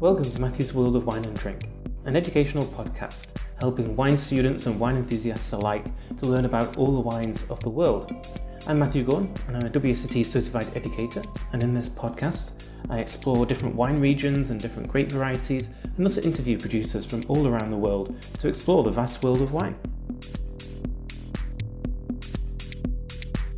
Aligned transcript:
Welcome 0.00 0.24
to 0.24 0.40
Matthew's 0.40 0.72
World 0.72 0.94
of 0.94 1.06
Wine 1.06 1.24
and 1.24 1.36
Drink, 1.36 1.68
an 2.04 2.14
educational 2.14 2.64
podcast 2.64 3.36
helping 3.60 3.96
wine 3.96 4.16
students 4.16 4.66
and 4.66 4.78
wine 4.78 4.96
enthusiasts 4.96 5.52
alike 5.52 5.84
to 6.18 6.26
learn 6.26 6.44
about 6.44 6.76
all 6.76 6.94
the 6.94 7.00
wines 7.00 7.48
of 7.50 7.58
the 7.60 7.68
world. 7.68 8.12
I'm 8.68 8.78
Matthew 8.78 9.02
Gorn, 9.02 9.34
and 9.46 9.56
I'm 9.56 9.66
a 9.66 9.70
WSET 9.70 10.24
certified 10.24 10.68
educator, 10.74 11.22
and 11.52 11.62
in 11.62 11.74
this 11.74 11.88
podcast, 11.88 12.52
I 12.90 13.00
explore 13.00 13.46
different 13.46 13.74
wine 13.74 14.00
regions 14.00 14.50
and 14.50 14.60
different 14.60 14.88
grape 14.88 15.10
varieties, 15.10 15.70
and 15.82 16.06
also 16.06 16.20
interview 16.20 16.58
producers 16.58 17.04
from 17.04 17.24
all 17.28 17.48
around 17.48 17.70
the 17.70 17.76
world 17.76 18.20
to 18.40 18.48
explore 18.48 18.84
the 18.84 18.90
vast 18.90 19.22
world 19.22 19.42
of 19.42 19.52
wine. 19.52 19.76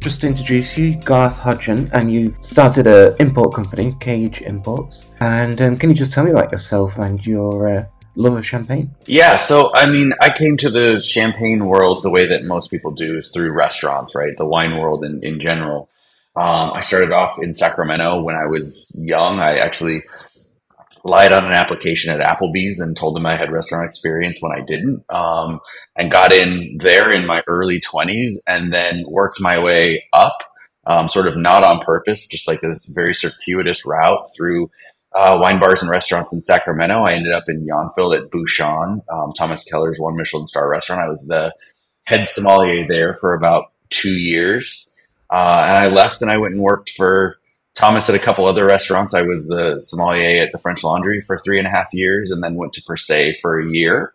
Just 0.01 0.23
to 0.23 0.29
introduce 0.29 0.79
you, 0.79 0.97
Garth 0.97 1.39
Hodgdon, 1.41 1.91
and 1.93 2.11
you've 2.11 2.43
started 2.43 2.87
an 2.87 3.15
import 3.21 3.53
company, 3.53 3.95
Cage 4.01 4.41
Imports. 4.41 5.15
And 5.21 5.61
um, 5.61 5.77
can 5.77 5.91
you 5.91 5.95
just 5.95 6.11
tell 6.11 6.25
me 6.25 6.31
about 6.31 6.51
yourself 6.51 6.97
and 6.97 7.25
your 7.27 7.69
uh, 7.69 7.85
love 8.15 8.35
of 8.35 8.47
champagne? 8.47 8.95
Yeah, 9.05 9.37
so 9.37 9.71
I 9.75 9.91
mean, 9.91 10.15
I 10.23 10.35
came 10.35 10.57
to 10.57 10.71
the 10.71 11.03
champagne 11.03 11.67
world 11.67 12.03
the 12.03 12.09
way 12.09 12.25
that 12.25 12.45
most 12.45 12.71
people 12.71 12.93
do 12.93 13.19
is 13.19 13.31
through 13.31 13.53
restaurants, 13.53 14.15
right? 14.15 14.35
The 14.39 14.47
wine 14.47 14.79
world 14.79 15.05
in, 15.05 15.23
in 15.23 15.39
general. 15.39 15.91
Um, 16.35 16.73
I 16.73 16.81
started 16.81 17.13
off 17.13 17.39
in 17.43 17.53
Sacramento 17.53 18.23
when 18.23 18.37
I 18.37 18.47
was 18.47 18.91
young. 18.99 19.39
I 19.39 19.59
actually 19.59 20.05
lied 21.05 21.33
on 21.33 21.45
an 21.45 21.53
application 21.53 22.13
at 22.13 22.27
Applebee's 22.27 22.79
and 22.79 22.97
told 22.97 23.17
them 23.17 23.27
I 23.27 23.37
had 23.37 23.51
restaurant 23.51 23.89
experience 23.89 24.39
when 24.41 24.53
I 24.53 24.63
didn't, 24.65 25.05
um, 25.11 25.61
and 25.97 26.11
got 26.11 26.33
in 26.33 26.77
there 26.79 27.13
in 27.13 27.27
my 27.27 27.43
early 27.47 27.81
20s 27.81 28.35
and 28.47 28.73
then 28.73 29.05
worked 29.09 29.41
my 29.41 29.59
way 29.59 30.05
up, 30.13 30.37
um, 30.87 31.09
sort 31.09 31.27
of 31.27 31.37
not 31.37 31.65
on 31.65 31.81
purpose, 31.81 32.27
just 32.27 32.47
like 32.47 32.61
this 32.61 32.93
very 32.95 33.15
circuitous 33.15 33.87
route 33.87 34.27
through 34.37 34.71
uh, 35.15 35.37
wine 35.41 35.59
bars 35.59 35.83
and 35.83 35.91
restaurants 35.91 36.33
in 36.33 36.41
Sacramento. 36.41 37.03
I 37.03 37.13
ended 37.13 37.33
up 37.33 37.45
in 37.49 37.67
Yountville 37.67 38.17
at 38.17 38.31
Bouchon, 38.31 39.03
um, 39.11 39.33
Thomas 39.37 39.65
Keller's 39.65 39.99
one 39.99 40.17
Michelin 40.17 40.47
star 40.47 40.69
restaurant. 40.69 41.03
I 41.03 41.09
was 41.09 41.27
the 41.27 41.53
head 42.05 42.29
sommelier 42.29 42.87
there 42.87 43.17
for 43.21 43.35
about 43.35 43.73
two 43.89 44.11
years. 44.11 44.87
Uh, 45.31 45.65
and 45.67 45.89
I 45.89 45.91
left 45.91 46.23
and 46.23 46.31
I 46.31 46.39
went 46.39 46.55
and 46.55 46.63
worked 46.63 46.91
for 46.91 47.40
Thomas 47.75 48.09
at 48.09 48.15
a 48.15 48.19
couple 48.19 48.47
other 48.47 48.67
restaurants. 48.67 49.15
I 49.15 49.23
was 49.23 49.49
the 49.49 49.81
sommelier 49.81 50.43
at 50.43 50.53
the 50.53 50.59
French 50.59 50.83
Laundry 50.85 51.21
for 51.21 51.39
three 51.39 51.59
and 51.59 51.67
a 51.67 51.71
half 51.71 51.89
years, 51.93 52.31
and 52.31 52.43
then 52.43 52.55
went 52.55 52.73
to 52.75 52.83
Per 52.83 52.97
Se 52.97 53.39
for 53.41 53.61
a 53.61 53.71
year, 53.71 54.13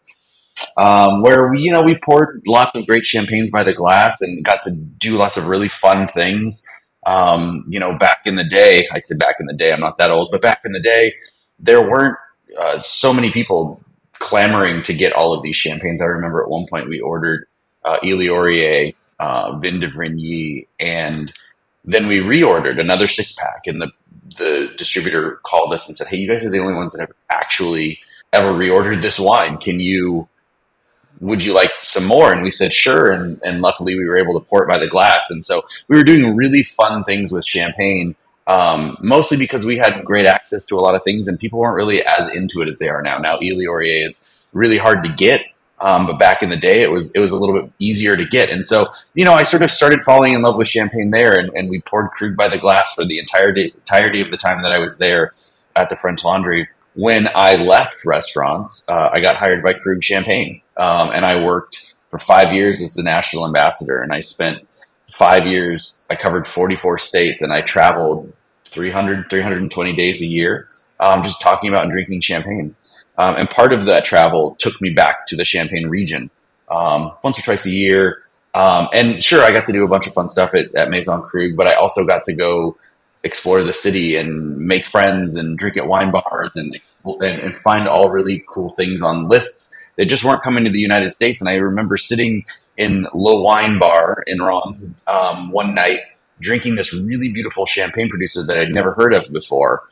um, 0.77 1.21
where 1.21 1.47
we, 1.47 1.61
you 1.61 1.71
know, 1.71 1.83
we 1.83 1.97
poured 1.97 2.41
lots 2.45 2.75
of 2.75 2.85
great 2.85 3.05
champagnes 3.05 3.51
by 3.51 3.63
the 3.63 3.73
glass 3.73 4.19
and 4.21 4.43
got 4.43 4.63
to 4.63 4.71
do 4.71 5.15
lots 5.17 5.37
of 5.37 5.47
really 5.47 5.69
fun 5.69 6.07
things. 6.07 6.65
Um, 7.05 7.65
you 7.67 7.79
know, 7.79 7.97
back 7.97 8.21
in 8.25 8.35
the 8.35 8.43
day, 8.43 8.87
I 8.91 8.99
said 8.99 9.19
back 9.19 9.35
in 9.39 9.45
the 9.45 9.53
day, 9.53 9.71
I'm 9.71 9.79
not 9.79 9.97
that 9.99 10.11
old, 10.11 10.29
but 10.31 10.41
back 10.41 10.61
in 10.65 10.71
the 10.71 10.81
day, 10.81 11.13
there 11.59 11.81
weren't 11.81 12.17
uh, 12.59 12.79
so 12.79 13.13
many 13.13 13.31
people 13.31 13.81
clamoring 14.19 14.81
to 14.83 14.93
get 14.93 15.13
all 15.13 15.33
of 15.33 15.43
these 15.43 15.55
champagnes. 15.55 16.01
I 16.01 16.05
remember 16.05 16.41
at 16.41 16.49
one 16.49 16.65
point 16.69 16.89
we 16.89 16.99
ordered 16.99 17.47
uh, 17.83 17.97
Egly-Ouriet, 18.03 18.95
uh, 19.19 19.57
Vignes 19.57 19.81
de 19.81 19.89
Vrigny, 19.89 20.67
and 20.79 21.31
then 21.85 22.07
we 22.07 22.19
reordered 22.19 22.79
another 22.79 23.07
six 23.07 23.33
pack, 23.33 23.61
and 23.65 23.81
the 23.81 23.91
the 24.37 24.69
distributor 24.77 25.39
called 25.43 25.73
us 25.73 25.87
and 25.87 25.95
said, 25.95 26.07
"Hey, 26.07 26.17
you 26.17 26.27
guys 26.27 26.43
are 26.43 26.49
the 26.49 26.59
only 26.59 26.73
ones 26.73 26.93
that 26.93 27.01
have 27.01 27.15
actually 27.29 27.99
ever 28.33 28.53
reordered 28.53 29.01
this 29.01 29.19
wine. 29.19 29.57
Can 29.57 29.79
you? 29.79 30.27
Would 31.21 31.43
you 31.43 31.53
like 31.53 31.71
some 31.83 32.05
more?" 32.05 32.31
And 32.31 32.41
we 32.41 32.51
said, 32.51 32.73
"Sure." 32.73 33.11
And 33.11 33.39
and 33.43 33.61
luckily, 33.61 33.95
we 33.95 34.05
were 34.05 34.17
able 34.17 34.39
to 34.39 34.45
pour 34.45 34.63
it 34.63 34.69
by 34.69 34.77
the 34.77 34.87
glass, 34.87 35.29
and 35.29 35.45
so 35.45 35.65
we 35.87 35.97
were 35.97 36.03
doing 36.03 36.35
really 36.35 36.63
fun 36.63 37.03
things 37.03 37.31
with 37.31 37.45
champagne. 37.45 38.15
Um, 38.47 38.97
mostly 39.01 39.37
because 39.37 39.65
we 39.65 39.77
had 39.77 40.05
great 40.05 40.27
access 40.27 40.67
to 40.67 40.75
a 40.75 40.81
lot 40.81 40.93
of 40.93 41.03
things, 41.03 41.27
and 41.27 41.39
people 41.39 41.59
weren't 41.59 41.75
really 41.75 42.05
as 42.05 42.35
into 42.35 42.61
it 42.61 42.67
as 42.67 42.77
they 42.77 42.89
are 42.89 43.01
now. 43.01 43.17
Now, 43.17 43.37
Egly-Ouriet 43.37 44.09
is 44.09 44.21
really 44.53 44.77
hard 44.77 45.03
to 45.03 45.09
get, 45.09 45.41
um, 45.79 46.07
but 46.07 46.17
back 46.17 46.41
in 46.41 46.49
the 46.49 46.57
day, 46.57 46.81
it 46.81 46.91
was 46.91 47.11
it 47.13 47.19
was 47.19 47.31
a 47.31 47.37
little 47.37 47.59
bit 47.59 47.71
easier 47.79 48.15
to 48.15 48.25
get, 48.25 48.49
and 48.49 48.65
so 48.65 48.85
you 49.13 49.25
know 49.25 49.33
I 49.33 49.43
sort 49.43 49.61
of 49.61 49.71
started 49.71 50.03
falling 50.03 50.33
in 50.33 50.41
love 50.41 50.55
with 50.55 50.67
champagne 50.67 51.11
there, 51.11 51.37
and, 51.37 51.51
and 51.53 51.69
we 51.69 51.81
poured 51.81 52.11
Krug 52.11 52.37
by 52.37 52.47
the 52.47 52.57
glass 52.57 52.93
for 52.93 53.05
the 53.05 53.19
entirety 53.19 53.73
entirety 53.75 54.21
of 54.21 54.31
the 54.31 54.37
time 54.37 54.61
that 54.61 54.71
I 54.71 54.79
was 54.79 54.97
there 54.97 55.31
at 55.75 55.89
the 55.89 55.95
French 55.95 56.23
Laundry. 56.23 56.69
When 56.93 57.27
I 57.35 57.57
left 57.57 58.05
restaurants, 58.05 58.87
uh, 58.87 59.09
I 59.11 59.19
got 59.19 59.35
hired 59.35 59.63
by 59.63 59.73
Krug 59.73 60.01
Champagne, 60.01 60.61
um, 60.77 61.11
and 61.11 61.25
I 61.25 61.43
worked 61.43 61.93
for 62.09 62.19
five 62.19 62.53
years 62.53 62.81
as 62.81 62.93
the 62.93 63.03
national 63.03 63.45
ambassador, 63.45 64.01
and 64.01 64.13
I 64.13 64.21
spent 64.21 64.65
five 65.13 65.45
years. 65.45 66.05
I 66.09 66.15
covered 66.15 66.47
44 66.47 66.99
states, 66.99 67.41
and 67.41 67.51
I 67.51 67.59
traveled 67.59 68.31
300 68.69 69.29
320 69.29 69.93
days 69.93 70.21
a 70.21 70.25
year, 70.25 70.67
um, 71.01 71.21
just 71.21 71.41
talking 71.41 71.69
about 71.69 71.83
and 71.83 71.91
drinking 71.91 72.21
champagne. 72.21 72.75
Um, 73.17 73.35
and 73.35 73.49
part 73.49 73.73
of 73.73 73.85
that 73.85 74.05
travel 74.05 74.55
took 74.59 74.81
me 74.81 74.89
back 74.89 75.25
to 75.27 75.35
the 75.35 75.45
Champagne 75.45 75.87
region 75.87 76.29
um, 76.69 77.11
once 77.23 77.39
or 77.39 77.43
twice 77.43 77.65
a 77.65 77.71
year. 77.71 78.19
Um, 78.53 78.87
and 78.93 79.21
sure, 79.21 79.43
I 79.43 79.51
got 79.51 79.65
to 79.67 79.73
do 79.73 79.83
a 79.83 79.87
bunch 79.87 80.07
of 80.07 80.13
fun 80.13 80.29
stuff 80.29 80.53
at, 80.53 80.73
at 80.75 80.89
Maison 80.89 81.21
Krug, 81.21 81.55
but 81.55 81.67
I 81.67 81.73
also 81.73 82.05
got 82.05 82.23
to 82.25 82.33
go 82.33 82.77
explore 83.23 83.63
the 83.63 83.73
city 83.73 84.15
and 84.15 84.57
make 84.57 84.85
friends 84.85 85.35
and 85.35 85.57
drink 85.57 85.75
at 85.77 85.87
wine 85.87 86.11
bars 86.11 86.51
and, 86.55 86.79
and, 87.05 87.41
and 87.41 87.55
find 87.55 87.87
all 87.87 88.11
really 88.11 88.43
cool 88.47 88.69
things 88.69 89.01
on 89.01 89.27
lists 89.27 89.69
that 89.97 90.05
just 90.05 90.23
weren't 90.23 90.43
coming 90.43 90.63
to 90.63 90.69
the 90.69 90.79
United 90.79 91.09
States. 91.09 91.41
And 91.41 91.49
I 91.49 91.55
remember 91.55 91.97
sitting 91.97 92.45
in 92.77 93.07
Le 93.13 93.41
Wine 93.41 93.79
Bar 93.79 94.23
in 94.27 94.41
Reims 94.41 95.03
um, 95.07 95.51
one 95.51 95.73
night 95.73 95.99
drinking 96.39 96.75
this 96.75 96.93
really 96.93 97.29
beautiful 97.29 97.65
champagne 97.65 98.09
producer 98.09 98.43
that 98.45 98.57
I'd 98.57 98.73
never 98.73 98.93
heard 98.93 99.13
of 99.13 99.31
before 99.31 99.83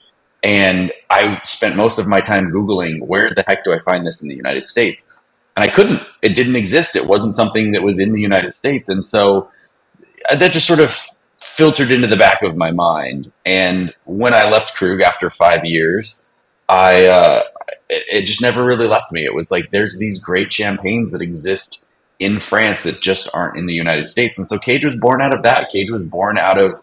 and 0.43 0.91
I 1.09 1.39
spent 1.43 1.77
most 1.77 1.97
of 1.97 2.07
my 2.07 2.19
time 2.19 2.51
Googling 2.51 3.07
where 3.07 3.31
the 3.33 3.43
heck 3.47 3.63
do 3.63 3.73
I 3.73 3.79
find 3.79 4.05
this 4.05 4.21
in 4.21 4.27
the 4.27 4.35
United 4.35 4.67
States? 4.67 5.23
And 5.55 5.63
I 5.63 5.69
couldn't. 5.69 6.03
It 6.21 6.35
didn't 6.35 6.57
exist. 6.57 6.95
It 6.95 7.07
wasn't 7.07 7.35
something 7.35 7.71
that 7.71 7.83
was 7.83 7.99
in 7.99 8.11
the 8.11 8.19
United 8.19 8.53
States. 8.53 8.89
And 8.89 9.05
so 9.05 9.49
uh, 10.29 10.35
that 10.35 10.51
just 10.51 10.67
sort 10.67 10.79
of 10.79 10.97
filtered 11.37 11.91
into 11.91 12.07
the 12.07 12.17
back 12.17 12.41
of 12.41 12.57
my 12.57 12.71
mind. 12.71 13.31
And 13.45 13.93
when 14.05 14.33
I 14.33 14.49
left 14.49 14.75
Krug 14.75 15.01
after 15.01 15.29
five 15.29 15.63
years, 15.63 16.19
I, 16.67 17.05
uh, 17.05 17.43
it 17.89 18.25
just 18.25 18.41
never 18.41 18.65
really 18.65 18.87
left 18.87 19.11
me. 19.11 19.25
It 19.25 19.35
was 19.35 19.51
like, 19.51 19.69
there's 19.69 19.97
these 19.97 20.19
great 20.19 20.51
champagnes 20.51 21.11
that 21.11 21.21
exist 21.21 21.91
in 22.19 22.39
France 22.39 22.83
that 22.83 23.01
just 23.01 23.29
aren't 23.33 23.57
in 23.57 23.65
the 23.65 23.73
United 23.73 24.09
States. 24.09 24.37
And 24.37 24.47
so 24.47 24.57
Cage 24.57 24.83
was 24.83 24.95
born 24.95 25.21
out 25.21 25.33
of 25.33 25.43
that. 25.43 25.69
Cage 25.69 25.91
was 25.91 26.03
born 26.03 26.37
out 26.37 26.61
of 26.61 26.81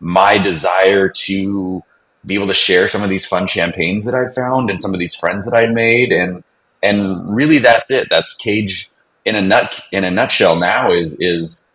my 0.00 0.38
desire 0.38 1.08
to 1.08 1.82
be 2.24 2.34
able 2.34 2.46
to 2.46 2.54
share 2.54 2.88
some 2.88 3.02
of 3.02 3.10
these 3.10 3.26
fun 3.26 3.46
champagnes 3.46 4.04
that 4.04 4.14
I 4.14 4.32
found 4.32 4.70
and 4.70 4.80
some 4.80 4.94
of 4.94 5.00
these 5.00 5.14
friends 5.14 5.44
that 5.44 5.54
I'd 5.54 5.72
made 5.72 6.12
and 6.12 6.44
and 6.82 7.34
really 7.34 7.58
that's 7.58 7.90
it. 7.90 8.08
That's 8.10 8.34
Cage 8.36 8.88
in 9.24 9.36
a 9.36 9.42
nut 9.42 9.80
in 9.92 10.04
a 10.04 10.10
nutshell 10.10 10.56
now 10.56 10.90
is 10.92 11.16
is 11.20 11.66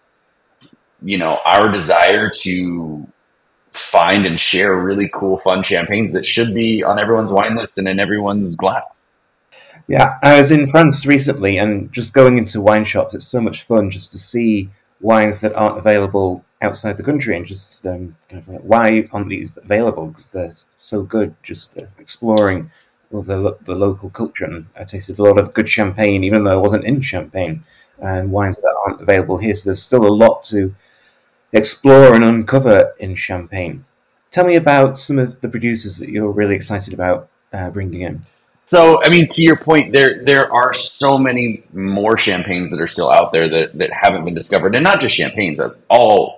you 1.01 1.17
know 1.17 1.39
our 1.45 1.71
desire 1.71 2.29
to 2.29 3.07
find 3.71 4.25
and 4.25 4.39
share 4.39 4.75
really 4.75 5.09
cool 5.13 5.37
fun 5.37 5.63
champagnes 5.63 6.11
that 6.11 6.25
should 6.25 6.53
be 6.53 6.83
on 6.83 6.99
everyone's 6.99 7.31
wine 7.31 7.55
list 7.55 7.77
and 7.77 7.87
in 7.87 7.99
everyone's 7.99 8.55
glass. 8.55 9.19
Yeah, 9.87 10.17
I 10.21 10.37
was 10.37 10.51
in 10.51 10.67
France 10.67 11.05
recently 11.05 11.57
and 11.57 11.91
just 11.93 12.13
going 12.13 12.37
into 12.37 12.59
wine 12.59 12.83
shops, 12.83 13.13
it's 13.13 13.27
so 13.27 13.39
much 13.39 13.63
fun 13.63 13.89
just 13.89 14.11
to 14.11 14.17
see 14.17 14.69
wines 14.99 15.41
that 15.41 15.55
aren't 15.55 15.77
available 15.77 16.43
outside 16.61 16.97
the 16.97 17.03
country 17.03 17.35
and 17.35 17.45
just 17.45 17.85
um, 17.85 18.15
kind 18.29 18.41
of 18.41 18.47
like 18.47 18.61
why 18.61 19.07
aren't 19.11 19.29
these 19.29 19.57
available? 19.57 20.07
Because 20.07 20.29
they're 20.31 20.53
so 20.77 21.03
good 21.03 21.35
just 21.43 21.77
uh, 21.77 21.85
exploring 21.99 22.71
well, 23.09 23.23
the, 23.23 23.57
the 23.61 23.75
local 23.75 24.09
culture. 24.09 24.45
And 24.45 24.67
I 24.75 24.83
tasted 24.83 25.19
a 25.19 25.23
lot 25.23 25.39
of 25.39 25.53
good 25.53 25.69
champagne 25.69 26.23
even 26.23 26.43
though 26.43 26.53
I 26.53 26.61
wasn't 26.61 26.85
in 26.85 27.01
Champagne. 27.01 27.63
And 27.99 28.31
wines 28.31 28.61
that 28.61 28.75
aren't 28.85 29.01
available 29.01 29.39
here. 29.39 29.55
So 29.55 29.69
there's 29.69 29.81
still 29.81 30.05
a 30.05 30.13
lot 30.13 30.43
to 30.45 30.75
explore 31.51 32.13
and 32.13 32.23
uncover 32.23 32.93
in 32.99 33.15
Champagne. 33.15 33.85
Tell 34.29 34.45
me 34.45 34.55
about 34.55 34.99
some 34.99 35.17
of 35.17 35.41
the 35.41 35.49
producers 35.49 35.97
that 35.97 36.09
you're 36.09 36.31
really 36.31 36.53
excited 36.53 36.93
about 36.93 37.29
uh, 37.51 37.71
bringing 37.71 38.01
in. 38.01 38.23
So, 38.65 39.01
I 39.01 39.09
mean, 39.09 39.29
to 39.29 39.41
your 39.41 39.55
point, 39.55 39.93
there 39.93 40.23
there 40.23 40.53
are 40.53 40.73
so 40.73 41.17
many 41.17 41.63
more 41.71 42.17
champagnes 42.17 42.69
that 42.71 42.81
are 42.81 42.87
still 42.87 43.09
out 43.09 43.31
there 43.31 43.47
that, 43.47 43.77
that 43.79 43.91
haven't 43.93 44.25
been 44.25 44.35
discovered, 44.35 44.75
and 44.75 44.83
not 44.83 44.99
just 44.99 45.15
champagnes, 45.15 45.59
all 45.89 46.36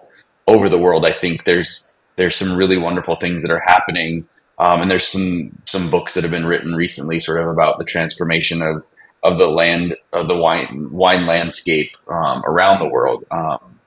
over 0.49 0.67
the 0.67 0.79
world. 0.79 1.05
I 1.05 1.11
think 1.11 1.43
there's 1.45 1.93
there's 2.15 2.35
some 2.35 2.57
really 2.57 2.77
wonderful 2.77 3.15
things 3.15 3.43
that 3.43 3.51
are 3.51 3.63
happening, 3.65 4.27
um, 4.57 4.81
and 4.81 4.91
there's 4.91 5.07
some 5.07 5.57
some 5.65 5.89
books 5.89 6.15
that 6.15 6.23
have 6.23 6.31
been 6.31 6.45
written 6.45 6.75
recently, 6.75 7.19
sort 7.19 7.39
of 7.39 7.47
about 7.47 7.77
the 7.77 7.85
transformation 7.85 8.61
of 8.61 8.85
of 9.23 9.37
the 9.37 9.49
land 9.49 9.95
of 10.11 10.27
the 10.27 10.37
wine 10.37 10.89
wine 10.91 11.25
landscape 11.25 11.95
um, 12.07 12.43
around 12.45 12.79
the 12.79 12.89
world. 12.89 13.23
Um, 13.31 13.79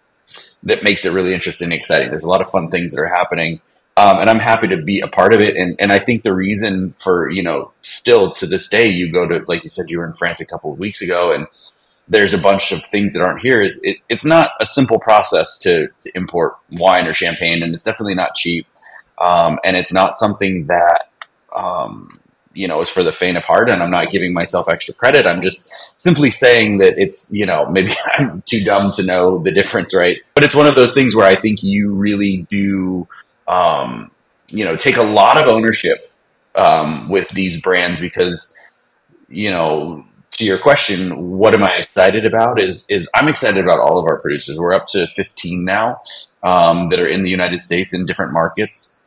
that 0.63 0.85
makes 0.85 1.05
it 1.05 1.13
really 1.13 1.35
interesting 1.35 1.67
and 1.67 1.75
exciting. 1.75 2.11
There's 2.11 2.23
a 2.23 2.29
lot 2.29 2.41
of 2.41 2.51
fun 2.51 2.71
things 2.71 2.95
that 2.95 3.01
are 3.01 3.09
happening. 3.09 3.61
Um, 3.97 4.21
and 4.21 4.31
I'm 4.31 4.39
happy 4.39 4.69
to 4.69 4.79
be 4.81 5.01
a 5.01 5.09
part 5.09 5.35
of 5.35 5.41
it. 5.41 5.57
And, 5.57 5.77
and 5.79 5.93
I 5.93 5.99
think 5.99 6.23
the 6.23 6.35
reason 6.35 6.95
for, 6.99 7.29
you 7.29 7.43
know, 7.43 7.73
still 7.83 8.31
to 8.33 8.47
this 8.47 8.69
day, 8.69 8.89
you 8.89 9.13
go 9.13 9.29
to, 9.29 9.45
like 9.49 9.65
you 9.65 9.71
said, 9.71 9.87
you 9.89 9.99
were 9.99 10.07
in 10.07 10.15
France 10.15 10.41
a 10.41 10.47
couple 10.47 10.73
of 10.73 10.79
weeks 10.79 11.03
ago 11.03 11.33
and 11.33 11.47
there's 12.09 12.35
a 12.35 12.39
bunch 12.39 12.73
of 12.73 12.85
things 12.85 13.15
that 13.15 13.23
aren't 13.23 13.41
here 13.41 13.63
is 13.63 13.81
it, 13.85 13.99
it's 14.09 14.25
not 14.25 14.51
a 14.61 14.67
simple 14.67 14.99
process 15.01 15.59
to, 15.61 15.89
to 16.01 16.11
import 16.17 16.55
wine 16.71 17.07
or 17.07 17.15
champagne 17.15 17.63
and 17.63 17.73
it's 17.75 17.85
definitely 17.85 18.15
not 18.15 18.35
cheap. 18.35 18.67
um, 19.19 19.59
and 19.65 19.77
it's 19.77 19.93
not 19.93 20.19
something 20.19 20.67
that 20.67 21.09
um, 21.55 22.09
you 22.55 22.69
know 22.69 22.83
is 22.83 22.91
for 22.91 23.03
the 23.03 23.13
faint 23.13 23.37
of 23.37 23.45
heart. 23.45 23.71
And 23.71 23.83
I'm 23.83 23.91
not 23.91 24.11
giving 24.11 24.33
myself 24.33 24.69
extra 24.69 24.95
credit. 24.95 25.27
I'm 25.27 25.41
just 25.43 25.73
simply 25.99 26.31
saying 26.31 26.79
that 26.79 26.99
it's 26.99 27.33
you 27.33 27.47
know 27.47 27.67
maybe 27.71 27.95
I'm 28.19 28.43
too 28.43 28.65
dumb 28.65 28.91
to 28.93 29.03
know 29.03 29.39
the 29.39 29.53
difference, 29.53 29.95
right? 29.95 30.19
But 30.35 30.45
it's 30.45 30.55
one 30.55 30.67
of 30.67 30.75
those 30.75 30.95
things 30.95 31.15
where 31.15 31.27
I 31.27 31.37
think 31.37 31.63
you 31.63 31.95
really 31.95 32.47
do 32.51 33.09
um, 33.49 34.11
you 34.49 34.65
know 34.65 34.77
take 34.77 34.97
a 34.97 35.03
lot 35.03 35.41
of 35.41 35.47
ownership 35.49 35.99
um, 36.55 37.09
with 37.09 37.29
these 37.31 37.61
brands 37.61 38.01
because 38.01 38.57
you 39.29 39.51
know 39.51 40.05
to 40.43 40.47
your 40.47 40.59
question, 40.59 41.39
what 41.39 41.55
am 41.55 41.63
I 41.63 41.77
excited 41.77 42.27
about? 42.27 42.61
Is 42.61 42.85
is 42.89 43.09
I'm 43.15 43.29
excited 43.29 43.63
about 43.63 43.79
all 43.79 43.99
of 43.99 44.05
our 44.05 44.21
producers. 44.21 44.59
We're 44.59 44.75
up 44.75 44.87
to 44.89 45.07
15 45.07 45.65
now 45.65 46.01
um, 46.43 46.89
that 46.91 47.01
are 47.01 47.07
in 47.07 47.23
the 47.23 47.31
United 47.31 47.63
States 47.63 47.95
in 47.95 48.07
different 48.07 48.33
markets, 48.33 49.05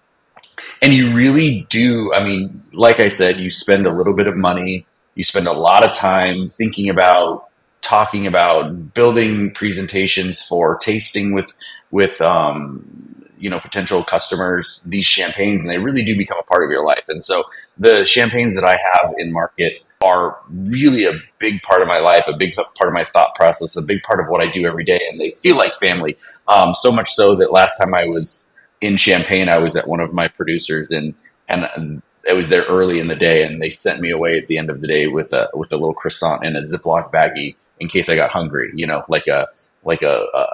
and 0.82 0.94
you 0.94 1.14
really 1.14 1.68
do. 1.70 2.14
I 2.14 2.24
mean, 2.24 2.64
like 2.74 3.00
I 3.00 3.10
said, 3.10 3.40
you 3.40 3.50
spend 3.52 3.86
a 3.86 3.92
little 3.92 4.14
bit 4.14 4.28
of 4.28 4.38
money, 4.38 4.88
you 5.16 5.24
spend 5.24 5.48
a 5.48 5.54
lot 5.54 5.86
of 5.86 5.94
time 5.94 6.48
thinking 6.48 6.90
about, 6.90 7.50
talking 7.82 8.26
about, 8.28 8.94
building 8.94 9.52
presentations 9.52 10.42
for 10.42 10.78
tasting 10.78 11.34
with 11.34 11.54
with 11.92 12.22
um, 12.22 13.05
you 13.38 13.50
know 13.50 13.60
potential 13.60 14.04
customers 14.04 14.84
these 14.86 15.06
champagnes, 15.06 15.62
and 15.62 15.70
they 15.70 15.78
really 15.78 16.04
do 16.04 16.18
become 16.18 16.38
a 16.40 16.44
part 16.44 16.64
of 16.64 16.72
your 16.72 16.86
life. 16.86 17.04
And 17.08 17.24
so 17.24 17.44
the 17.78 18.06
champagnes 18.06 18.56
that 18.56 18.64
I 18.64 18.78
have 18.78 19.14
in 19.18 19.32
market 19.32 19.82
are 20.02 20.40
really 20.50 21.06
a 21.06 21.14
big 21.40 21.62
part 21.64 21.82
of 21.82 21.88
my 21.88 22.00
life, 22.00 22.26
a 22.28 22.38
big 22.38 22.56
part 22.56 22.88
of 22.88 22.94
my 22.94 23.04
thought 23.04 23.36
process, 23.36 23.76
a 23.78 23.82
big 23.82 24.04
part 24.04 24.20
of 24.20 24.28
what 24.28 24.42
I 24.42 24.52
do 24.52 24.66
every 24.66 24.84
day, 24.84 25.00
and 25.10 25.20
they 25.20 25.32
feel 25.42 25.58
like 25.58 25.76
family. 25.80 26.18
Um, 26.48 26.74
so 26.74 26.92
much 26.92 27.12
so 27.12 27.36
that 27.36 27.52
last 27.52 27.78
time 27.78 27.94
I 27.94 28.06
was 28.06 28.58
in 28.82 28.98
Champagne, 28.98 29.50
I 29.50 29.58
was 29.58 29.76
at 29.76 29.88
one 29.88 30.00
of 30.00 30.14
my 30.14 30.28
producers, 30.28 30.92
and 30.92 31.16
and 31.48 32.02
I 32.30 32.34
was 32.34 32.50
there 32.50 32.64
early 32.64 33.00
in 33.00 33.08
the 33.08 33.16
day, 33.16 33.44
and 33.44 33.62
they 33.62 33.70
sent 33.70 34.00
me 34.00 34.10
away 34.12 34.38
at 34.38 34.48
the 34.48 34.58
end 34.58 34.70
of 34.70 34.82
the 34.82 34.88
day 34.88 35.08
with 35.08 35.34
a 35.34 35.50
with 35.54 35.72
a 35.72 35.78
little 35.78 35.94
croissant 35.94 36.44
and 36.44 36.58
a 36.58 36.62
Ziploc 36.62 37.12
baggie 37.12 37.56
in 37.80 37.90
case 37.90 38.10
I 38.10 38.16
got 38.16 38.32
hungry. 38.32 38.72
You 38.76 38.88
know, 38.88 39.04
like 39.08 39.28
a 39.28 39.48
like 39.84 40.02
a, 40.02 40.26
a 40.34 40.48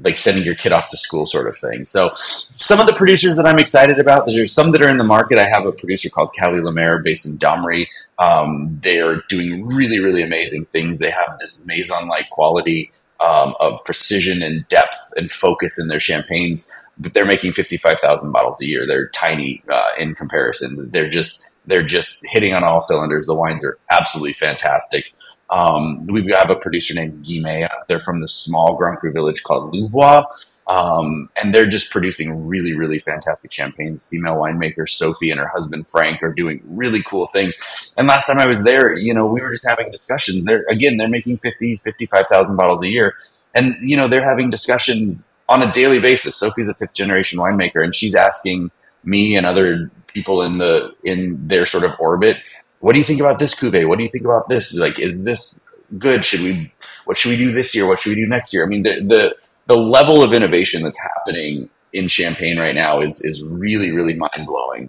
like 0.00 0.18
sending 0.18 0.44
your 0.44 0.54
kid 0.54 0.72
off 0.72 0.88
to 0.90 0.96
school 0.96 1.26
sort 1.26 1.48
of 1.48 1.56
thing. 1.56 1.84
So 1.84 2.10
some 2.16 2.80
of 2.80 2.86
the 2.86 2.92
producers 2.92 3.36
that 3.36 3.46
I'm 3.46 3.58
excited 3.58 3.98
about, 3.98 4.26
there's 4.26 4.54
some 4.54 4.72
that 4.72 4.82
are 4.82 4.88
in 4.88 4.98
the 4.98 5.04
market. 5.04 5.38
I 5.38 5.44
have 5.44 5.64
a 5.64 5.72
producer 5.72 6.10
called 6.10 6.30
Caillez 6.38 6.62
Lemaire 6.62 7.00
based 7.02 7.26
in 7.26 7.32
Damery. 7.38 7.86
Um, 8.18 8.78
they 8.82 9.00
are 9.00 9.22
doing 9.28 9.66
really, 9.66 9.98
really 9.98 10.22
amazing 10.22 10.66
things. 10.66 10.98
They 10.98 11.10
have 11.10 11.38
this 11.38 11.64
maison-like 11.66 12.28
quality 12.30 12.90
um, 13.20 13.54
of 13.60 13.82
precision 13.84 14.42
and 14.42 14.68
depth 14.68 15.12
and 15.16 15.30
focus 15.30 15.80
in 15.80 15.88
their 15.88 16.00
champagnes, 16.00 16.70
but 16.98 17.14
they're 17.14 17.24
making 17.24 17.54
55,000 17.54 18.32
bottles 18.32 18.60
a 18.60 18.66
year. 18.66 18.86
They're 18.86 19.08
tiny 19.08 19.62
uh, 19.70 19.90
in 19.98 20.14
comparison. 20.14 20.90
They're 20.90 21.08
just, 21.08 21.50
they're 21.64 21.82
just 21.82 22.18
hitting 22.24 22.52
on 22.52 22.64
all 22.64 22.82
cylinders. 22.82 23.26
The 23.26 23.34
wines 23.34 23.64
are 23.64 23.78
absolutely 23.90 24.34
fantastic. 24.34 25.14
Um, 25.50 26.06
we 26.06 26.30
have 26.32 26.50
a 26.50 26.56
producer 26.56 26.94
named 26.94 27.24
Guy 27.24 27.34
Méa. 27.34 27.70
They're 27.88 28.00
from 28.00 28.20
the 28.20 28.28
small 28.28 28.76
Grand 28.76 28.98
Cru 28.98 29.12
village 29.12 29.42
called 29.42 29.74
Louvois. 29.74 30.24
Um, 30.66 31.30
and 31.36 31.54
they're 31.54 31.68
just 31.68 31.90
producing 31.90 32.46
really, 32.46 32.74
really 32.74 32.98
fantastic 32.98 33.52
champagnes. 33.52 34.08
Female 34.08 34.34
winemaker 34.34 34.88
Sophie 34.88 35.30
and 35.30 35.38
her 35.38 35.46
husband 35.46 35.86
Frank 35.86 36.22
are 36.22 36.32
doing 36.32 36.60
really 36.64 37.02
cool 37.04 37.26
things. 37.26 37.92
And 37.96 38.08
last 38.08 38.26
time 38.26 38.38
I 38.38 38.48
was 38.48 38.64
there, 38.64 38.96
you 38.96 39.14
know, 39.14 39.26
we 39.26 39.40
were 39.40 39.50
just 39.50 39.66
having 39.66 39.90
discussions. 39.92 40.44
They're 40.44 40.64
again, 40.68 40.96
they're 40.96 41.08
making 41.08 41.38
50, 41.38 41.80
55,000 41.84 42.56
bottles 42.56 42.82
a 42.82 42.88
year. 42.88 43.14
And, 43.54 43.76
you 43.80 43.96
know, 43.96 44.08
they're 44.08 44.24
having 44.24 44.50
discussions 44.50 45.36
on 45.48 45.62
a 45.62 45.70
daily 45.70 46.00
basis. 46.00 46.36
Sophie's 46.36 46.68
a 46.68 46.74
fifth 46.74 46.96
generation 46.96 47.38
winemaker 47.38 47.82
and 47.84 47.94
she's 47.94 48.16
asking 48.16 48.72
me 49.04 49.36
and 49.36 49.46
other 49.46 49.92
people 50.08 50.42
in 50.42 50.58
the, 50.58 50.92
in 51.04 51.46
their 51.46 51.64
sort 51.64 51.84
of 51.84 51.92
orbit, 52.00 52.38
what 52.86 52.92
do 52.92 53.00
you 53.00 53.04
think 53.04 53.18
about 53.18 53.40
this 53.40 53.52
cuvee? 53.52 53.88
What 53.88 53.98
do 53.98 54.04
you 54.04 54.08
think 54.08 54.24
about 54.24 54.48
this? 54.48 54.72
Like, 54.78 55.00
is 55.00 55.24
this 55.24 55.68
good? 55.98 56.24
Should 56.24 56.42
we, 56.42 56.72
what 57.04 57.18
should 57.18 57.30
we 57.30 57.36
do 57.36 57.50
this 57.50 57.74
year? 57.74 57.84
What 57.84 57.98
should 57.98 58.10
we 58.10 58.22
do 58.22 58.28
next 58.28 58.54
year? 58.54 58.64
I 58.64 58.68
mean, 58.68 58.84
the, 58.84 59.00
the, 59.04 59.34
the 59.66 59.76
level 59.76 60.22
of 60.22 60.32
innovation 60.32 60.84
that's 60.84 61.00
happening 61.00 61.68
in 61.92 62.06
Champagne 62.06 62.60
right 62.60 62.76
now 62.76 63.00
is, 63.00 63.24
is 63.24 63.42
really, 63.42 63.90
really 63.90 64.14
mind 64.14 64.46
blowing. 64.46 64.88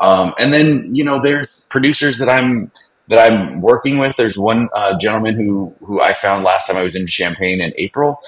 Um, 0.00 0.34
and 0.40 0.52
then, 0.52 0.92
you 0.92 1.04
know, 1.04 1.20
there's 1.22 1.64
producers 1.68 2.18
that 2.18 2.28
I'm, 2.28 2.72
that 3.06 3.30
I'm 3.30 3.60
working 3.60 3.98
with. 3.98 4.16
There's 4.16 4.36
one 4.36 4.68
uh, 4.74 4.98
gentleman 4.98 5.36
who, 5.36 5.72
who 5.84 6.00
I 6.00 6.14
found 6.14 6.42
last 6.42 6.66
time 6.66 6.76
I 6.76 6.82
was 6.82 6.96
in 6.96 7.06
Champagne 7.06 7.60
in 7.60 7.72
April. 7.78 8.18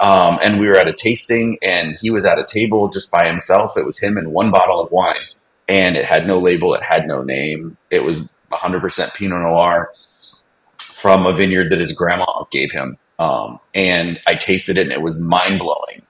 Um, 0.00 0.40
and 0.42 0.58
we 0.58 0.66
were 0.66 0.76
at 0.76 0.88
a 0.88 0.92
tasting 0.92 1.58
and 1.62 1.96
he 2.00 2.10
was 2.10 2.24
at 2.24 2.40
a 2.40 2.44
table 2.44 2.88
just 2.88 3.12
by 3.12 3.28
himself. 3.28 3.76
It 3.76 3.86
was 3.86 4.00
him 4.00 4.16
and 4.16 4.32
one 4.32 4.50
bottle 4.50 4.80
of 4.80 4.90
wine 4.90 5.22
and 5.68 5.96
it 5.96 6.06
had 6.06 6.26
no 6.26 6.40
label. 6.40 6.74
It 6.74 6.82
had 6.82 7.06
no 7.06 7.22
name. 7.22 7.76
It 7.88 8.02
was 8.02 8.28
100% 8.56 9.14
Pinot 9.14 9.40
Noir 9.40 9.90
from 10.78 11.26
a 11.26 11.34
vineyard 11.34 11.70
that 11.70 11.80
his 11.80 11.92
grandma 11.92 12.44
gave 12.50 12.72
him. 12.72 12.96
Um, 13.18 13.60
and 13.74 14.20
I 14.26 14.34
tasted 14.34 14.78
it 14.78 14.82
and 14.82 14.92
it 14.92 15.02
was 15.02 15.20
mind 15.20 15.58
blowing. 15.58 16.02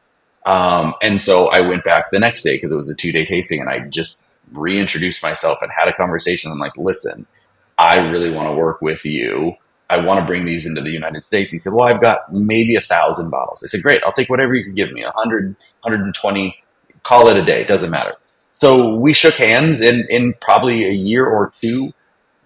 Um, 0.47 0.95
and 1.03 1.21
so 1.21 1.51
I 1.51 1.61
went 1.61 1.85
back 1.85 2.11
the 2.11 2.19
next 2.19 2.43
day 2.43 2.57
because 2.57 2.71
it 2.71 2.77
was 2.77 2.89
a 2.89 2.95
two 2.95 3.13
day 3.13 3.25
tasting 3.25 3.61
and 3.61 3.69
I 3.69 3.81
just 3.89 4.31
reintroduced 4.53 5.23
myself 5.23 5.59
and 5.63 5.71
had 5.77 5.89
a 5.89 5.93
conversation. 5.95 6.51
I'm 6.51 6.59
like, 6.59 6.77
listen, 6.77 7.27
I 7.79 8.09
really 8.09 8.31
want 8.31 8.49
to 8.49 8.55
work 8.55 8.81
with 8.81 9.05
you. 9.05 9.55
I 9.91 9.99
want 9.99 10.21
to 10.21 10.27
bring 10.27 10.45
these 10.45 10.67
into 10.67 10.81
the 10.81 10.93
United 10.93 11.25
States. 11.25 11.51
He 11.53 11.59
said, 11.59 11.73
well, 11.75 11.89
I've 11.89 12.01
got 12.01 12.33
maybe 12.33 12.75
a 12.75 12.81
thousand 12.81 13.31
bottles. 13.31 13.63
I 13.63 13.69
said, 13.69 13.83
great. 13.83 14.03
I'll 14.05 14.13
take 14.13 14.31
whatever 14.31 14.55
you 14.55 14.65
can 14.65 14.75
give 14.75 14.93
me, 14.93 15.03
100, 15.05 15.45
120, 15.83 16.65
call 17.03 17.29
it 17.29 17.37
a 17.37 17.45
day. 17.45 17.65
Doesn't 17.65 17.91
matter. 17.91 18.15
So 18.53 18.95
we 18.95 19.13
shook 19.13 19.35
hands 19.35 19.81
in, 19.81 20.07
in 20.09 20.35
probably 20.41 20.85
a 20.87 20.93
year 20.93 21.27
or 21.27 21.53
two 21.61 21.93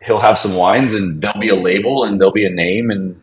he'll 0.09 0.19
have 0.19 0.39
some 0.39 0.55
wines 0.55 0.93
and 0.95 1.21
there'll 1.21 1.39
be 1.39 1.51
a 1.51 1.55
label 1.55 2.03
and 2.03 2.21
there'll 2.21 2.33
be 2.33 2.47
a 2.47 2.51
name 2.51 2.91
and 2.91 3.21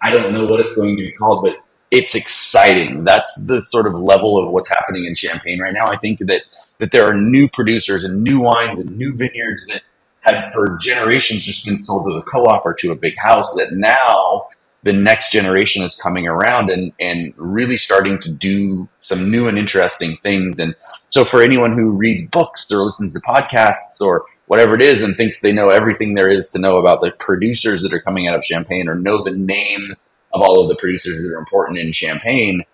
I 0.00 0.10
don't 0.10 0.32
know 0.32 0.44
what 0.46 0.60
it's 0.60 0.76
going 0.76 0.96
to 0.96 1.02
be 1.02 1.10
called, 1.10 1.42
but 1.42 1.56
it's 1.90 2.14
exciting. 2.14 3.04
That's 3.04 3.46
the 3.46 3.62
sort 3.62 3.86
of 3.86 3.94
level 3.94 4.38
of 4.38 4.52
what's 4.52 4.68
happening 4.68 5.06
in 5.06 5.14
Champagne 5.14 5.60
right 5.60 5.72
now. 5.72 5.86
I 5.86 5.96
think 5.96 6.20
that 6.20 6.42
that 6.78 6.90
there 6.92 7.08
are 7.08 7.14
new 7.14 7.48
producers 7.48 8.04
and 8.04 8.22
new 8.22 8.40
wines 8.40 8.78
and 8.78 8.96
new 8.96 9.16
vineyards 9.16 9.66
that 9.66 9.82
had 10.20 10.44
for 10.52 10.76
generations 10.80 11.44
just 11.44 11.64
been 11.64 11.78
sold 11.78 12.06
to 12.06 12.14
the 12.14 12.22
co-op 12.22 12.66
or 12.66 12.74
to 12.74 12.90
a 12.90 12.96
big 12.96 13.16
house 13.18 13.54
that 13.54 13.72
now 13.72 14.46
the 14.82 14.92
next 14.92 15.32
generation 15.32 15.82
is 15.82 15.96
coming 15.96 16.28
around 16.28 16.70
and, 16.70 16.92
and 17.00 17.32
really 17.36 17.76
starting 17.76 18.18
to 18.20 18.32
do 18.32 18.88
some 18.98 19.30
new 19.30 19.48
and 19.48 19.58
interesting 19.58 20.16
things. 20.22 20.58
And 20.58 20.76
so 21.08 21.24
for 21.24 21.42
anyone 21.42 21.76
who 21.76 21.90
reads 21.90 22.26
books 22.28 22.70
or 22.70 22.78
listens 22.82 23.12
to 23.14 23.20
podcasts 23.20 24.00
or 24.00 24.26
whatever 24.46 24.74
it 24.74 24.82
is 24.82 25.02
and 25.02 25.16
thinks 25.16 25.40
they 25.40 25.52
know 25.52 25.68
everything 25.68 26.14
there 26.14 26.30
is 26.30 26.50
to 26.50 26.58
know 26.58 26.76
about 26.76 27.00
the 27.00 27.10
producers 27.10 27.82
that 27.82 27.92
are 27.92 28.00
coming 28.00 28.28
out 28.28 28.36
of 28.36 28.44
Champagne 28.44 28.88
or 28.88 28.94
know 28.94 29.22
the 29.22 29.32
names 29.32 30.08
of 30.32 30.40
all 30.40 30.62
of 30.62 30.68
the 30.68 30.76
producers 30.76 31.22
that 31.22 31.34
are 31.34 31.38
important 31.38 31.78
in 31.78 31.92
Champagne. 31.92 32.64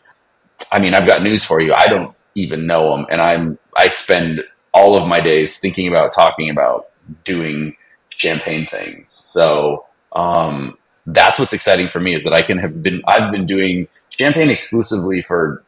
I 0.71 0.79
mean, 0.79 0.95
I've 0.95 1.07
got 1.07 1.23
news 1.23 1.45
for 1.45 1.61
you. 1.61 1.73
I 1.73 1.87
don't 1.87 2.14
even 2.35 2.67
know 2.67 2.97
them, 2.97 3.07
and 3.11 3.21
I'm 3.21 3.59
I 3.76 3.88
spend 3.88 4.43
all 4.73 4.97
of 4.97 5.07
my 5.07 5.21
days 5.21 5.59
thinking 5.59 5.88
about 5.88 6.12
talking 6.12 6.50
about 6.50 6.88
doing 7.25 7.76
champagne 8.11 8.67
things. 8.67 9.11
So 9.11 9.87
um, 10.12 10.79
that's 11.07 11.38
what's 11.38 11.52
exciting 11.52 11.88
for 11.88 12.00
me 12.00 12.14
is 12.14 12.25
that 12.25 12.33
I 12.33 12.43
can 12.43 12.59
have 12.59 12.83
been 12.83 13.02
I've 13.07 13.33
been 13.33 13.47
doing 13.47 13.88
champagne 14.11 14.50
exclusively 14.50 15.23
for 15.23 15.62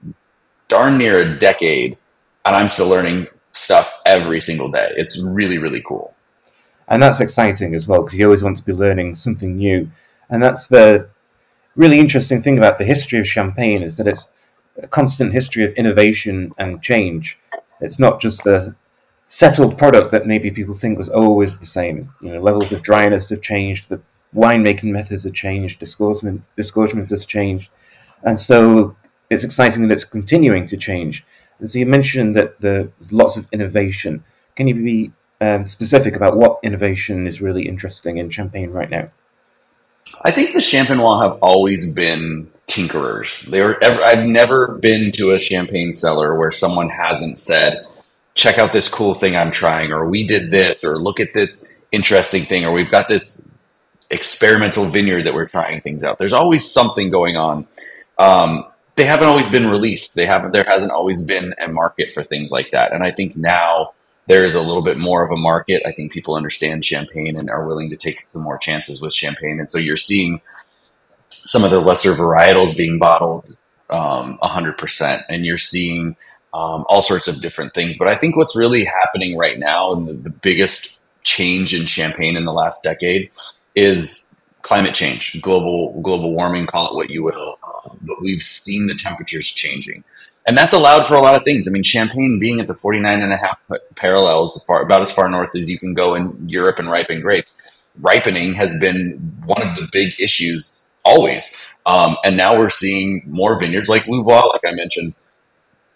darn 0.69 0.99
near 0.99 1.21
a 1.21 1.39
decade, 1.39 1.99
and 2.45 2.57
I'm 2.57 2.69
still 2.69 2.89
learning 2.89 3.27
stuff 3.55 4.01
every 4.05 4.41
single 4.41 4.71
day. 4.71 4.93
It's 4.97 5.23
really, 5.23 5.59
really 5.59 5.83
cool. 5.83 6.15
And 6.87 7.03
that's 7.03 7.21
exciting 7.21 7.75
as 7.75 7.89
well 7.89 8.03
because 8.03 8.19
you 8.19 8.27
always 8.27 8.43
want 8.43 8.59
to 8.59 8.65
be 8.65 8.73
learning 8.73 9.15
something 9.15 9.57
new. 9.57 9.91
And 10.29 10.43
that's 10.43 10.67
the 10.67 11.09
really 11.75 11.99
interesting 11.99 12.43
thing 12.43 12.59
about 12.59 12.79
the 12.79 12.85
history 12.85 13.19
of 13.19 13.27
champagne 13.27 13.83
is 13.83 13.97
that 13.97 14.07
it's 14.07 14.33
a 14.81 14.87
constant 14.87 15.33
history 15.33 15.65
of 15.65 15.73
innovation 15.75 16.53
and 16.59 16.83
change. 16.83 17.39
It's 17.81 17.99
not 17.99 18.21
just 18.21 18.47
a 18.47 18.77
settled 19.27 19.79
product 19.79 20.11
that 20.13 20.27
maybe 20.27 20.51
people 20.51 20.75
think 20.75 20.99
was 20.99 21.09
always 21.09 21.59
the 21.59 21.67
same. 21.67 22.13
You 22.21 22.35
know, 22.35 22.41
levels 22.41 22.73
of 22.73 22.83
dryness 22.83 23.31
have 23.31 23.41
changed, 23.41 23.89
the 23.89 24.01
winemaking 24.35 24.91
methods 24.93 25.25
have 25.25 25.33
changed, 25.35 25.81
disgorgement 25.81 26.43
disgorgement 26.57 27.11
has 27.11 27.25
changed, 27.25 27.71
and 28.23 28.39
so 28.39 28.97
it's 29.31 29.45
exciting 29.45 29.83
that 29.83 29.93
it's 29.93 30.05
continuing 30.05 30.67
to 30.67 30.77
change. 30.77 31.25
And 31.59 31.71
so 31.71 31.79
you 31.79 31.87
mentioned 31.87 32.37
that 32.37 32.61
there's 32.61 33.13
lots 33.13 33.37
of 33.37 33.47
innovation. 33.53 34.25
Can 34.57 34.69
you 34.69 34.75
be 34.75 35.13
um, 35.41 35.67
specific 35.67 36.17
about 36.17 36.37
what 36.37 36.59
innovation 36.63 37.27
is 37.27 37.41
really 37.41 37.69
interesting 37.69 38.19
in 38.19 38.31
Champagne 38.31 38.71
right 38.71 38.91
now? 38.91 39.11
I 40.23 40.31
think 40.31 40.53
the 40.53 40.61
Champenois 40.61 41.23
have 41.23 41.39
always 41.41 41.95
been 41.95 42.51
tinkerers. 42.67 43.43
They 43.43 43.61
were 43.61 43.83
ever, 43.83 44.03
I've 44.03 44.27
never 44.27 44.79
been 44.79 45.13
to 45.13 45.33
a 45.33 45.39
champagne 45.39 45.95
cellar 45.95 46.39
where 46.39 46.53
someone 46.53 46.89
hasn't 46.89 47.39
said, 47.39 47.87
check 48.35 48.59
out 48.59 48.73
this 48.73 48.89
cool 48.89 49.15
thing 49.15 49.37
I'm 49.37 49.51
trying, 49.51 49.93
or 49.93 50.09
we 50.09 50.27
did 50.27 50.51
this, 50.51 50.83
or 50.85 50.99
look 50.99 51.21
at 51.21 51.35
this 51.35 51.81
interesting 51.93 52.43
thing, 52.43 52.65
or 52.65 52.73
we've 52.73 52.91
got 52.91 53.09
this 53.09 53.49
experimental 54.11 54.87
vineyard 54.87 55.25
that 55.25 55.35
we're 55.35 55.49
trying 55.49 55.81
things 55.81 56.05
out. 56.05 56.19
There's 56.19 56.33
always 56.33 56.71
something 56.71 57.11
going 57.11 57.37
on. 57.37 57.67
Um, 58.19 58.65
they 58.97 59.05
haven't 59.05 59.29
always 59.29 59.49
been 59.49 59.67
released. 59.67 60.15
They 60.15 60.27
haven't. 60.27 60.53
There 60.53 60.65
hasn't 60.65 60.93
always 60.93 61.23
been 61.23 61.55
a 61.59 61.69
market 61.69 62.15
for 62.15 62.23
things 62.23 62.51
like 62.51 62.71
that. 62.71 62.93
And 62.93 63.03
I 63.03 63.11
think 63.11 63.37
now 63.37 63.93
there 64.27 64.45
is 64.45 64.55
a 64.55 64.63
little 64.63 64.83
bit 64.83 64.99
more 64.99 65.25
of 65.25 65.31
a 65.33 65.37
market. 65.37 65.83
I 65.87 65.93
think 65.93 66.13
people 66.13 66.35
understand 66.35 66.85
champagne 66.85 67.37
and 67.37 67.51
are 67.51 67.67
willing 67.67 67.91
to 67.91 67.97
take 67.97 68.25
some 68.29 68.43
more 68.43 68.59
chances 68.59 69.03
with 69.03 69.13
champagne. 69.13 69.59
And 69.59 69.71
so 69.71 69.79
you're 69.79 69.97
seeing 69.97 70.41
some 71.29 71.65
of 71.65 71.71
the 71.71 71.81
lesser 71.81 72.15
varietals 72.15 72.77
being 72.77 72.99
bottled 72.99 73.57
um, 73.91 74.39
100%, 74.43 75.25
and 75.29 75.45
you're 75.45 75.59
seeing 75.59 76.17
um, 76.55 76.85
all 76.89 77.03
sorts 77.03 77.29
of 77.29 77.43
different 77.43 77.75
things. 77.75 77.99
But 77.99 78.09
I 78.09 78.15
think 78.15 78.37
what's 78.37 78.57
really 78.57 78.85
happening 78.85 79.37
right 79.37 79.59
now, 79.59 79.93
and 79.93 80.09
the, 80.09 80.15
the 80.15 80.31
biggest 80.31 81.05
change 81.23 81.75
in 81.75 81.85
champagne 81.85 82.37
in 82.37 82.45
the 82.45 82.53
last 82.53 82.83
decade, 82.83 83.31
is 83.75 84.37
climate 84.63 84.95
change, 84.95 85.41
global 85.43 86.01
global 86.01 86.33
warming, 86.33 86.67
call 86.67 86.91
it 86.91 86.95
what 86.95 87.11
you 87.11 87.25
will. 87.25 87.59
But 88.07 88.21
we've 88.21 88.43
seen 88.43 88.87
the 88.87 88.95
temperatures 88.95 89.49
changing. 89.49 90.05
And 90.47 90.59
that's 90.59 90.75
allowed 90.75 91.07
for 91.07 91.15
a 91.15 91.21
lot 91.21 91.37
of 91.37 91.45
things. 91.45 91.67
I 91.67 91.71
mean, 91.71 91.83
Champagne 91.83 92.39
being 92.39 92.61
at 92.61 92.67
the 92.67 92.75
49 92.75 93.23
and 93.23 93.33
a 93.33 93.37
half 93.37 93.59
parallels, 93.97 94.63
about 94.69 95.03
as 95.03 95.11
far 95.11 95.29
north 95.29 95.57
as 95.57 95.71
you 95.71 95.79
can 95.79 95.95
go 95.95 96.15
in 96.15 96.49
Europe 96.49 96.79
and 96.79 96.91
ripen 96.91 97.23
grapes. 97.23 97.59
Ripening 98.01 98.55
has 98.55 98.79
been 98.79 99.13
one 99.47 99.63
of 99.63 99.77
the 99.77 99.89
big 99.93 100.13
issues 100.21 100.87
always. 101.05 101.57
Um, 101.87 102.17
and 102.25 102.37
now 102.37 102.59
we're 102.59 102.71
seeing 102.71 103.23
more 103.27 103.59
vineyards 103.59 103.89
like 103.89 104.07
Louvois, 104.07 104.47
like 104.53 104.63
I 104.67 104.75
mentioned. 104.75 105.15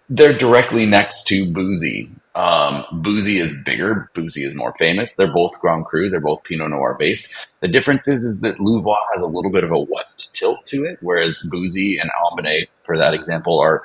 They're 0.08 0.36
directly 0.36 0.86
next 0.86 1.26
to 1.28 1.52
Bouzy. 1.52 2.10
Um, 2.38 2.84
Bouzy 2.92 3.38
is 3.38 3.60
bigger. 3.64 4.10
Bouzy 4.14 4.44
is 4.44 4.54
more 4.54 4.72
famous. 4.78 5.16
They're 5.16 5.32
both 5.32 5.58
Grand 5.60 5.86
Cru. 5.86 6.08
They're 6.08 6.20
both 6.20 6.44
Pinot 6.44 6.70
Noir 6.70 6.94
based. 6.96 7.34
The 7.60 7.66
difference 7.66 8.06
is, 8.06 8.22
is 8.22 8.42
that 8.42 8.60
Louvois 8.60 8.94
has 9.12 9.22
a 9.22 9.26
little 9.26 9.50
bit 9.50 9.64
of 9.64 9.72
a 9.72 9.80
west 9.80 10.36
tilt 10.36 10.64
to 10.66 10.84
it, 10.84 10.98
whereas 11.00 11.42
Bouzy 11.50 11.98
and 11.98 12.08
Ambonnay, 12.10 12.68
for 12.84 12.96
that 12.96 13.12
example, 13.12 13.58
are 13.58 13.82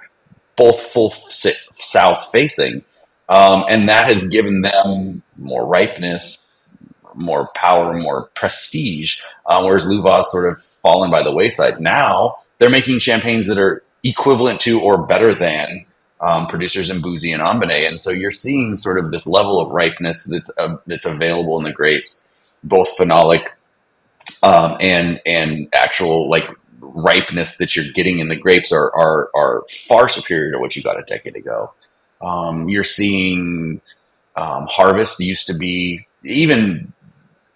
both 0.56 0.80
full 0.80 1.12
south 1.80 2.30
facing. 2.32 2.84
Um, 3.28 3.64
and 3.70 3.90
that 3.90 4.08
has 4.08 4.28
given 4.28 4.62
them 4.62 5.24
more 5.36 5.66
ripeness, 5.66 6.78
more 7.16 7.50
power, 7.56 7.94
more 7.94 8.30
prestige. 8.36 9.20
Uh, 9.48 9.64
whereas 9.64 9.88
Louvois 9.88 10.26
sort 10.26 10.52
of 10.52 10.62
fallen 10.62 11.10
by 11.10 11.24
the 11.24 11.34
wayside. 11.34 11.80
Now 11.80 12.36
they're 12.60 12.70
making 12.70 13.00
champagnes 13.00 13.48
that 13.48 13.58
are 13.58 13.84
equivalent 14.04 14.62
to 14.62 14.80
or 14.80 15.08
better 15.08 15.34
than 15.34 15.88
um, 16.24 16.48
producers 16.48 16.90
in 16.90 17.02
Bouzy 17.02 17.32
and 17.34 17.44
Ambonnay. 17.44 17.88
And 17.88 18.00
so 18.00 18.10
you're 18.10 18.32
seeing 18.32 18.78
sort 18.78 18.98
of 18.98 19.12
this 19.12 19.28
level 19.28 19.60
of 19.60 19.72
ripeness 19.72 20.24
that's, 20.26 20.50
uh, 20.58 20.78
that's 20.88 21.06
available 21.06 21.58
in 21.58 21.66
the 21.66 21.74
grapes, 21.74 22.24
both 22.64 22.98
phenolic 22.98 23.50
um, 24.42 24.78
and 24.80 25.22
and 25.26 25.68
actual 25.74 26.30
like 26.30 26.50
ripeness 26.80 27.58
that 27.58 27.76
you're 27.76 27.86
getting 27.94 28.20
in 28.20 28.30
the 28.30 28.36
grapes 28.36 28.72
are 28.72 28.92
are, 28.96 29.30
are 29.36 29.64
far 29.70 30.10
superior 30.10 30.54
to 30.54 30.60
what 30.60 30.76
you 30.76 30.84
got 30.84 31.00
a 31.00 31.04
decade 31.04 31.36
ago. 31.36 31.74
Um, 32.22 32.70
you're 32.70 32.86
seeing 32.86 33.82
um, 34.36 34.68
harvest 34.70 35.20
used 35.20 35.48
to 35.48 35.58
be 35.58 36.08
even 36.24 36.94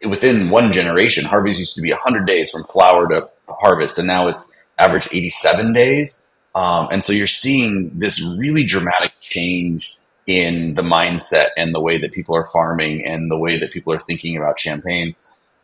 within 0.08 0.50
one 0.50 0.74
generation. 0.74 1.26
Harvest 1.26 1.60
used 1.60 1.76
to 1.76 1.82
be 1.82 1.92
100 1.92 2.28
days 2.28 2.52
from 2.52 2.66
flower 2.66 3.08
to 3.08 3.30
harvest, 3.48 3.98
and 3.98 4.08
now 4.08 4.28
it's 4.28 4.66
average 4.78 5.08
87 5.12 5.74
days. 5.74 6.27
Um, 6.58 6.88
and 6.92 7.04
so 7.04 7.14
you're 7.14 7.28
seeing 7.28 7.92
this 7.94 8.20
really 8.40 8.66
dramatic 8.66 9.12
change 9.22 9.96
in 10.26 10.74
the 10.74 10.82
mindset 10.82 11.50
and 11.56 11.74
the 11.74 11.80
way 11.80 12.00
that 12.00 12.14
people 12.14 12.36
are 12.36 12.48
farming 12.52 13.06
and 13.06 13.30
the 13.30 13.38
way 13.38 13.60
that 13.60 13.72
people 13.72 13.94
are 13.94 14.00
thinking 14.00 14.36
about 14.36 14.60
champagne. 14.60 15.14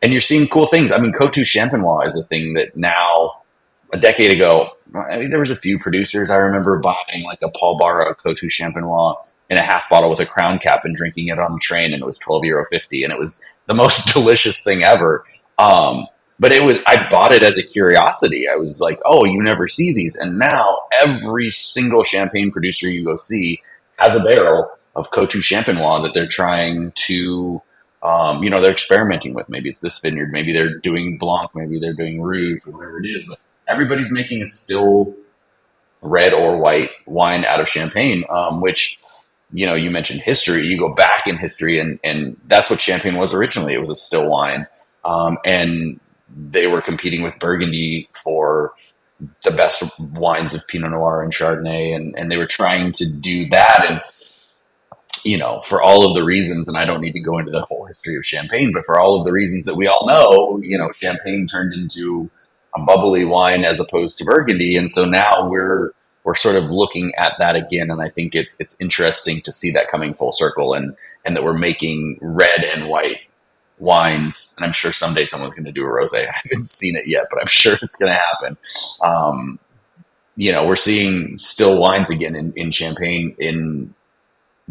And 0.00 0.12
you're 0.12 0.20
seeing 0.20 0.46
cool 0.46 0.66
things. 0.66 0.92
I 0.92 0.98
mean, 0.98 1.12
Coteaux 1.12 1.42
Champenois 1.42 2.06
is 2.06 2.16
a 2.16 2.22
thing 2.22 2.54
that 2.54 2.76
now 2.76 3.42
a 3.92 3.98
decade 3.98 4.30
ago, 4.30 4.70
I 4.94 5.18
mean, 5.18 5.30
there 5.30 5.40
was 5.40 5.50
a 5.50 5.56
few 5.56 5.80
producers. 5.80 6.30
I 6.30 6.36
remember 6.36 6.78
buying 6.78 7.24
like 7.24 7.40
a 7.42 7.50
Paul 7.50 7.76
Bara 7.76 8.14
Coteaux 8.14 8.46
Champenois 8.46 9.16
in 9.50 9.58
a 9.58 9.62
half 9.62 9.90
bottle 9.90 10.10
with 10.10 10.20
a 10.20 10.26
crown 10.26 10.60
cap 10.60 10.84
and 10.84 10.94
drinking 10.94 11.26
it 11.26 11.40
on 11.40 11.54
the 11.54 11.58
train, 11.58 11.92
and 11.92 12.02
it 12.02 12.06
was 12.06 12.18
twelve 12.18 12.44
euro 12.44 12.64
fifty, 12.70 13.02
and 13.02 13.12
it 13.12 13.18
was 13.18 13.44
the 13.66 13.74
most 13.74 14.06
delicious 14.14 14.62
thing 14.62 14.84
ever. 14.84 15.24
Um, 15.58 16.06
but 16.38 16.52
it 16.52 16.62
was 16.62 16.78
I 16.86 17.08
bought 17.08 17.32
it 17.32 17.42
as 17.42 17.58
a 17.58 17.62
curiosity. 17.62 18.46
I 18.52 18.56
was 18.56 18.80
like, 18.80 19.00
oh, 19.04 19.24
you 19.24 19.42
never 19.42 19.68
see 19.68 19.92
these, 19.94 20.16
and 20.16 20.38
now 20.38 20.80
every 21.02 21.50
single 21.50 22.04
champagne 22.04 22.50
producer 22.50 22.88
you 22.88 23.04
go 23.04 23.16
see 23.16 23.60
has 23.98 24.14
a 24.16 24.20
barrel 24.20 24.70
of 24.96 25.10
Coteaux 25.10 25.38
Champenois 25.38 26.02
that 26.04 26.14
they're 26.14 26.26
trying 26.26 26.92
to. 26.92 27.62
Um, 28.02 28.42
you 28.42 28.50
know, 28.50 28.60
they're 28.60 28.70
experimenting 28.70 29.32
with. 29.32 29.48
Maybe 29.48 29.70
it's 29.70 29.80
this 29.80 29.98
vineyard. 29.98 30.30
Maybe 30.30 30.52
they're 30.52 30.78
doing 30.78 31.16
Blanc. 31.16 31.50
Maybe 31.54 31.78
they're 31.78 31.94
doing 31.94 32.20
Rouge, 32.20 32.60
or 32.66 32.76
whatever 32.76 32.98
it 32.98 33.06
is. 33.06 33.26
But 33.26 33.38
everybody's 33.66 34.12
making 34.12 34.42
a 34.42 34.46
still 34.46 35.14
red 36.02 36.34
or 36.34 36.58
white 36.58 36.90
wine 37.06 37.46
out 37.46 37.60
of 37.60 37.68
champagne, 37.68 38.24
um, 38.28 38.60
which 38.60 39.00
you 39.52 39.66
know 39.66 39.74
you 39.74 39.90
mentioned 39.90 40.20
history. 40.20 40.66
You 40.66 40.78
go 40.78 40.94
back 40.94 41.26
in 41.26 41.38
history, 41.38 41.78
and 41.78 41.98
and 42.04 42.36
that's 42.46 42.68
what 42.68 42.80
champagne 42.80 43.16
was 43.16 43.32
originally. 43.32 43.72
It 43.72 43.80
was 43.80 43.90
a 43.90 43.96
still 43.96 44.28
wine, 44.28 44.66
um, 45.04 45.38
and 45.46 45.98
they 46.34 46.66
were 46.66 46.82
competing 46.82 47.22
with 47.22 47.38
Burgundy 47.38 48.08
for 48.22 48.72
the 49.42 49.50
best 49.50 49.82
wines 49.98 50.54
of 50.54 50.66
Pinot 50.68 50.90
Noir 50.90 51.22
and 51.22 51.32
Chardonnay, 51.32 51.94
and 51.94 52.14
and 52.16 52.30
they 52.30 52.36
were 52.36 52.46
trying 52.46 52.92
to 52.92 53.06
do 53.20 53.48
that. 53.50 53.86
And 53.88 54.00
you 55.24 55.38
know, 55.38 55.60
for 55.62 55.80
all 55.80 56.06
of 56.06 56.14
the 56.14 56.24
reasons, 56.24 56.68
and 56.68 56.76
I 56.76 56.84
don't 56.84 57.00
need 57.00 57.12
to 57.12 57.20
go 57.20 57.38
into 57.38 57.50
the 57.50 57.64
whole 57.64 57.86
history 57.86 58.16
of 58.16 58.26
champagne, 58.26 58.72
but 58.72 58.84
for 58.84 59.00
all 59.00 59.18
of 59.18 59.24
the 59.24 59.32
reasons 59.32 59.64
that 59.64 59.76
we 59.76 59.86
all 59.86 60.06
know, 60.06 60.60
you 60.62 60.76
know, 60.76 60.90
champagne 60.92 61.46
turned 61.46 61.72
into 61.72 62.30
a 62.76 62.80
bubbly 62.80 63.24
wine 63.24 63.64
as 63.64 63.80
opposed 63.80 64.18
to 64.18 64.24
Burgundy, 64.24 64.76
and 64.76 64.90
so 64.90 65.04
now 65.04 65.48
we're 65.48 65.92
we're 66.24 66.34
sort 66.34 66.56
of 66.56 66.64
looking 66.64 67.12
at 67.16 67.34
that 67.38 67.54
again, 67.54 67.90
and 67.90 68.02
I 68.02 68.08
think 68.08 68.34
it's 68.34 68.60
it's 68.60 68.80
interesting 68.80 69.40
to 69.42 69.52
see 69.52 69.70
that 69.72 69.88
coming 69.88 70.14
full 70.14 70.32
circle, 70.32 70.74
and 70.74 70.96
and 71.24 71.36
that 71.36 71.44
we're 71.44 71.56
making 71.56 72.18
red 72.20 72.64
and 72.64 72.88
white 72.88 73.20
wines, 73.78 74.54
and 74.56 74.64
I'm 74.64 74.72
sure 74.72 74.92
someday 74.92 75.26
someone's 75.26 75.54
going 75.54 75.64
to 75.64 75.72
do 75.72 75.84
a 75.84 75.88
rosé. 75.88 76.26
I 76.28 76.32
haven't 76.44 76.68
seen 76.68 76.96
it 76.96 77.06
yet, 77.06 77.26
but 77.30 77.40
I'm 77.40 77.48
sure 77.48 77.74
it's 77.80 77.96
going 77.96 78.12
to 78.12 78.18
happen. 78.18 78.56
Um, 79.04 79.58
you 80.36 80.52
know, 80.52 80.66
we're 80.66 80.76
seeing 80.76 81.38
still 81.38 81.80
wines 81.80 82.10
again 82.10 82.34
in, 82.34 82.52
in 82.56 82.70
Champagne 82.70 83.36
in 83.38 83.94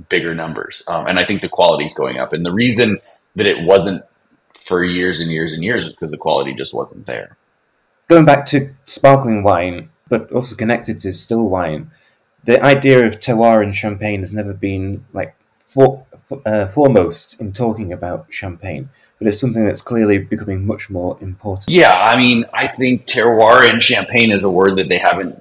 bigger 0.09 0.33
numbers, 0.35 0.83
um, 0.87 1.07
and 1.07 1.19
I 1.19 1.25
think 1.25 1.41
the 1.41 1.49
quality 1.49 1.85
is 1.85 1.93
going 1.93 2.17
up. 2.17 2.33
And 2.33 2.45
the 2.45 2.53
reason 2.53 2.97
that 3.35 3.45
it 3.45 3.63
wasn't 3.63 4.01
for 4.49 4.83
years 4.83 5.19
and 5.19 5.31
years 5.31 5.53
and 5.53 5.63
years 5.63 5.85
is 5.85 5.93
because 5.93 6.11
the 6.11 6.17
quality 6.17 6.53
just 6.53 6.73
wasn't 6.73 7.05
there 7.05 7.37
going 8.13 8.25
back 8.25 8.45
to 8.47 8.73
sparkling 8.85 9.43
wine, 9.43 9.89
but 10.09 10.31
also 10.31 10.55
connected 10.55 10.99
to 11.01 11.13
still 11.13 11.49
wine, 11.49 11.91
the 12.43 12.61
idea 12.63 13.05
of 13.05 13.19
terroir 13.19 13.63
and 13.63 13.75
champagne 13.75 14.19
has 14.19 14.33
never 14.33 14.53
been 14.53 15.05
like 15.13 15.35
for, 15.59 16.05
uh, 16.45 16.67
foremost 16.67 17.39
in 17.39 17.53
talking 17.53 17.91
about 17.91 18.27
champagne, 18.29 18.89
but 19.19 19.27
it's 19.27 19.39
something 19.39 19.65
that's 19.65 19.81
clearly 19.81 20.17
becoming 20.17 20.65
much 20.65 20.89
more 20.89 21.17
important. 21.21 21.69
Yeah, 21.69 21.93
I 21.93 22.17
mean, 22.17 22.45
I 22.53 22.67
think 22.67 23.05
terroir 23.05 23.69
and 23.69 23.81
champagne 23.81 24.31
is 24.31 24.43
a 24.43 24.51
word 24.51 24.77
that 24.77 24.89
they 24.89 24.97
haven't 24.97 25.35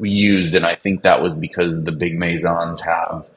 used, 0.00 0.54
and 0.54 0.64
I 0.64 0.76
think 0.76 1.02
that 1.02 1.22
was 1.22 1.38
because 1.38 1.84
the 1.84 1.92
big 1.92 2.18
maisons 2.18 2.80
have 2.82 3.28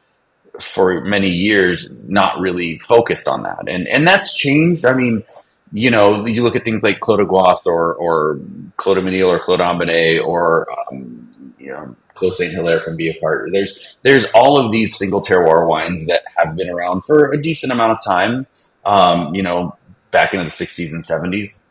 for 0.60 1.02
many 1.02 1.30
years 1.30 2.04
not 2.08 2.40
really 2.40 2.78
focused 2.80 3.28
on 3.28 3.44
that, 3.44 3.68
and 3.68 3.88
and 3.88 4.08
that's 4.08 4.38
changed. 4.38 4.86
I 4.86 4.94
mean 4.94 5.24
you 5.72 5.90
know, 5.90 6.26
you 6.26 6.44
look 6.44 6.56
at 6.56 6.64
things 6.64 6.84
like 6.84 7.00
Clos 7.00 7.18
de 7.18 7.24
or, 7.70 7.94
or 7.96 8.40
Clos 8.78 8.96
du 8.96 9.02
Mesnil 9.02 9.28
or 9.28 9.40
Clos 9.40 9.58
d'Ambonnay 9.58 10.24
or, 10.24 10.68
um, 10.72 11.56
you 11.58 11.72
know, 11.72 11.96
Clos 12.14 12.38
Saint 12.38 12.52
Hilaire 12.52 12.82
from 12.82 12.98
Villefort. 12.98 13.52
There's, 13.52 14.00
there's 14.04 14.26
all 14.34 14.60
of 14.60 14.72
these 14.72 14.98
single 14.98 15.22
terroir 15.22 15.66
wines 15.66 16.06
that 16.08 16.21
have 16.44 16.56
been 16.56 16.70
around 16.70 17.04
for 17.04 17.32
a 17.32 17.42
decent 17.42 17.72
amount 17.72 17.94
of 17.94 18.04
time, 18.04 18.48
um, 18.86 19.34
you 19.34 19.44
know, 19.44 19.76
back 20.12 20.34
into 20.34 20.44
the 20.44 20.52
60s 20.52 20.94
and 20.94 21.04
70s. 21.04 21.66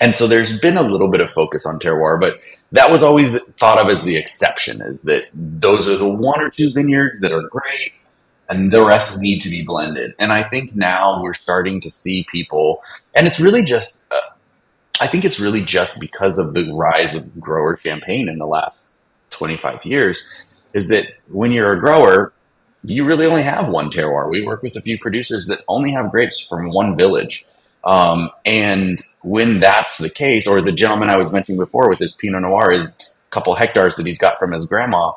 And 0.00 0.16
so 0.16 0.26
there's 0.26 0.58
been 0.58 0.76
a 0.76 0.82
little 0.82 1.10
bit 1.10 1.20
of 1.20 1.30
focus 1.30 1.64
on 1.64 1.78
terroir, 1.78 2.20
but 2.20 2.38
that 2.72 2.90
was 2.90 3.02
always 3.02 3.40
thought 3.52 3.80
of 3.80 3.88
as 3.88 4.02
the 4.02 4.16
exception, 4.16 4.82
is 4.82 5.00
that 5.02 5.24
those 5.32 5.88
are 5.88 5.96
the 5.96 6.08
one 6.08 6.40
or 6.40 6.50
two 6.50 6.72
vineyards 6.72 7.20
that 7.20 7.32
are 7.32 7.42
great 7.42 7.92
and 8.48 8.72
the 8.72 8.84
rest 8.84 9.20
need 9.20 9.40
to 9.40 9.48
be 9.48 9.64
blended. 9.64 10.14
And 10.18 10.32
I 10.32 10.42
think 10.42 10.74
now 10.74 11.22
we're 11.22 11.34
starting 11.34 11.80
to 11.82 11.90
see 11.90 12.26
people, 12.30 12.82
and 13.14 13.26
it's 13.26 13.40
really 13.40 13.62
just, 13.62 14.02
uh, 14.10 14.34
I 15.00 15.06
think 15.06 15.24
it's 15.24 15.40
really 15.40 15.62
just 15.62 16.00
because 16.00 16.38
of 16.38 16.52
the 16.52 16.70
rise 16.72 17.14
of 17.14 17.40
grower 17.40 17.76
champagne 17.76 18.28
in 18.28 18.38
the 18.38 18.46
last 18.46 19.00
25 19.30 19.84
years, 19.86 20.44
is 20.74 20.88
that 20.88 21.06
when 21.28 21.52
you're 21.52 21.72
a 21.72 21.80
grower, 21.80 22.32
you 22.84 23.04
really 23.04 23.26
only 23.26 23.42
have 23.42 23.68
one 23.68 23.90
terroir. 23.90 24.30
We 24.30 24.46
work 24.46 24.62
with 24.62 24.76
a 24.76 24.80
few 24.80 24.98
producers 24.98 25.46
that 25.46 25.62
only 25.68 25.92
have 25.92 26.10
grapes 26.10 26.40
from 26.40 26.72
one 26.72 26.96
village. 26.96 27.44
Um, 27.84 28.30
and 28.44 29.02
when 29.22 29.60
that's 29.60 29.98
the 29.98 30.10
case, 30.10 30.46
or 30.46 30.60
the 30.60 30.72
gentleman 30.72 31.10
I 31.10 31.16
was 31.16 31.32
mentioning 31.32 31.58
before 31.58 31.88
with 31.88 31.98
his 31.98 32.14
Pinot 32.14 32.42
Noir 32.42 32.72
is 32.72 32.96
a 32.96 33.30
couple 33.30 33.54
hectares 33.54 33.96
that 33.96 34.06
he's 34.06 34.18
got 34.18 34.38
from 34.38 34.52
his 34.52 34.66
grandma, 34.66 35.12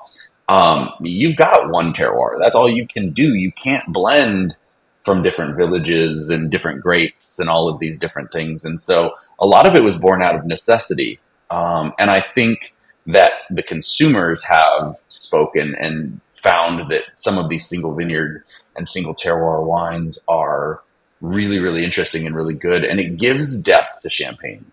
um, 0.48 0.91
you've 1.01 1.38
got 1.38 1.69
one 1.69 1.93
terroir. 1.93 2.38
That's 2.39 2.55
all 2.55 2.69
you 2.69 2.88
can 2.88 3.12
do. 3.12 3.34
You 3.36 3.51
can't 3.51 3.91
blend 3.91 4.55
from 5.03 5.22
different 5.22 5.57
villages 5.57 6.29
and 6.29 6.50
different 6.50 6.81
grapes 6.81 7.39
and 7.39 7.50
all 7.50 7.69
of 7.69 7.79
these 7.79 8.00
different 8.00 8.31
things. 8.31 8.65
And 8.65 8.79
so 8.79 9.15
a 9.39 9.45
lot 9.45 9.67
of 9.67 9.75
it 9.75 9.84
was 9.84 9.98
born 9.98 10.24
out 10.24 10.36
of 10.36 10.45
necessity. 10.45 11.19
Um, 11.51 11.93
and 12.00 12.10
I 12.10 12.22
think 12.22 12.74
that 13.07 13.34
the 13.51 13.62
consumers 13.62 14.43
have 14.45 14.98
spoken 15.10 15.75
and 15.79 16.19
found 16.46 16.92
that 16.92 17.04
some 17.16 17.40
of 17.40 17.50
these 17.50 17.68
single 17.68 17.96
vineyard 17.96 18.44
and 18.75 18.88
single 18.88 19.16
terroir 19.16 19.66
wines 19.66 20.24
are 20.30 20.80
really, 21.20 21.58
really 21.58 21.84
interesting 21.84 22.28
and 22.28 22.36
really 22.36 22.54
good. 22.54 22.86
And 22.86 23.00
it 23.00 23.18
gives 23.18 23.60
depth 23.60 24.02
to 24.04 24.10
champagne. 24.12 24.72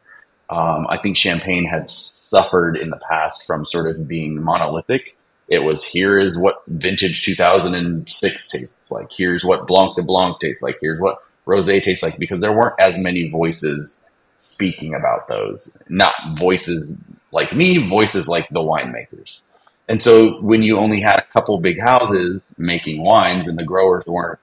Um, 0.51 0.87
I 0.91 0.99
think 0.99 1.17
champagne 1.17 1.65
had 1.65 1.89
suffered 1.89 2.77
in 2.77 2.91
the 2.91 3.01
past 3.09 3.47
from 3.47 3.65
sort 3.65 3.87
of 3.87 4.07
being 4.07 4.43
monolithic. 4.43 5.17
It 5.49 5.65
was 5.65 5.83
here 5.83 6.19
is 6.19 6.39
what 6.39 6.63
vintage 6.67 7.25
2006 7.25 8.51
tastes 8.51 8.91
like. 8.91 9.09
Here's 9.11 9.45
what 9.45 9.67
Blanc 9.67 9.97
de 9.97 10.03
Blanc 10.03 10.39
tastes 10.41 10.63
like. 10.63 10.77
Here's 10.81 11.01
what 11.01 11.19
rosé 11.47 11.83
tastes 11.83 12.03
like 12.03 12.19
because 12.19 12.41
there 12.41 12.53
weren't 12.53 12.79
as 12.79 12.99
many 12.99 13.31
voices 13.31 14.11
speaking 14.37 14.95
about 14.95 15.29
those. 15.29 15.83
Not 15.89 16.15
voices 16.37 17.09
like 17.33 17.55
me, 17.55 17.79
voices 17.79 18.29
like 18.29 18.49
the 18.51 18.61
winemakers. 18.61 19.41
And 19.89 20.01
so 20.01 20.41
when 20.41 20.63
you 20.63 20.79
only 20.79 21.01
had 21.01 21.19
a 21.19 21.27
couple 21.33 21.59
big 21.59 21.81
houses 21.81 22.55
making 22.59 23.03
wines 23.03 23.49
and 23.49 23.59
the 23.59 23.65
growers 23.65 24.07
weren't 24.07 24.39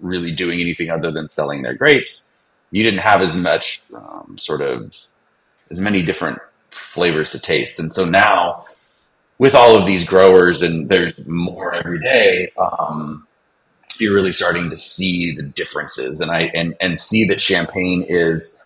really 0.00 0.32
doing 0.32 0.60
anything 0.60 0.90
other 0.90 1.10
than 1.10 1.28
selling 1.28 1.62
their 1.62 1.74
grapes, 1.74 2.24
you 2.70 2.82
didn't 2.82 3.00
have 3.00 3.20
as 3.20 3.36
much 3.36 3.82
um, 3.94 4.36
sort 4.38 4.62
of 4.62 4.96
as 5.70 5.80
many 5.80 6.02
different 6.02 6.38
flavors 6.70 7.32
to 7.32 7.40
taste. 7.40 7.78
And 7.78 7.92
so 7.92 8.04
now 8.04 8.64
with 9.38 9.54
all 9.54 9.76
of 9.76 9.86
these 9.86 10.04
growers 10.04 10.62
and 10.62 10.88
there's 10.88 11.26
more 11.26 11.74
every 11.74 12.00
day, 12.00 12.48
um, 12.58 13.26
you're 13.98 14.14
really 14.14 14.32
starting 14.32 14.70
to 14.70 14.76
see 14.76 15.34
the 15.34 15.42
differences 15.42 16.20
and 16.20 16.30
I 16.30 16.50
and 16.54 16.74
and 16.80 16.98
see 16.98 17.26
that 17.28 17.40
champagne 17.40 18.04
is 18.08 18.59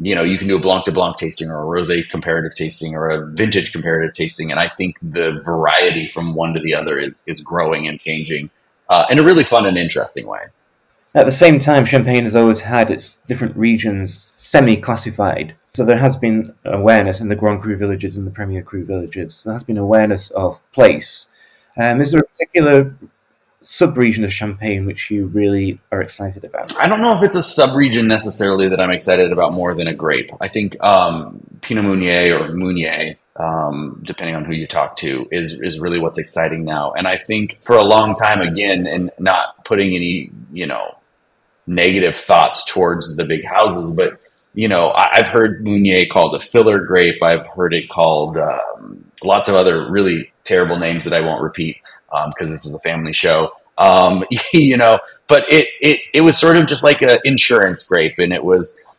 you 0.00 0.14
know, 0.14 0.22
you 0.22 0.38
can 0.38 0.48
do 0.48 0.56
a 0.56 0.60
Blanc 0.60 0.84
de 0.84 0.92
Blanc 0.92 1.16
tasting 1.16 1.48
or 1.48 1.62
a 1.62 1.82
Rosé 1.82 2.08
comparative 2.08 2.54
tasting 2.56 2.94
or 2.94 3.10
a 3.10 3.30
vintage 3.30 3.72
comparative 3.72 4.14
tasting. 4.14 4.50
And 4.50 4.58
I 4.58 4.70
think 4.76 4.96
the 5.00 5.40
variety 5.44 6.10
from 6.12 6.34
one 6.34 6.52
to 6.54 6.60
the 6.60 6.74
other 6.74 6.98
is, 6.98 7.22
is 7.26 7.40
growing 7.40 7.86
and 7.86 8.00
changing 8.00 8.50
uh, 8.88 9.06
in 9.08 9.18
a 9.18 9.22
really 9.22 9.44
fun 9.44 9.66
and 9.66 9.78
interesting 9.78 10.26
way. 10.26 10.40
At 11.14 11.26
the 11.26 11.32
same 11.32 11.60
time, 11.60 11.84
Champagne 11.84 12.24
has 12.24 12.34
always 12.34 12.62
had 12.62 12.90
its 12.90 13.22
different 13.22 13.56
regions 13.56 14.12
semi 14.12 14.76
classified. 14.76 15.54
So 15.74 15.84
there 15.84 15.98
has 15.98 16.16
been 16.16 16.54
awareness 16.64 17.20
in 17.20 17.28
the 17.28 17.36
Grand 17.36 17.62
Cru 17.62 17.76
villages 17.76 18.16
and 18.16 18.26
the 18.26 18.32
Premier 18.32 18.62
Cru 18.62 18.84
villages. 18.84 19.44
There 19.44 19.52
has 19.52 19.62
been 19.62 19.78
awareness 19.78 20.30
of 20.32 20.60
place. 20.72 21.32
Um, 21.76 22.00
is 22.00 22.10
there 22.10 22.20
a 22.20 22.24
particular 22.24 22.96
sub-region 23.64 24.24
of 24.24 24.32
Champagne 24.32 24.86
which 24.86 25.10
you 25.10 25.26
really 25.26 25.78
are 25.90 26.00
excited 26.00 26.44
about? 26.44 26.76
I 26.76 26.88
don't 26.88 27.00
know 27.00 27.16
if 27.16 27.22
it's 27.22 27.36
a 27.36 27.42
sub-region 27.42 28.06
necessarily 28.06 28.68
that 28.68 28.82
I'm 28.82 28.90
excited 28.90 29.32
about 29.32 29.52
more 29.52 29.74
than 29.74 29.88
a 29.88 29.94
grape. 29.94 30.30
I 30.40 30.48
think 30.48 30.82
um, 30.82 31.40
Pinot 31.60 31.84
Meunier 31.84 32.38
or 32.38 32.52
Meunier, 32.52 33.16
um, 33.36 34.00
depending 34.04 34.36
on 34.36 34.44
who 34.44 34.52
you 34.52 34.66
talk 34.66 34.96
to, 34.98 35.26
is 35.30 35.60
is 35.60 35.80
really 35.80 35.98
what's 35.98 36.18
exciting 36.18 36.64
now. 36.64 36.92
And 36.92 37.08
I 37.08 37.16
think 37.16 37.58
for 37.62 37.76
a 37.76 37.84
long 37.84 38.14
time, 38.14 38.40
again, 38.40 38.86
and 38.86 39.10
not 39.18 39.64
putting 39.64 39.94
any 39.94 40.30
you 40.52 40.66
know 40.66 40.98
negative 41.66 42.16
thoughts 42.16 42.64
towards 42.70 43.16
the 43.16 43.24
big 43.24 43.44
houses, 43.44 43.94
but 43.96 44.20
you 44.54 44.68
know, 44.68 44.92
I, 44.94 45.16
have 45.16 45.28
heard 45.28 45.64
Meunier 45.64 46.06
called 46.06 46.36
a 46.36 46.40
filler 46.40 46.78
grape. 46.78 47.20
I've 47.22 47.46
heard 47.48 47.74
it 47.74 47.88
called 47.88 48.38
um, 48.38 49.10
lots 49.22 49.48
of 49.48 49.56
other 49.56 49.90
really 49.90 50.32
terrible 50.44 50.78
names 50.78 51.04
that 51.04 51.12
I 51.12 51.22
won't 51.22 51.42
repeat 51.42 51.78
because 52.28 52.48
um, 52.48 52.50
this 52.50 52.66
is 52.66 52.74
a 52.74 52.80
family 52.80 53.12
show. 53.12 53.52
Um, 53.78 54.24
you 54.52 54.76
know, 54.76 55.00
but 55.28 55.44
it, 55.48 55.68
it, 55.80 56.00
it 56.14 56.20
was 56.22 56.38
sort 56.38 56.56
of 56.56 56.66
just 56.66 56.82
like 56.84 57.02
an 57.02 57.18
insurance 57.24 57.86
grape, 57.86 58.18
and 58.18 58.32
it 58.32 58.44
was 58.44 58.98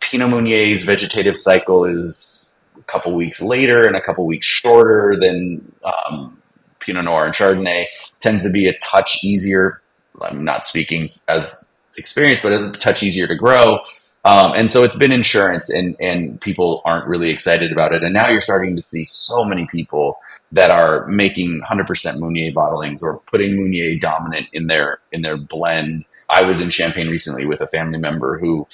Pinot 0.00 0.30
Meunier's 0.30 0.84
vegetative 0.84 1.36
cycle 1.36 1.84
is 1.84 2.48
a 2.78 2.82
couple 2.84 3.14
weeks 3.14 3.42
later 3.42 3.86
and 3.86 3.96
a 3.96 4.00
couple 4.00 4.24
weeks 4.26 4.46
shorter 4.46 5.16
than 5.20 5.72
um, 5.84 6.40
Pinot 6.80 7.04
Noir 7.04 7.26
and 7.26 7.34
Chardonnay. 7.34 7.86
Tends 8.20 8.44
to 8.44 8.50
be 8.50 8.68
a 8.68 8.78
touch 8.78 9.22
easier. 9.22 9.82
I'm 10.20 10.44
not 10.44 10.66
speaking 10.66 11.10
as 11.28 11.68
experienced, 11.96 12.42
but 12.42 12.52
a 12.52 12.72
touch 12.72 13.02
easier 13.02 13.26
to 13.26 13.34
grow. 13.34 13.80
Um, 14.28 14.52
and 14.54 14.70
so 14.70 14.84
it's 14.84 14.94
been 14.94 15.10
insurance, 15.10 15.70
and 15.70 15.96
and 16.00 16.38
people 16.42 16.82
aren't 16.84 17.08
really 17.08 17.30
excited 17.30 17.72
about 17.72 17.94
it. 17.94 18.04
And 18.04 18.12
now 18.12 18.28
you're 18.28 18.42
starting 18.42 18.76
to 18.76 18.82
see 18.82 19.04
so 19.04 19.42
many 19.42 19.66
people 19.66 20.18
that 20.52 20.70
are 20.70 21.06
making 21.06 21.62
100% 21.66 22.20
Meunier 22.20 22.52
bottlings 22.52 23.02
or 23.02 23.20
putting 23.20 23.56
Meunier 23.56 23.98
dominant 23.98 24.48
in 24.52 24.66
their 24.66 25.00
in 25.12 25.22
their 25.22 25.38
blend. 25.38 26.04
I 26.28 26.42
was 26.42 26.60
in 26.60 26.68
Champagne 26.68 27.08
recently 27.08 27.46
with 27.46 27.62
a 27.62 27.66
family 27.68 27.98
member 27.98 28.38
who 28.38 28.66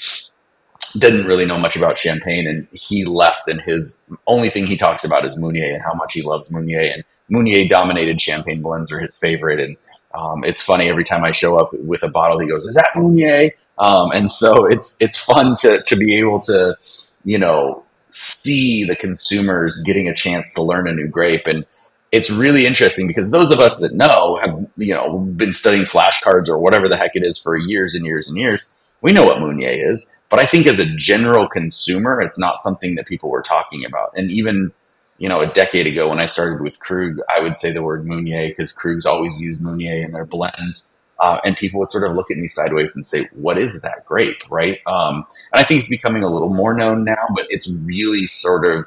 didn't 0.99 1.25
really 1.25 1.45
know 1.45 1.59
much 1.61 1.77
about 1.77 1.99
champagne, 1.99 2.49
and 2.49 2.67
he 2.73 3.05
left, 3.05 3.47
and 3.47 3.61
his 3.61 4.05
only 4.27 4.51
thing 4.51 4.67
he 4.67 4.77
talks 4.77 5.05
about 5.05 5.25
is 5.25 5.37
Meunier 5.37 5.73
and 5.73 5.85
how 5.85 5.95
much 5.95 6.14
he 6.14 6.23
loves 6.23 6.53
Meunier. 6.53 6.81
And 6.81 7.05
Meunier 7.29 7.69
dominated 7.69 8.21
champagne 8.21 8.61
blends 8.61 8.90
are 8.90 8.99
his 8.99 9.17
favorite, 9.17 9.61
and 9.61 9.77
um, 10.14 10.43
it's 10.43 10.64
funny 10.64 10.88
every 10.88 11.05
time 11.05 11.25
I 11.25 11.31
show 11.31 11.61
up 11.61 11.73
with 11.75 12.03
a 12.03 12.09
bottle, 12.11 12.40
he 12.40 12.49
goes, 12.49 12.67
"Is 12.67 12.75
that 12.75 12.90
Meunier?" 12.97 13.53
Um, 13.79 14.11
and 14.13 14.31
so 14.31 14.67
it's 14.67 14.97
it's 15.01 15.19
fun 15.19 15.55
to 15.61 15.83
to 15.83 15.97
be 15.97 16.19
able 16.19 16.41
to 16.41 16.77
you 17.25 17.39
know 17.39 17.83
see 18.11 18.85
the 18.85 18.95
consumers 18.95 19.83
getting 19.85 20.09
a 20.09 20.15
chance 20.15 20.53
to 20.55 20.63
learn 20.63 20.87
a 20.87 20.93
new 20.93 21.09
grape. 21.09 21.47
And 21.47 21.67
it's 22.13 22.31
really 22.31 22.65
interesting 22.65 23.09
because 23.09 23.33
those 23.33 23.51
of 23.51 23.59
us 23.59 23.77
that 23.79 23.95
know 23.95 24.39
have 24.41 24.67
you 24.77 24.95
know 24.95 25.19
been 25.19 25.53
studying 25.53 25.85
flashcards 25.85 26.49
or 26.49 26.59
whatever 26.59 26.89
the 26.89 26.97
heck 26.97 27.17
it 27.17 27.25
is 27.25 27.39
for 27.39 27.57
years 27.57 27.95
and 27.95 28.07
years 28.07 28.29
and 28.29 28.39
years 28.39 28.75
we 29.01 29.13
know 29.13 29.25
what 29.25 29.41
meunier 29.41 29.69
is. 29.69 30.17
But 30.31 30.39
i 30.39 30.47
think 30.47 30.67
as 30.67 30.79
a 30.79 30.95
general 30.95 31.49
consumer 31.49 32.21
it's 32.21 32.39
not 32.39 32.63
something 32.63 32.95
that 32.95 33.07
people 33.07 33.31
were 33.31 33.43
talking 33.43 33.85
about. 33.85 34.13
And 34.15 34.31
even 34.31 34.73
you 35.19 35.29
know 35.29 35.41
a 35.41 35.47
decade 35.47 35.87
ago 35.87 36.09
when 36.09 36.23
i 36.23 36.27
started 36.27 36.61
with 36.61 36.79
krug 36.81 37.19
i 37.35 37.41
would 37.41 37.57
say 37.57 37.73
the 37.73 37.83
word 37.83 38.05
meunier 38.07 38.49
because 38.49 38.73
krug's 38.73 39.07
always 39.07 39.41
used 39.41 39.61
meunier 39.61 40.05
in 40.05 40.13
their 40.13 40.25
blends 40.25 40.89
uh, 41.18 41.38
and 41.44 41.57
people 41.57 41.81
would 41.81 41.90
sort 41.90 42.05
of 42.05 42.16
look 42.16 42.31
at 42.31 42.37
me 42.37 42.46
sideways 42.46 42.94
and 42.94 43.07
say, 43.07 43.29
"What 43.33 43.59
is 43.59 43.81
that 43.83 44.05
grape?" 44.05 44.42
Right? 44.50 44.81
Um, 44.87 45.27
and 45.53 45.61
I 45.61 45.64
think 45.64 45.81
it's 45.81 45.88
becoming 45.88 46.22
a 46.22 46.33
little 46.33 46.53
more 46.53 46.74
known 46.74 47.05
now, 47.05 47.27
but 47.35 47.46
it's 47.48 47.72
really 47.85 48.27
sort 48.27 48.64
of 48.64 48.87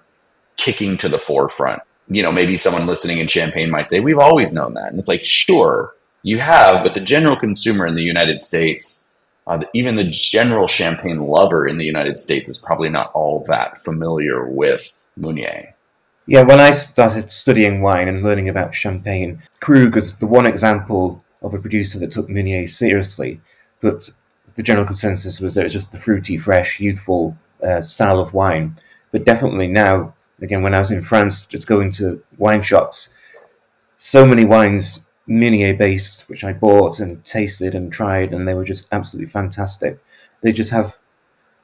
kicking 0.57 0.97
to 0.97 1.09
the 1.09 1.19
forefront. 1.19 1.81
You 2.09 2.23
know, 2.23 2.31
maybe 2.31 2.57
someone 2.57 2.85
listening 2.85 3.19
in 3.19 3.27
Champagne 3.27 3.69
might 3.69 3.89
say, 3.89 3.99
"We've 3.99 4.19
always 4.19 4.53
known 4.53 4.73
that," 4.75 4.91
and 4.91 4.99
it's 4.99 5.09
like, 5.09 5.23
sure, 5.23 5.93
you 6.23 6.39
have, 6.39 6.83
but 6.83 6.93
the 6.93 6.99
general 6.99 7.35
consumer 7.35 7.87
in 7.87 7.95
the 7.95 8.01
United 8.03 8.41
States, 8.41 9.07
uh, 9.45 9.63
even 9.73 9.95
the 9.95 10.03
general 10.03 10.67
champagne 10.67 11.21
lover 11.21 11.65
in 11.65 11.77
the 11.77 11.85
United 11.85 12.19
States, 12.19 12.49
is 12.49 12.63
probably 12.65 12.89
not 12.89 13.11
all 13.13 13.45
that 13.47 13.77
familiar 13.83 14.45
with 14.45 14.91
Meunier. 15.15 15.73
Yeah, 16.25 16.41
when 16.41 16.59
I 16.59 16.71
started 16.71 17.31
studying 17.31 17.81
wine 17.81 18.09
and 18.09 18.23
learning 18.23 18.49
about 18.49 18.75
champagne, 18.75 19.41
Krug 19.61 19.95
was 19.95 20.17
the 20.17 20.27
one 20.27 20.45
example 20.45 21.23
of 21.47 21.53
a 21.53 21.59
producer 21.59 21.99
that 21.99 22.11
took 22.11 22.29
Meunier 22.29 22.67
seriously, 22.67 23.41
but 23.81 24.09
the 24.55 24.63
general 24.63 24.85
consensus 24.85 25.39
was 25.39 25.53
that 25.53 25.61
it 25.61 25.65
was 25.65 25.73
just 25.73 25.91
the 25.91 25.99
fruity, 25.99 26.37
fresh, 26.37 26.79
youthful 26.79 27.37
uh, 27.63 27.81
style 27.81 28.19
of 28.19 28.33
wine. 28.33 28.77
But 29.11 29.25
definitely 29.25 29.67
now, 29.67 30.15
again, 30.41 30.63
when 30.63 30.73
I 30.73 30.79
was 30.79 30.91
in 30.91 31.01
France, 31.01 31.45
just 31.45 31.67
going 31.67 31.91
to 31.93 32.23
wine 32.37 32.61
shops, 32.61 33.13
so 33.95 34.25
many 34.25 34.45
wines 34.45 35.05
Meunier 35.27 35.73
based, 35.73 36.27
which 36.29 36.43
I 36.43 36.53
bought 36.53 36.99
and 36.99 37.23
tasted 37.25 37.75
and 37.75 37.91
tried, 37.91 38.33
and 38.33 38.47
they 38.47 38.53
were 38.53 38.65
just 38.65 38.87
absolutely 38.91 39.29
fantastic. 39.29 39.99
They 40.41 40.51
just 40.51 40.71
have 40.71 40.97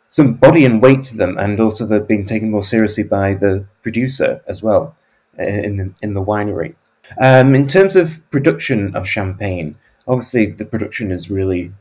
some 0.09 0.33
body 0.33 0.65
and 0.65 0.81
weight 0.81 1.03
to 1.05 1.17
them, 1.17 1.37
and 1.37 1.59
also 1.59 1.85
they're 1.85 1.99
being 1.99 2.25
taken 2.25 2.51
more 2.51 2.61
seriously 2.61 3.03
by 3.03 3.33
the 3.33 3.65
producer 3.81 4.41
as 4.47 4.61
well 4.61 4.95
uh, 5.39 5.43
in 5.43 5.77
the, 5.77 5.93
in 6.01 6.13
the 6.13 6.23
winery. 6.23 6.75
Um, 7.19 7.55
in 7.55 7.67
terms 7.67 7.95
of 7.95 8.19
production 8.31 8.95
of 8.95 9.07
champagne, 9.07 9.75
obviously 10.07 10.47
the 10.47 10.65
production 10.65 11.11
is 11.11 11.29
really 11.29 11.73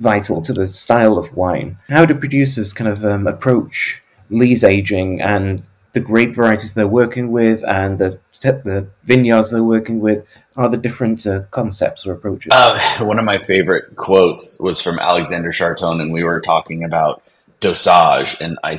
vital 0.00 0.42
to 0.42 0.52
the 0.52 0.68
style 0.68 1.18
of 1.18 1.34
wine. 1.34 1.78
How 1.88 2.04
do 2.04 2.14
producers 2.14 2.72
kind 2.72 2.88
of 2.88 3.04
um, 3.04 3.26
approach 3.26 4.00
lees 4.30 4.64
aging 4.64 5.20
and 5.20 5.62
the 5.92 6.00
grape 6.00 6.34
varieties 6.34 6.74
they're 6.74 6.88
working 6.88 7.30
with 7.30 7.62
and 7.68 7.98
the, 7.98 8.18
the 8.42 8.88
vineyards 9.04 9.50
they're 9.50 9.62
working 9.62 10.00
with? 10.00 10.26
Are 10.56 10.68
the 10.68 10.76
different 10.76 11.26
uh, 11.26 11.42
concepts 11.50 12.06
or 12.06 12.12
approaches? 12.12 12.50
Uh, 12.52 12.78
one 13.00 13.18
of 13.18 13.24
my 13.24 13.38
favorite 13.38 13.96
quotes 13.96 14.60
was 14.60 14.80
from 14.80 14.98
Alexandre 14.98 15.52
Chartogne, 15.52 16.00
and 16.00 16.12
we 16.12 16.24
were 16.24 16.40
talking 16.40 16.84
about 16.84 17.22
dosage, 17.60 18.36
and 18.40 18.58
I 18.62 18.78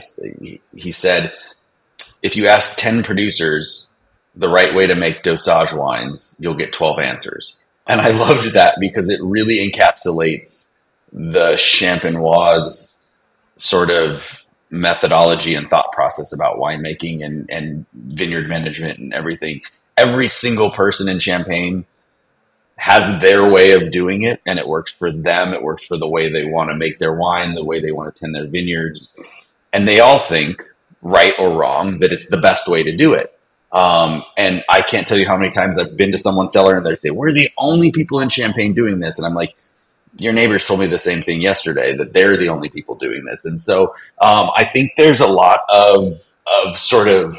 he 0.73 0.91
said, 0.91 1.33
if 2.23 2.37
you 2.37 2.47
ask 2.47 2.77
ten 2.77 3.03
producers 3.03 3.89
the 4.35 4.49
right 4.49 4.73
way 4.73 4.87
to 4.87 4.95
make 4.95 5.23
dosage 5.23 5.73
wines, 5.73 6.37
you'll 6.39 6.55
get 6.55 6.73
12 6.73 6.99
answers. 6.99 7.59
And 7.87 8.01
I 8.01 8.09
loved 8.17 8.53
that 8.53 8.77
because 8.79 9.09
it 9.09 9.21
really 9.23 9.69
encapsulates 9.69 10.71
the 11.11 11.53
champenoise 11.53 12.93
sort 13.55 13.89
of 13.89 14.45
methodology 14.69 15.55
and 15.55 15.69
thought 15.69 15.91
process 15.93 16.33
about 16.33 16.57
winemaking 16.57 17.23
and, 17.23 17.49
and 17.49 17.85
vineyard 17.93 18.49
management 18.49 18.99
and 18.99 19.13
everything. 19.13 19.61
Every 19.97 20.27
single 20.27 20.71
person 20.71 21.07
in 21.07 21.19
Champagne 21.19 21.85
has 22.77 23.21
their 23.21 23.49
way 23.49 23.71
of 23.71 23.91
doing 23.91 24.23
it 24.23 24.41
and 24.45 24.59
it 24.59 24.67
works 24.67 24.91
for 24.91 25.11
them. 25.11 25.53
It 25.53 25.63
works 25.63 25.85
for 25.85 25.95
the 25.95 26.07
way 26.07 26.29
they 26.29 26.45
want 26.45 26.69
to 26.69 26.75
make 26.75 26.99
their 26.99 27.13
wine, 27.13 27.55
the 27.55 27.63
way 27.63 27.79
they 27.79 27.93
want 27.93 28.13
to 28.13 28.19
tend 28.19 28.35
their 28.35 28.47
vineyards. 28.47 29.47
And 29.71 29.87
they 29.87 29.99
all 29.99 30.19
think, 30.19 30.61
right 31.01 31.33
or 31.39 31.57
wrong, 31.57 31.99
that 31.99 32.11
it's 32.11 32.27
the 32.27 32.37
best 32.37 32.67
way 32.67 32.83
to 32.83 32.95
do 32.95 33.13
it. 33.13 33.34
Um, 33.75 34.23
and 34.37 34.63
I 34.69 34.81
can't 34.81 35.05
tell 35.05 35.17
you 35.17 35.27
how 35.27 35.35
many 35.35 35.51
times 35.51 35.77
I've 35.77 35.97
been 35.97 36.13
to 36.13 36.17
someone's 36.17 36.53
cellar 36.53 36.77
and 36.77 36.85
they 36.85 36.95
say, 36.95 37.11
"We're 37.11 37.33
the 37.33 37.49
only 37.57 37.91
people 37.91 38.21
in 38.21 38.29
Champagne 38.29 38.73
doing 38.73 38.99
this," 38.99 39.17
and 39.19 39.27
I'm 39.27 39.35
like, 39.35 39.53
"Your 40.17 40.31
neighbors 40.31 40.65
told 40.65 40.79
me 40.79 40.87
the 40.87 40.97
same 40.97 41.21
thing 41.21 41.41
yesterday 41.41 41.93
that 41.97 42.13
they're 42.13 42.37
the 42.37 42.49
only 42.49 42.69
people 42.69 42.95
doing 42.95 43.25
this." 43.25 43.43
And 43.43 43.61
so 43.61 43.93
um, 44.21 44.49
I 44.55 44.63
think 44.63 44.93
there's 44.95 45.19
a 45.19 45.27
lot 45.27 45.59
of 45.67 46.21
of 46.47 46.79
sort 46.79 47.09
of 47.09 47.37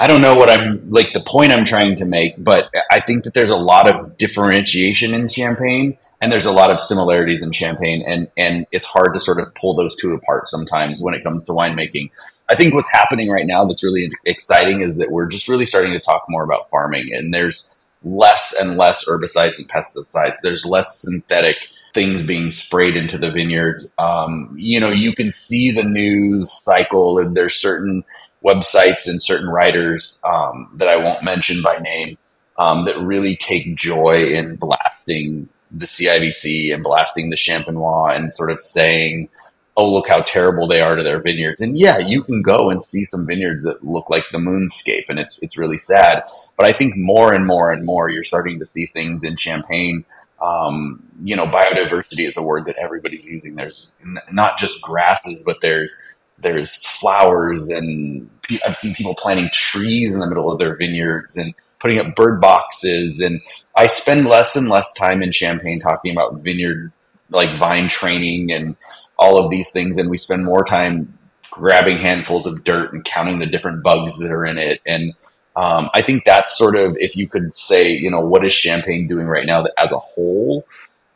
I 0.00 0.06
don't 0.06 0.20
know 0.20 0.34
what 0.34 0.50
I'm 0.50 0.90
like 0.90 1.12
the 1.12 1.20
point 1.20 1.52
I'm 1.52 1.64
trying 1.64 1.96
to 1.96 2.04
make, 2.04 2.34
but 2.38 2.70
I 2.90 3.00
think 3.00 3.24
that 3.24 3.34
there's 3.34 3.50
a 3.50 3.56
lot 3.56 3.88
of 3.88 4.16
differentiation 4.16 5.14
in 5.14 5.28
champagne 5.28 5.96
and 6.20 6.30
there's 6.30 6.46
a 6.46 6.52
lot 6.52 6.70
of 6.70 6.80
similarities 6.80 7.42
in 7.42 7.52
champagne 7.52 8.02
and 8.06 8.28
and 8.36 8.66
it's 8.72 8.86
hard 8.86 9.12
to 9.14 9.20
sort 9.20 9.40
of 9.40 9.54
pull 9.54 9.74
those 9.74 9.96
two 9.96 10.12
apart 10.12 10.48
sometimes 10.48 11.00
when 11.02 11.14
it 11.14 11.22
comes 11.22 11.44
to 11.46 11.52
winemaking. 11.52 12.10
I 12.52 12.54
think 12.54 12.74
what's 12.74 12.92
happening 12.92 13.30
right 13.30 13.46
now 13.46 13.64
that's 13.64 13.82
really 13.82 14.10
exciting 14.26 14.82
is 14.82 14.98
that 14.98 15.10
we're 15.10 15.26
just 15.26 15.48
really 15.48 15.64
starting 15.64 15.92
to 15.92 16.00
talk 16.00 16.26
more 16.28 16.44
about 16.44 16.68
farming 16.68 17.10
and 17.14 17.32
there's 17.32 17.76
less 18.04 18.54
and 18.60 18.76
less 18.76 19.06
herbicides 19.08 19.56
and 19.56 19.66
pesticides. 19.68 20.36
There's 20.42 20.66
less 20.66 21.00
synthetic 21.00 21.68
things 21.94 22.22
being 22.22 22.50
sprayed 22.50 22.96
into 22.96 23.16
the 23.16 23.30
vineyards. 23.30 23.94
Um, 23.98 24.54
you 24.54 24.80
know, 24.80 24.90
you 24.90 25.14
can 25.14 25.32
see 25.32 25.70
the 25.70 25.82
news 25.82 26.52
cycle, 26.52 27.18
and 27.18 27.34
there's 27.34 27.54
certain 27.54 28.04
websites 28.44 29.06
and 29.06 29.22
certain 29.22 29.48
writers 29.48 30.20
um, 30.24 30.70
that 30.74 30.88
I 30.88 30.96
won't 30.96 31.22
mention 31.22 31.62
by 31.62 31.78
name 31.78 32.18
um, 32.58 32.84
that 32.84 32.98
really 32.98 33.36
take 33.36 33.76
joy 33.76 34.24
in 34.24 34.56
blasting 34.56 35.48
the 35.70 35.86
CIVC 35.86 36.72
and 36.72 36.82
blasting 36.82 37.30
the 37.30 37.36
Champenois 37.36 38.14
and 38.14 38.32
sort 38.32 38.50
of 38.50 38.60
saying, 38.60 39.28
"Oh, 39.76 39.92
look 39.92 40.08
how 40.08 40.22
terrible 40.22 40.66
they 40.68 40.80
are 40.80 40.96
to 40.96 41.02
their 41.02 41.20
vineyards." 41.20 41.62
And 41.62 41.78
yeah, 41.78 41.98
you 41.98 42.22
can 42.24 42.42
go 42.42 42.70
and 42.70 42.82
see 42.82 43.04
some 43.04 43.26
vineyards 43.26 43.64
that 43.64 43.84
look 43.84 44.10
like 44.10 44.24
the 44.32 44.38
moonscape, 44.38 45.08
and 45.08 45.18
it's 45.18 45.42
it's 45.42 45.58
really 45.58 45.78
sad. 45.78 46.24
But 46.56 46.66
I 46.66 46.72
think 46.72 46.96
more 46.96 47.32
and 47.32 47.46
more 47.46 47.70
and 47.72 47.84
more, 47.84 48.08
you're 48.10 48.22
starting 48.24 48.58
to 48.60 48.66
see 48.66 48.86
things 48.86 49.24
in 49.24 49.36
Champagne. 49.36 50.04
um, 50.42 51.02
you 51.24 51.36
know, 51.36 51.46
biodiversity 51.46 52.28
is 52.28 52.36
a 52.36 52.42
word 52.42 52.66
that 52.66 52.76
everybody's 52.76 53.26
using. 53.26 53.54
There's 53.56 53.94
n- 54.02 54.18
not 54.32 54.58
just 54.58 54.82
grasses, 54.82 55.42
but 55.46 55.58
there's 55.62 55.94
there's 56.38 56.74
flowers, 56.86 57.68
and 57.68 58.28
pe- 58.42 58.58
I've 58.66 58.76
seen 58.76 58.94
people 58.94 59.14
planting 59.14 59.48
trees 59.52 60.12
in 60.14 60.20
the 60.20 60.26
middle 60.26 60.50
of 60.52 60.58
their 60.58 60.76
vineyards 60.76 61.36
and 61.36 61.54
putting 61.80 61.98
up 61.98 62.16
bird 62.16 62.40
boxes. 62.40 63.20
And 63.20 63.40
I 63.76 63.86
spend 63.86 64.26
less 64.26 64.56
and 64.56 64.68
less 64.68 64.92
time 64.94 65.22
in 65.22 65.30
Champagne 65.32 65.78
talking 65.80 66.12
about 66.12 66.40
vineyard, 66.42 66.92
like 67.32 67.58
vine 67.58 67.88
training 67.88 68.52
and 68.52 68.76
all 69.18 69.42
of 69.42 69.50
these 69.50 69.70
things, 69.72 69.98
and 69.98 70.10
we 70.10 70.18
spend 70.18 70.44
more 70.44 70.64
time 70.64 71.18
grabbing 71.50 71.98
handfuls 71.98 72.46
of 72.46 72.64
dirt 72.64 72.92
and 72.92 73.04
counting 73.04 73.38
the 73.38 73.46
different 73.46 73.82
bugs 73.82 74.18
that 74.18 74.30
are 74.30 74.46
in 74.46 74.58
it. 74.58 74.80
And 74.86 75.14
um, 75.54 75.90
I 75.92 76.00
think 76.02 76.24
that's 76.24 76.56
sort 76.56 76.76
of 76.76 76.96
if 76.98 77.14
you 77.14 77.28
could 77.28 77.54
say, 77.54 77.92
you 77.92 78.10
know, 78.10 78.20
what 78.20 78.44
is 78.44 78.54
Champagne 78.54 79.06
doing 79.06 79.26
right 79.26 79.46
now 79.46 79.64
as 79.76 79.92
a 79.92 79.98
whole? 79.98 80.66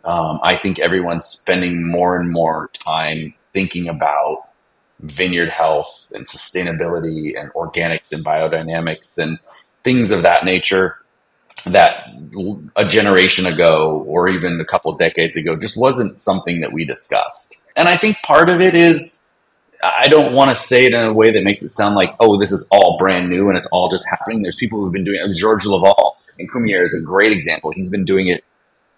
Um, 0.05 0.39
I 0.43 0.57
think 0.57 0.79
everyone's 0.79 1.27
spending 1.27 1.87
more 1.87 2.19
and 2.19 2.31
more 2.31 2.71
time 2.75 3.35
thinking 3.53 3.89
about 3.89 4.45
vineyard 5.01 5.51
health 5.51 6.09
and 6.15 6.27
sustainability 6.27 7.39
and 7.39 7.53
organics 7.55 8.13
and 8.13 8.25
biodynamics 8.25 9.19
and 9.19 9.39
things 9.85 10.11
of 10.11 10.23
that 10.23 10.45
nature 10.45 10.99
that 11.67 12.11
a 12.77 12.85
generation 12.85 13.47
ago 13.47 14.05
or 14.07 14.29
even 14.29 14.61
a 14.61 14.65
couple 14.65 14.95
decades 14.97 15.37
ago 15.37 15.59
just 15.59 15.79
wasn't 15.79 16.21
something 16.21 16.61
that 16.61 16.73
we 16.73 16.85
discussed. 16.85 17.55
And 17.77 17.89
I 17.89 17.97
think 17.97 18.19
part 18.23 18.49
of 18.49 18.61
it 18.61 18.75
is 18.75 19.23
I 19.83 20.09
don't 20.09 20.33
want 20.33 20.51
to 20.51 20.57
say 20.57 20.87
it 20.87 20.95
in 20.95 21.01
a 21.01 21.13
way 21.13 21.31
that 21.33 21.45
makes 21.45 21.63
it 21.63 21.71
sound 21.71 21.95
like, 21.95 22.15
oh, 22.21 22.39
this 22.39 22.53
is 22.53 22.69
all 22.71 22.97
brand 22.99 23.29
new 23.29 23.49
and 23.49 23.59
it's 23.59 23.69
all 23.69 23.91
just 23.91 24.07
happening. 24.09 24.43
There's 24.43 24.57
people 24.57 24.81
who've 24.81 24.93
been 24.93 25.05
doing 25.05 25.21
it. 25.23 25.35
Georges 25.37 25.69
Laval 25.69 26.17
and 26.39 26.51
Cumières 26.51 26.87
is 26.87 27.03
a 27.03 27.07
great 27.07 27.33
example. 27.33 27.71
He's 27.73 27.91
been 27.91 28.05
doing 28.05 28.29
it, 28.29 28.45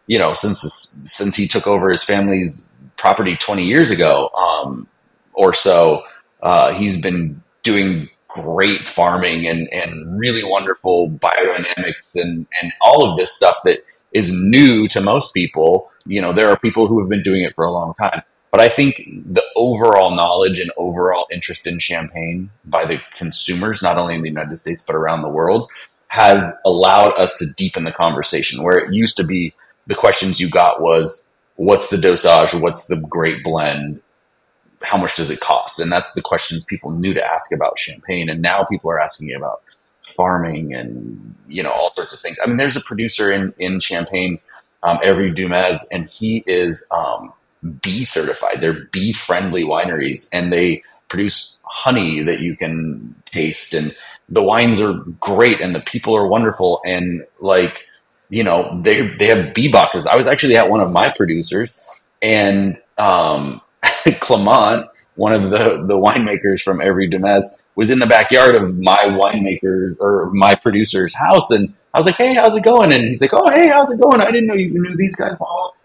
you 0.06 0.18
know, 0.18 0.34
since 0.34 0.62
this, 0.62 1.02
since 1.06 1.36
he 1.36 1.48
took 1.48 1.66
over 1.66 1.90
his 1.90 2.04
family's 2.04 2.72
property 2.96 3.36
20 3.36 3.64
years 3.64 3.90
ago 3.90 4.28
um, 4.30 4.86
or 5.32 5.52
so. 5.52 6.04
Uh, 6.42 6.72
he's 6.72 7.00
been 7.00 7.42
doing 7.62 8.08
great 8.28 8.86
farming 8.86 9.46
and, 9.46 9.68
and 9.72 10.18
really 10.18 10.44
wonderful 10.44 11.10
biodynamics 11.10 12.14
and, 12.14 12.46
and 12.62 12.72
all 12.80 13.10
of 13.10 13.18
this 13.18 13.34
stuff 13.34 13.56
that 13.64 13.84
is 14.12 14.32
new 14.32 14.88
to 14.88 15.00
most 15.00 15.32
people. 15.34 15.90
You 16.06 16.20
know, 16.20 16.32
there 16.32 16.50
are 16.50 16.58
people 16.58 16.86
who 16.86 17.00
have 17.00 17.08
been 17.08 17.22
doing 17.22 17.42
it 17.42 17.54
for 17.54 17.64
a 17.64 17.72
long 17.72 17.94
time. 17.94 18.22
But 18.50 18.60
I 18.60 18.68
think 18.68 18.96
the 18.96 19.44
overall 19.56 20.14
knowledge 20.14 20.58
and 20.58 20.70
overall 20.78 21.26
interest 21.30 21.66
in 21.66 21.78
champagne 21.78 22.50
by 22.64 22.86
the 22.86 23.00
consumers, 23.14 23.82
not 23.82 23.98
only 23.98 24.14
in 24.14 24.22
the 24.22 24.28
United 24.28 24.56
States, 24.56 24.82
but 24.82 24.96
around 24.96 25.22
the 25.22 25.28
world, 25.28 25.70
has 26.08 26.50
allowed 26.64 27.12
us 27.18 27.38
to 27.38 27.46
deepen 27.56 27.84
the 27.84 27.92
conversation. 27.92 28.62
Where 28.62 28.78
it 28.78 28.94
used 28.94 29.18
to 29.18 29.24
be 29.24 29.54
the 29.86 29.94
questions 29.94 30.40
you 30.40 30.48
got 30.48 30.80
was, 30.80 31.30
what's 31.56 31.88
the 31.88 31.98
dosage? 31.98 32.54
What's 32.54 32.86
the 32.86 32.96
great 32.96 33.44
blend? 33.44 34.02
How 34.82 34.98
much 34.98 35.16
does 35.16 35.30
it 35.30 35.40
cost? 35.40 35.80
And 35.80 35.90
that's 35.90 36.12
the 36.12 36.22
questions 36.22 36.64
people 36.64 36.90
knew 36.92 37.14
to 37.14 37.24
ask 37.24 37.52
about 37.54 37.78
champagne. 37.78 38.28
And 38.28 38.40
now 38.42 38.64
people 38.64 38.90
are 38.90 39.00
asking 39.00 39.34
about 39.34 39.62
farming 40.16 40.74
and, 40.74 41.34
you 41.48 41.62
know, 41.62 41.72
all 41.72 41.90
sorts 41.90 42.12
of 42.12 42.20
things. 42.20 42.38
I 42.42 42.46
mean, 42.46 42.56
there's 42.56 42.76
a 42.76 42.80
producer 42.80 43.30
in, 43.30 43.52
in 43.58 43.80
Champagne, 43.80 44.38
um, 44.82 44.98
Hervieux-Dumez, 44.98 45.80
and 45.92 46.08
he 46.08 46.44
is, 46.46 46.86
um, 46.90 47.32
bee 47.82 48.04
certified. 48.04 48.60
They're 48.60 48.86
bee 48.92 49.12
friendly 49.12 49.64
wineries 49.64 50.28
and 50.32 50.52
they 50.52 50.82
produce 51.08 51.58
honey 51.64 52.22
that 52.22 52.40
you 52.40 52.56
can 52.56 53.14
taste 53.24 53.74
and 53.74 53.94
the 54.28 54.42
wines 54.42 54.80
are 54.80 54.94
great 55.20 55.60
and 55.60 55.74
the 55.74 55.80
people 55.80 56.16
are 56.16 56.26
wonderful 56.26 56.80
and 56.84 57.24
like 57.40 57.86
you 58.28 58.44
know 58.44 58.78
they 58.82 59.06
they 59.16 59.26
have 59.26 59.54
bee 59.54 59.70
boxes. 59.70 60.06
I 60.06 60.16
was 60.16 60.26
actually 60.26 60.56
at 60.56 60.70
one 60.70 60.80
of 60.80 60.90
my 60.90 61.12
producers 61.14 61.82
and 62.20 62.80
um 62.98 63.60
Clement 64.20 64.88
one 65.18 65.32
of 65.32 65.50
the, 65.50 65.84
the 65.84 65.96
winemakers 65.96 66.62
from 66.62 66.78
Hervieux-Dumez 66.78 67.64
was 67.74 67.90
in 67.90 67.98
the 67.98 68.06
backyard 68.06 68.54
of 68.54 68.78
my 68.78 68.98
winemaker 68.98 69.96
or 69.98 70.30
my 70.32 70.54
producer's 70.54 71.12
house. 71.18 71.50
And 71.50 71.74
I 71.92 71.98
was 71.98 72.06
like, 72.06 72.14
Hey, 72.14 72.34
how's 72.34 72.54
it 72.54 72.62
going? 72.62 72.92
And 72.92 73.08
he's 73.08 73.20
like, 73.20 73.34
Oh, 73.34 73.50
Hey, 73.50 73.66
how's 73.66 73.90
it 73.90 74.00
going? 74.00 74.20
I 74.20 74.30
didn't 74.30 74.46
know 74.46 74.54
you 74.54 74.70
knew 74.70 74.96
these 74.96 75.16
guys. 75.16 75.36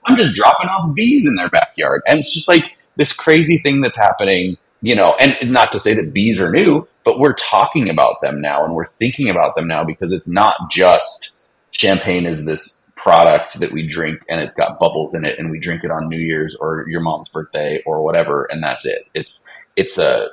I'm 0.05 0.15
just 0.17 0.35
dropping 0.35 0.69
off 0.69 0.93
bees 0.93 1.25
in 1.25 1.35
their 1.35 1.49
backyard. 1.49 2.03
And 2.07 2.19
it's 2.19 2.33
just 2.33 2.47
like 2.47 2.77
this 2.95 3.11
crazy 3.11 3.57
thing 3.57 3.81
that's 3.81 3.97
happening, 3.97 4.57
you 4.83 4.95
know, 4.95 5.15
and 5.19 5.51
not 5.51 5.71
to 5.71 5.79
say 5.79 5.95
that 5.95 6.13
bees 6.13 6.39
are 6.39 6.51
new, 6.51 6.87
but 7.03 7.17
we're 7.17 7.33
talking 7.33 7.89
about 7.89 8.21
them 8.21 8.39
now 8.39 8.63
and 8.63 8.75
we're 8.75 8.85
thinking 8.85 9.29
about 9.29 9.55
them 9.55 9.67
now 9.67 9.83
because 9.83 10.11
it's 10.11 10.29
not 10.29 10.69
just 10.69 11.49
champagne 11.71 12.27
is 12.27 12.45
this 12.45 12.82
product 12.95 13.59
that 13.59 13.71
we 13.71 13.85
drink 13.85 14.21
and 14.29 14.39
it's 14.39 14.53
got 14.53 14.79
bubbles 14.79 15.13
in 15.13 15.25
it 15.25 15.39
and 15.39 15.49
we 15.49 15.59
drink 15.59 15.83
it 15.83 15.91
on 15.91 16.07
New 16.07 16.19
Year's 16.19 16.55
or 16.55 16.85
your 16.87 17.01
mom's 17.01 17.29
birthday 17.29 17.81
or 17.85 18.03
whatever 18.03 18.45
and 18.45 18.63
that's 18.63 18.85
it. 18.85 19.07
It's 19.13 19.47
it's 19.75 19.97
a 19.97 20.29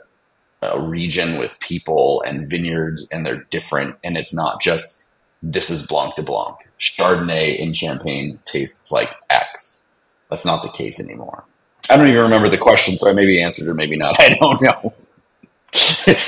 a 0.63 0.79
region 0.79 1.39
with 1.39 1.53
people 1.61 2.23
and 2.27 2.49
vineyards 2.49 3.09
and 3.11 3.25
they're 3.25 3.45
different 3.51 3.97
and 4.05 4.17
it's 4.19 4.35
not 4.35 4.61
just 4.61 5.09
this 5.43 5.71
is 5.71 5.87
Blanc 5.87 6.15
de 6.15 6.23
Blanc. 6.23 6.57
Chardonnay 6.79 7.59
in 7.59 7.73
Champagne 7.73 8.39
tastes 8.45 8.93
like 8.93 9.11
X. 9.29 9.85
That's 10.31 10.45
not 10.45 10.63
the 10.63 10.71
case 10.71 11.01
anymore. 11.01 11.45
I 11.89 11.97
don't 11.97 12.09
even 12.09 12.23
remember 12.23 12.49
the 12.49 12.59
question, 12.59 12.97
so 12.97 13.11
I 13.11 13.13
maybe 13.13 13.43
answered 13.43 13.69
or 13.69 13.75
maybe 13.75 13.97
not. 13.97 14.17
I 14.21 14.37
don't 14.39 14.61
know. 14.63 14.95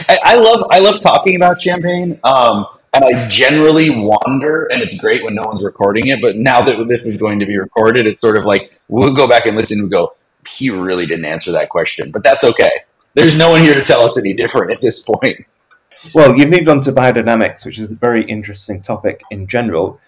I, 0.09 0.19
I, 0.25 0.37
love 0.37 0.67
I 0.71 0.79
love 0.79 1.01
talking 1.01 1.37
about 1.37 1.61
champagne, 1.61 2.19
um, 2.25 2.67
and 2.95 3.05
I 3.05 3.29
generally 3.29 3.91
wonder, 3.91 4.65
and 4.65 4.83
it's 4.83 4.99
great 4.99 5.25
when 5.25 5.35
no 5.35 5.43
one's 5.45 5.65
recording 5.65 6.09
it. 6.09 6.21
But 6.21 6.37
now 6.37 6.63
that 6.63 6.89
this 6.89 7.07
is 7.07 7.17
going 7.17 7.39
to 7.41 7.47
be 7.47 7.57
recorded, 7.57 8.07
it's 8.07 8.21
sort 8.21 8.37
of 8.37 8.45
like 8.45 8.71
we'll 8.89 9.15
go 9.15 9.29
back 9.29 9.47
and 9.47 9.57
listen 9.57 9.81
and 9.81 9.91
go. 9.91 10.15
He 10.49 10.71
really 10.71 11.07
didn't 11.07 11.27
answer 11.27 11.53
that 11.53 11.69
question, 11.69 12.11
but 12.13 12.25
that's 12.25 12.45
okay. 12.45 12.71
There's 13.15 13.37
no 13.37 13.51
one 13.51 13.63
here 13.63 13.75
to 13.75 13.85
tell 13.85 14.03
us 14.03 14.19
any 14.19 14.35
different 14.35 14.73
at 14.73 14.81
this 14.81 15.03
point. 15.03 15.47
Well, 16.15 16.37
you've 16.37 16.51
moved 16.51 16.69
on 16.69 16.81
to 16.83 16.93
biodynamics, 16.93 17.65
which 17.65 17.79
is 17.79 17.93
a 17.93 17.97
very 17.97 18.25
interesting 18.25 18.83
topic 18.83 19.23
in 19.31 19.47
general 19.47 20.01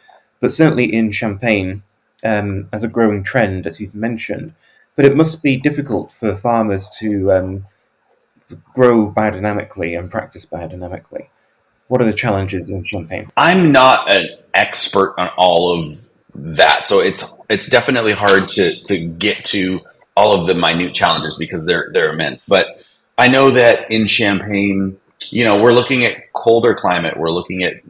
but 0.44 0.53
certainly 0.53 0.92
in 0.92 1.11
Champagne 1.11 1.83
um, 2.23 2.68
as 2.70 2.85
a 2.85 2.88
growing 2.88 3.23
trend, 3.23 3.66
as 3.66 3.81
you've 3.81 3.94
mentioned. 3.94 4.53
But 4.94 5.07
it 5.07 5.16
must 5.16 5.42
be 5.42 5.57
difficult 5.57 6.12
for 6.12 6.37
farmers 6.37 6.90
to 6.99 7.33
um, 7.33 7.66
grow 8.75 9.11
biodynamically 9.11 9.99
and 9.99 10.11
practice 10.11 10.44
biodynamically. 10.44 11.29
What 11.88 12.01
are 12.01 12.05
the 12.05 12.12
challenges 12.12 12.70
in 12.70 12.83
Champagne? 12.85 13.31
I'm 13.37 13.73
not 13.73 14.11
an 14.11 14.29
expert 14.53 15.14
on 15.18 15.29
all 15.37 15.79
of 15.79 16.01
that, 16.35 16.88
so 16.88 17.01
it's 17.01 17.40
it's 17.49 17.68
definitely 17.68 18.12
hard 18.12 18.49
to 18.51 18.83
to 18.85 19.05
get 19.05 19.44
to 19.47 19.81
all 20.16 20.40
of 20.40 20.47
the 20.47 20.55
minute 20.55 20.94
challenges 20.94 21.37
because 21.37 21.66
they're 21.66 21.90
they're 21.92 22.12
immense. 22.12 22.44
But 22.47 22.87
I 23.18 23.29
know 23.29 23.51
that 23.51 23.90
in 23.90 24.07
Champagne, 24.07 24.99
you 25.31 25.44
know, 25.44 25.62
we're 25.62 25.73
looking 25.73 26.05
at 26.05 26.33
colder 26.33 26.75
climate, 26.75 27.16
we're 27.16 27.31
looking 27.31 27.62
at 27.62 27.83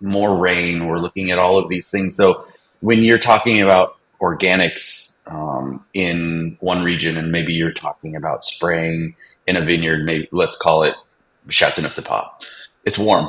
more 0.00 0.36
rain. 0.36 0.86
We're 0.86 0.98
looking 0.98 1.30
at 1.30 1.38
all 1.38 1.58
of 1.58 1.68
these 1.68 1.88
things. 1.88 2.16
So 2.16 2.46
when 2.80 3.02
you're 3.02 3.18
talking 3.18 3.62
about 3.62 3.96
organics 4.20 5.20
um, 5.30 5.84
in 5.94 6.56
one 6.60 6.82
region, 6.82 7.16
and 7.16 7.32
maybe 7.32 7.52
you're 7.54 7.72
talking 7.72 8.16
about 8.16 8.44
spraying 8.44 9.16
in 9.46 9.56
a 9.56 9.64
vineyard, 9.64 10.04
maybe 10.04 10.28
let's 10.32 10.56
call 10.56 10.82
it 10.82 10.94
Chateauneuf-du-Pape. 11.48 12.24
It's 12.86 12.98
warm, 12.98 13.28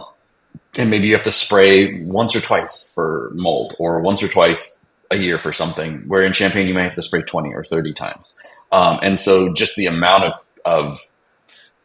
and 0.78 0.90
maybe 0.90 1.08
you 1.08 1.14
have 1.14 1.26
to 1.26 1.32
spray 1.32 2.02
once 2.04 2.36
or 2.36 2.40
twice 2.40 2.90
for 2.96 3.32
mold, 3.34 3.76
or 3.80 4.00
once 4.00 4.24
or 4.24 4.30
twice 4.30 4.84
a 5.12 5.18
year 5.18 5.38
for 5.38 5.52
something. 5.52 6.04
Where 6.08 6.24
in 6.24 6.32
Champagne, 6.32 6.68
you 6.68 6.74
may 6.74 6.84
have 6.84 6.96
to 6.96 7.02
spray 7.02 7.24
twenty 7.24 7.54
or 7.54 7.66
thirty 7.66 7.94
times, 7.94 8.38
um, 8.72 9.00
and 9.02 9.20
so 9.20 9.54
just 9.54 9.76
the 9.76 9.88
amount 9.88 10.24
of 10.24 10.34
of 10.64 11.00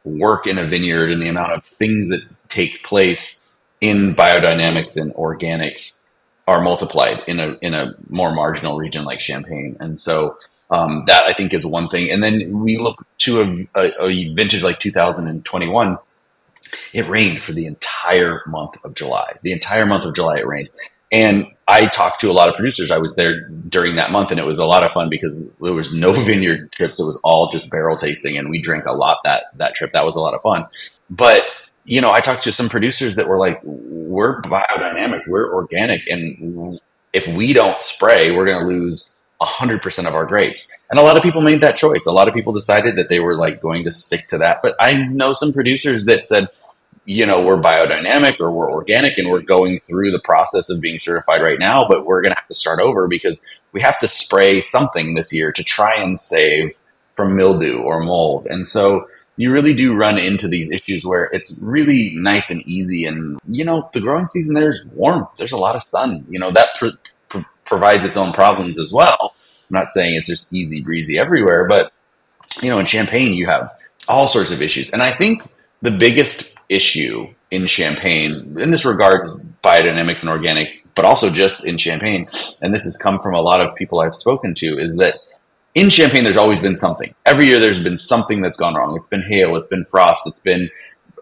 work 0.04 0.46
in 0.46 0.58
a 0.58 0.66
vineyard 0.66 1.10
and 1.10 1.22
the 1.22 1.28
amount 1.28 1.52
of 1.52 1.64
things 1.64 2.08
that 2.10 2.22
take 2.48 2.84
place 2.84 3.48
in 3.80 4.14
biodynamics 4.14 5.00
and 5.00 5.14
organics 5.14 5.98
are 6.46 6.60
multiplied 6.60 7.22
in 7.26 7.40
a 7.40 7.56
in 7.62 7.74
a 7.74 7.94
more 8.08 8.32
marginal 8.34 8.76
region 8.76 9.04
like 9.04 9.20
Champagne, 9.20 9.76
and 9.80 9.98
so 9.98 10.36
um, 10.72 11.04
that 11.06 11.24
I 11.24 11.34
think 11.34 11.52
is 11.52 11.66
one 11.66 11.88
thing. 11.88 12.10
And 12.10 12.22
then 12.22 12.60
we 12.60 12.78
look 12.78 13.06
to 13.18 13.68
a, 13.74 13.80
a, 13.80 14.04
a, 14.04 14.34
vintage 14.34 14.62
like 14.62 14.80
2021. 14.80 15.98
It 16.92 17.08
rained 17.08 17.40
for 17.40 17.52
the 17.52 17.66
entire 17.66 18.40
month 18.46 18.76
of 18.84 18.94
July. 18.94 19.34
The 19.42 19.52
entire 19.52 19.86
month 19.86 20.04
of 20.04 20.14
July 20.14 20.38
it 20.38 20.46
rained, 20.46 20.70
and 21.12 21.46
I 21.68 21.86
talked 21.86 22.20
to 22.22 22.30
a 22.30 22.32
lot 22.32 22.48
of 22.48 22.54
producers. 22.54 22.90
I 22.90 22.98
was 22.98 23.14
there 23.16 23.48
during 23.48 23.96
that 23.96 24.10
month, 24.10 24.30
and 24.30 24.40
it 24.40 24.46
was 24.46 24.58
a 24.58 24.64
lot 24.64 24.82
of 24.82 24.92
fun 24.92 25.10
because 25.10 25.50
there 25.60 25.74
was 25.74 25.92
no 25.92 26.12
vineyard 26.14 26.72
trips. 26.72 26.98
It 26.98 27.04
was 27.04 27.20
all 27.22 27.50
just 27.50 27.70
barrel 27.70 27.96
tasting, 27.96 28.36
and 28.38 28.50
we 28.50 28.60
drank 28.60 28.86
a 28.86 28.92
lot 28.92 29.18
that 29.24 29.44
that 29.56 29.74
trip. 29.74 29.92
That 29.92 30.06
was 30.06 30.16
a 30.16 30.20
lot 30.20 30.34
of 30.34 30.42
fun. 30.42 30.66
But 31.10 31.42
you 31.84 32.00
know, 32.00 32.12
I 32.12 32.20
talked 32.20 32.44
to 32.44 32.52
some 32.52 32.68
producers 32.68 33.16
that 33.16 33.28
were 33.28 33.38
like, 33.38 33.60
"We're 33.62 34.40
biodynamic, 34.42 35.26
we're 35.26 35.52
organic, 35.54 36.08
and 36.08 36.80
if 37.12 37.28
we 37.28 37.52
don't 37.52 37.80
spray, 37.82 38.30
we're 38.30 38.46
going 38.46 38.60
to 38.60 38.66
lose." 38.66 39.16
100% 39.42 40.06
of 40.06 40.14
our 40.14 40.26
grapes. 40.26 40.70
And 40.90 40.98
a 40.98 41.02
lot 41.02 41.16
of 41.16 41.22
people 41.22 41.40
made 41.40 41.60
that 41.60 41.76
choice. 41.76 42.06
A 42.06 42.12
lot 42.12 42.28
of 42.28 42.34
people 42.34 42.52
decided 42.52 42.96
that 42.96 43.08
they 43.08 43.20
were 43.20 43.36
like 43.36 43.60
going 43.60 43.84
to 43.84 43.90
stick 43.90 44.28
to 44.28 44.38
that. 44.38 44.60
But 44.62 44.76
I 44.80 44.92
know 44.92 45.32
some 45.32 45.52
producers 45.52 46.04
that 46.06 46.26
said, 46.26 46.48
you 47.04 47.26
know, 47.26 47.42
we're 47.42 47.60
biodynamic 47.60 48.40
or 48.40 48.52
we're 48.52 48.70
organic 48.70 49.18
and 49.18 49.28
we're 49.28 49.42
going 49.42 49.80
through 49.80 50.12
the 50.12 50.20
process 50.20 50.70
of 50.70 50.80
being 50.80 50.98
certified 50.98 51.42
right 51.42 51.58
now, 51.58 51.86
but 51.88 52.06
we're 52.06 52.22
going 52.22 52.32
to 52.32 52.38
have 52.38 52.48
to 52.48 52.54
start 52.54 52.78
over 52.80 53.08
because 53.08 53.44
we 53.72 53.80
have 53.80 53.98
to 54.00 54.08
spray 54.08 54.60
something 54.60 55.14
this 55.14 55.32
year 55.32 55.52
to 55.52 55.64
try 55.64 55.96
and 55.96 56.18
save 56.18 56.78
from 57.16 57.36
mildew 57.36 57.78
or 57.78 58.00
mold. 58.00 58.46
And 58.46 58.66
so 58.66 59.06
you 59.36 59.52
really 59.52 59.74
do 59.74 59.94
run 59.94 60.18
into 60.18 60.48
these 60.48 60.70
issues 60.70 61.04
where 61.04 61.24
it's 61.32 61.58
really 61.62 62.14
nice 62.16 62.50
and 62.50 62.60
easy. 62.66 63.04
And, 63.04 63.38
you 63.48 63.64
know, 63.64 63.88
the 63.92 64.00
growing 64.00 64.26
season 64.26 64.54
there 64.54 64.70
is 64.70 64.84
warm. 64.92 65.26
There's 65.38 65.52
a 65.52 65.58
lot 65.58 65.76
of 65.76 65.82
sun. 65.82 66.24
You 66.28 66.38
know, 66.38 66.52
that 66.52 66.68
pr- 66.78 66.98
pr- 67.28 67.46
provides 67.64 68.04
its 68.04 68.16
own 68.16 68.32
problems 68.32 68.78
as 68.78 68.92
well. 68.92 69.31
I'm 69.72 69.80
not 69.80 69.92
saying 69.92 70.16
it's 70.16 70.26
just 70.26 70.52
easy 70.52 70.82
breezy 70.82 71.18
everywhere, 71.18 71.66
but, 71.66 71.92
you 72.62 72.68
know, 72.68 72.78
in 72.78 72.86
Champagne, 72.86 73.32
you 73.32 73.46
have 73.46 73.70
all 74.06 74.26
sorts 74.26 74.50
of 74.50 74.60
issues. 74.60 74.92
And 74.92 75.02
I 75.02 75.12
think 75.12 75.48
the 75.80 75.90
biggest 75.90 76.58
issue 76.68 77.32
in 77.50 77.66
Champagne, 77.66 78.56
in 78.60 78.70
this 78.70 78.84
regards, 78.84 79.46
biodynamics 79.64 80.26
and 80.26 80.30
organics, 80.30 80.92
but 80.94 81.04
also 81.04 81.30
just 81.30 81.64
in 81.64 81.78
Champagne, 81.78 82.28
and 82.60 82.74
this 82.74 82.84
has 82.84 82.98
come 82.98 83.18
from 83.20 83.34
a 83.34 83.40
lot 83.40 83.60
of 83.60 83.74
people 83.74 84.00
I've 84.00 84.14
spoken 84.14 84.54
to, 84.56 84.78
is 84.78 84.96
that 84.96 85.20
in 85.74 85.88
Champagne, 85.88 86.24
there's 86.24 86.36
always 86.36 86.60
been 86.60 86.76
something. 86.76 87.14
Every 87.24 87.46
year, 87.46 87.58
there's 87.58 87.82
been 87.82 87.96
something 87.96 88.42
that's 88.42 88.58
gone 88.58 88.74
wrong. 88.74 88.94
It's 88.96 89.08
been 89.08 89.22
hail, 89.22 89.56
it's 89.56 89.68
been 89.68 89.86
frost, 89.86 90.26
it's 90.26 90.40
been 90.40 90.68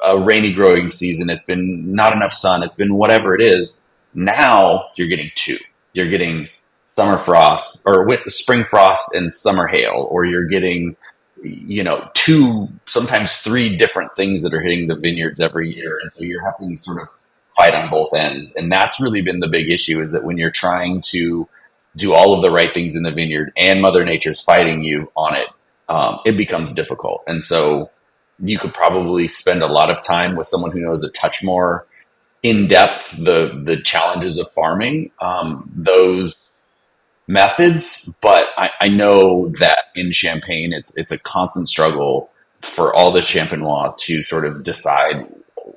a 0.05 0.19
rainy 0.19 0.53
growing 0.53 0.91
season, 0.91 1.31
it's 1.31 1.45
been 1.45 1.95
not 1.95 2.13
enough 2.13 2.33
sun, 2.33 2.65
it's 2.65 2.77
been 2.77 2.95
whatever 2.95 3.35
it 3.35 3.43
is. 3.43 3.81
Now 4.13 4.87
you're 4.97 5.09
getting 5.09 5.31
two. 5.37 5.59
You're 5.93 6.09
getting 6.09 6.49
summer 6.95 7.19
frost 7.19 7.83
or 7.87 8.07
spring 8.29 8.65
frost 8.65 9.15
and 9.15 9.33
summer 9.33 9.67
hail, 9.67 10.09
or 10.11 10.25
you're 10.25 10.47
getting 10.47 10.97
you 11.43 11.83
know, 11.83 12.09
two, 12.15 12.69
sometimes 12.87 13.39
three 13.39 13.77
different 13.77 14.13
things 14.15 14.43
that 14.43 14.55
are 14.55 14.61
hitting 14.61 14.89
the 14.89 14.97
vineyards 14.97 15.41
every 15.41 15.75
year. 15.75 15.99
And 16.03 16.13
so 16.13 16.25
you're 16.25 16.45
having 16.45 16.75
to 16.75 16.77
sort 16.77 17.03
of 17.03 17.09
fight 17.45 17.75
on 17.75 17.91
both 17.91 18.13
ends. 18.15 18.55
And 18.57 18.71
that's 18.71 19.01
really 19.01 19.23
been 19.23 19.41
the 19.41 19.49
big 19.49 19.71
issue 19.71 20.01
is 20.01 20.13
that 20.13 20.25
when 20.25 20.39
you're 20.39 20.51
trying 20.51 21.01
to 21.07 21.49
do 21.97 22.13
all 22.13 22.35
of 22.35 22.43
the 22.43 22.51
right 22.51 22.73
things 22.73 22.95
in 22.95 23.03
the 23.03 23.11
vineyard 23.11 23.53
and 23.57 23.83
Mother 23.83 24.05
Nature's 24.05 24.43
fighting 24.43 24.85
you 24.85 25.11
on 25.17 25.35
it, 25.35 25.49
um, 25.89 26.21
it 26.25 26.37
becomes 26.37 26.73
difficult. 26.73 27.23
And 27.27 27.43
so 27.43 27.91
you 28.39 28.59
could 28.59 28.73
probably 28.73 29.27
spend 29.29 29.63
a 29.63 29.67
lot 29.67 29.91
of 29.91 30.03
time 30.03 30.37
with 30.37 30.47
someone 30.47 30.71
who 30.71 30.81
knows 30.81 31.03
a 31.03 31.11
touch 31.11 31.43
more 31.43 31.87
in 32.43 32.69
depth 32.69 33.11
the 33.19 33.61
the 33.65 33.77
challenges 33.77 34.39
of 34.39 34.51
farming. 34.53 35.11
Um, 35.21 35.71
those 35.75 36.50
methods, 37.31 38.19
but 38.21 38.49
I, 38.59 38.71
I, 38.81 38.89
know 38.89 39.49
that 39.61 39.85
in 39.95 40.13
Champagne, 40.13 40.73
it's 40.73 40.97
it's 40.99 41.13
a 41.13 41.19
constant 41.19 41.69
struggle 41.69 42.31
for 42.61 42.95
all 42.95 43.13
the 43.13 43.21
Champenois 43.21 43.97
to 43.99 44.23
sort 44.23 44.45
of 44.45 44.63
decide 44.63 45.27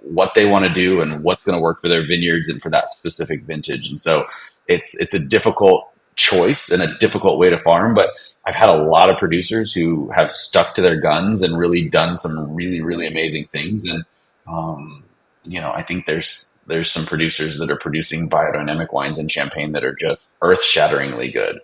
what 0.02 0.34
they 0.34 0.46
want 0.46 0.66
to 0.66 0.74
do 0.74 1.02
and 1.02 1.24
what's 1.24 1.44
going 1.44 1.58
to 1.58 1.62
work 1.62 1.82
for 1.82 1.88
their 1.88 2.06
vineyards 2.06 2.50
and 2.50 2.62
for 2.62 2.70
that 2.70 2.90
specific 2.90 3.44
vintage. 3.44 3.90
And 3.90 4.00
so 4.00 4.26
it's 4.68 5.00
it's 5.00 5.14
a 5.14 5.26
difficult 5.28 5.90
choice 6.16 6.70
and 6.70 6.82
a 6.82 6.98
difficult 6.98 7.40
way 7.40 7.50
to 7.50 7.60
farm, 7.60 7.94
but 7.94 8.10
I've 8.46 8.56
had 8.56 8.70
a 8.70 8.84
lot 8.84 9.10
of 9.10 9.18
producers 9.18 9.72
who 9.72 10.12
have 10.12 10.32
stuck 10.32 10.76
to 10.76 10.82
their 10.82 11.00
guns 11.00 11.42
and 11.42 11.58
really 11.58 11.88
done 11.88 12.18
some 12.18 12.54
really 12.54 12.82
really 12.82 13.08
amazing 13.08 13.48
things 13.52 13.86
and 13.86 14.04
um, 14.48 15.03
you 15.44 15.60
know, 15.62 15.72
I 15.72 15.82
think 15.82 16.06
there's 16.06 16.64
there's 16.68 16.90
some 16.90 17.06
producers 17.06 17.58
that 17.60 17.70
are 17.70 17.78
producing 17.78 18.30
biodynamic 18.30 18.94
wines 18.94 19.20
and 19.20 19.30
Champagne 19.30 19.74
that 19.74 19.84
are 19.84 19.94
just 19.94 20.38
earth-shatteringly 20.42 21.32
good. 21.32 21.60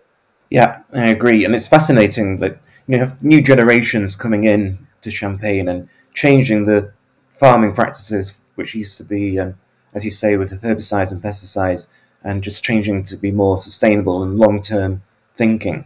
Yeah, 0.50 0.82
I 0.94 1.08
agree, 1.08 1.46
and 1.46 1.56
it's 1.56 1.68
fascinating 1.68 2.38
that 2.38 2.60
you 2.88 2.98
have 3.00 3.24
new 3.24 3.42
generations 3.42 4.15
coming 4.15 4.44
in 4.44 4.88
to 5.02 5.12
Champagne 5.12 5.70
and 5.70 5.88
changing 6.13 6.65
the 6.65 6.92
farming 7.30 7.74
practices, 7.74 8.38
which 8.56 8.76
used 8.76 8.98
to 8.98 9.04
be, 9.04 9.39
um, 9.39 9.56
as 9.94 10.04
you 10.04 10.12
say, 10.12 10.36
with 10.36 10.50
the 10.50 10.58
herbicides 10.58 11.12
and 11.12 11.22
pesticides, 11.22 11.88
and 12.24 12.44
just 12.44 12.63
changing 12.63 13.04
to 13.04 13.15
be 13.15 13.32
more 13.32 13.60
sustainable 13.60 14.22
and 14.24 14.38
long-term 14.38 15.02
thinking. 15.36 15.86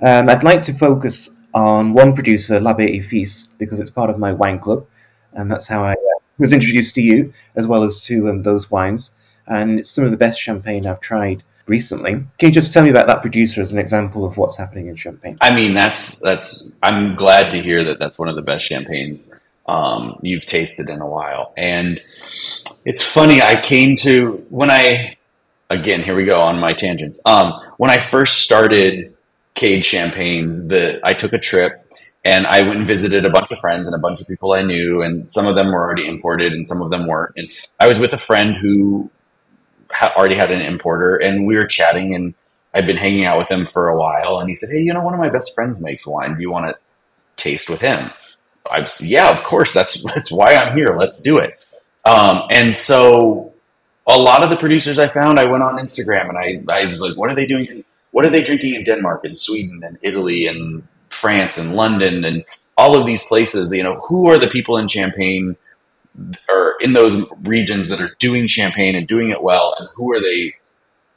Um, 0.00 0.28
I'd 0.30 0.44
like 0.44 0.62
to 0.62 0.72
focus 0.72 1.38
on 1.52 1.92
one 1.92 2.14
producer, 2.14 2.60
Labbé 2.60 2.98
et 2.98 3.02
Fils, 3.02 3.48
because 3.58 3.80
it's 3.80 3.90
part 3.90 4.10
of 4.10 4.18
my 4.18 4.32
wine 4.32 4.60
club, 4.60 4.86
and 5.32 5.50
that's 5.50 5.66
how 5.66 5.84
I 5.84 5.96
was 6.38 6.52
introduced 6.52 6.94
to 6.96 7.02
you 7.02 7.32
as 7.54 7.66
well 7.66 7.82
as 7.82 8.00
to 8.02 8.28
um, 8.28 8.42
those 8.42 8.70
wines, 8.70 9.14
and 9.46 9.80
it's 9.80 9.90
some 9.90 10.04
of 10.04 10.10
the 10.10 10.16
best 10.16 10.40
champagne 10.40 10.86
I've 10.86 11.00
tried 11.00 11.42
recently. 11.68 12.12
Can 12.12 12.48
you 12.48 12.50
just 12.50 12.72
tell 12.72 12.82
me 12.82 12.90
about 12.90 13.06
that 13.06 13.20
producer 13.20 13.60
as 13.60 13.72
an 13.72 13.78
example 13.78 14.24
of 14.24 14.36
what's 14.36 14.56
happening 14.56 14.88
in 14.88 14.96
Champagne? 14.96 15.36
I 15.40 15.54
mean, 15.54 15.74
that's 15.74 16.20
that's. 16.20 16.74
I'm 16.82 17.14
glad 17.14 17.50
to 17.52 17.60
hear 17.60 17.84
that 17.84 17.98
that's 17.98 18.18
one 18.18 18.28
of 18.28 18.36
the 18.36 18.42
best 18.42 18.64
champagnes 18.64 19.38
um, 19.66 20.18
you've 20.22 20.46
tasted 20.46 20.88
in 20.88 21.00
a 21.00 21.06
while. 21.06 21.52
And 21.56 22.00
it's 22.84 23.02
funny. 23.02 23.40
I 23.42 23.60
came 23.60 23.96
to 23.98 24.44
when 24.48 24.70
I 24.70 25.16
again 25.70 26.02
here 26.02 26.16
we 26.16 26.24
go 26.24 26.40
on 26.40 26.58
my 26.58 26.72
tangents. 26.72 27.20
Um, 27.24 27.52
when 27.76 27.90
I 27.90 27.98
first 27.98 28.38
started 28.38 29.14
Cage 29.54 29.84
Champagnes, 29.84 30.68
the 30.68 31.00
I 31.04 31.12
took 31.12 31.32
a 31.32 31.38
trip 31.38 31.87
and 32.24 32.46
I 32.46 32.62
went 32.62 32.78
and 32.78 32.88
visited 32.88 33.24
a 33.24 33.30
bunch 33.30 33.50
of 33.50 33.58
friends 33.58 33.86
and 33.86 33.94
a 33.94 33.98
bunch 33.98 34.20
of 34.20 34.26
people 34.26 34.52
I 34.52 34.62
knew, 34.62 35.02
and 35.02 35.28
some 35.28 35.46
of 35.46 35.54
them 35.54 35.68
were 35.72 35.84
already 35.84 36.06
imported 36.06 36.52
and 36.52 36.66
some 36.66 36.82
of 36.82 36.90
them 36.90 37.06
weren't. 37.06 37.32
And 37.36 37.48
I 37.78 37.88
was 37.88 37.98
with 37.98 38.12
a 38.12 38.18
friend 38.18 38.56
who 38.56 39.10
ha- 39.90 40.12
already 40.16 40.36
had 40.36 40.50
an 40.50 40.60
importer, 40.60 41.16
and 41.16 41.46
we 41.46 41.56
were 41.56 41.66
chatting, 41.66 42.14
and 42.14 42.34
I'd 42.74 42.86
been 42.86 42.96
hanging 42.96 43.24
out 43.24 43.38
with 43.38 43.50
him 43.50 43.66
for 43.66 43.88
a 43.88 43.96
while. 43.96 44.40
And 44.40 44.48
he 44.48 44.54
said, 44.54 44.70
"Hey, 44.70 44.80
you 44.80 44.92
know, 44.92 45.02
one 45.02 45.14
of 45.14 45.20
my 45.20 45.28
best 45.28 45.54
friends 45.54 45.82
makes 45.82 46.06
wine. 46.06 46.34
Do 46.34 46.42
you 46.42 46.50
want 46.50 46.66
to 46.66 46.76
taste 47.36 47.70
with 47.70 47.80
him?" 47.80 48.10
I 48.70 48.80
was, 48.80 49.00
"Yeah, 49.00 49.30
of 49.30 49.42
course. 49.44 49.72
That's 49.72 50.02
that's 50.14 50.30
why 50.30 50.54
I'm 50.54 50.76
here. 50.76 50.96
Let's 50.96 51.22
do 51.22 51.38
it." 51.38 51.64
Um, 52.04 52.42
and 52.50 52.74
so, 52.74 53.52
a 54.06 54.18
lot 54.18 54.42
of 54.42 54.50
the 54.50 54.56
producers 54.56 54.98
I 54.98 55.06
found, 55.08 55.38
I 55.38 55.44
went 55.44 55.62
on 55.62 55.78
Instagram 55.78 56.28
and 56.30 56.38
I 56.38 56.82
I 56.82 56.86
was 56.86 57.00
like, 57.00 57.16
"What 57.16 57.30
are 57.30 57.34
they 57.34 57.46
doing? 57.46 57.84
What 58.10 58.24
are 58.24 58.30
they 58.30 58.42
drinking 58.42 58.74
in 58.74 58.84
Denmark 58.84 59.24
and 59.24 59.38
Sweden 59.38 59.82
and 59.84 59.98
Italy 60.02 60.46
and 60.46 60.87
France 61.18 61.58
and 61.58 61.74
London 61.74 62.24
and 62.24 62.44
all 62.76 62.96
of 62.96 63.06
these 63.06 63.24
places, 63.24 63.72
you 63.72 63.82
know, 63.82 64.00
who 64.08 64.30
are 64.30 64.38
the 64.38 64.48
people 64.48 64.78
in 64.78 64.88
Champagne 64.88 65.56
or 66.48 66.76
in 66.80 66.92
those 66.92 67.24
regions 67.42 67.88
that 67.88 68.00
are 68.00 68.14
doing 68.18 68.46
Champagne 68.46 68.94
and 68.94 69.06
doing 69.06 69.30
it 69.30 69.42
well, 69.42 69.74
and 69.78 69.88
who 69.94 70.12
are 70.12 70.20
they 70.20 70.54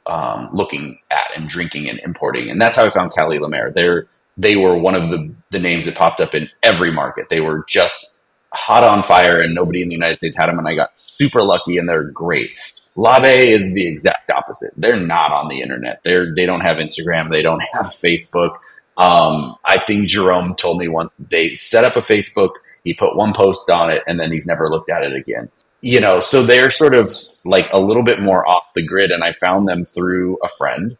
um, 0.06 0.50
looking 0.52 0.98
at 1.10 1.36
and 1.36 1.48
drinking 1.48 1.88
and 1.88 1.98
importing? 2.00 2.50
And 2.50 2.60
that's 2.60 2.76
how 2.76 2.84
I 2.84 2.90
found 2.90 3.12
Caillez 3.12 3.40
Lemaire. 3.40 3.70
They're 3.70 4.06
they 4.36 4.56
were 4.56 4.76
one 4.76 4.94
of 4.94 5.10
the 5.10 5.32
the 5.50 5.58
names 5.58 5.86
that 5.86 5.94
popped 5.94 6.20
up 6.20 6.34
in 6.34 6.48
every 6.62 6.90
market. 6.90 7.28
They 7.28 7.40
were 7.40 7.64
just 7.68 8.24
hot 8.52 8.84
on 8.84 9.02
fire, 9.02 9.40
and 9.40 9.54
nobody 9.54 9.82
in 9.82 9.88
the 9.88 9.94
United 9.94 10.18
States 10.18 10.36
had 10.36 10.48
them. 10.48 10.58
And 10.58 10.68
I 10.68 10.74
got 10.74 10.98
super 10.98 11.42
lucky, 11.42 11.78
and 11.78 11.88
they're 11.88 12.04
great. 12.04 12.50
Labbé 12.96 13.46
is 13.48 13.72
the 13.74 13.86
exact 13.86 14.30
opposite. 14.30 14.72
They're 14.76 15.00
not 15.00 15.32
on 15.32 15.48
the 15.48 15.62
internet. 15.62 16.00
They're 16.04 16.34
they 16.34 16.46
don't 16.46 16.60
have 16.60 16.76
Instagram. 16.76 17.30
They 17.30 17.42
don't 17.42 17.62
have 17.72 17.86
Facebook. 18.04 18.56
Um, 18.96 19.56
I 19.64 19.78
think 19.78 20.06
Jerome 20.06 20.54
told 20.54 20.78
me 20.78 20.88
once 20.88 21.12
they 21.18 21.50
set 21.50 21.84
up 21.84 21.96
a 21.96 22.02
Facebook, 22.02 22.52
he 22.84 22.94
put 22.94 23.16
one 23.16 23.32
post 23.32 23.70
on 23.70 23.90
it, 23.90 24.02
and 24.06 24.18
then 24.20 24.32
he's 24.32 24.46
never 24.46 24.68
looked 24.68 24.90
at 24.90 25.02
it 25.02 25.14
again. 25.14 25.50
You 25.80 26.00
know, 26.00 26.20
so 26.20 26.42
they're 26.42 26.70
sort 26.70 26.94
of 26.94 27.12
like 27.44 27.68
a 27.72 27.80
little 27.80 28.04
bit 28.04 28.20
more 28.20 28.48
off 28.48 28.64
the 28.74 28.86
grid, 28.86 29.10
and 29.10 29.24
I 29.24 29.32
found 29.32 29.68
them 29.68 29.84
through 29.84 30.38
a 30.42 30.48
friend. 30.48 30.96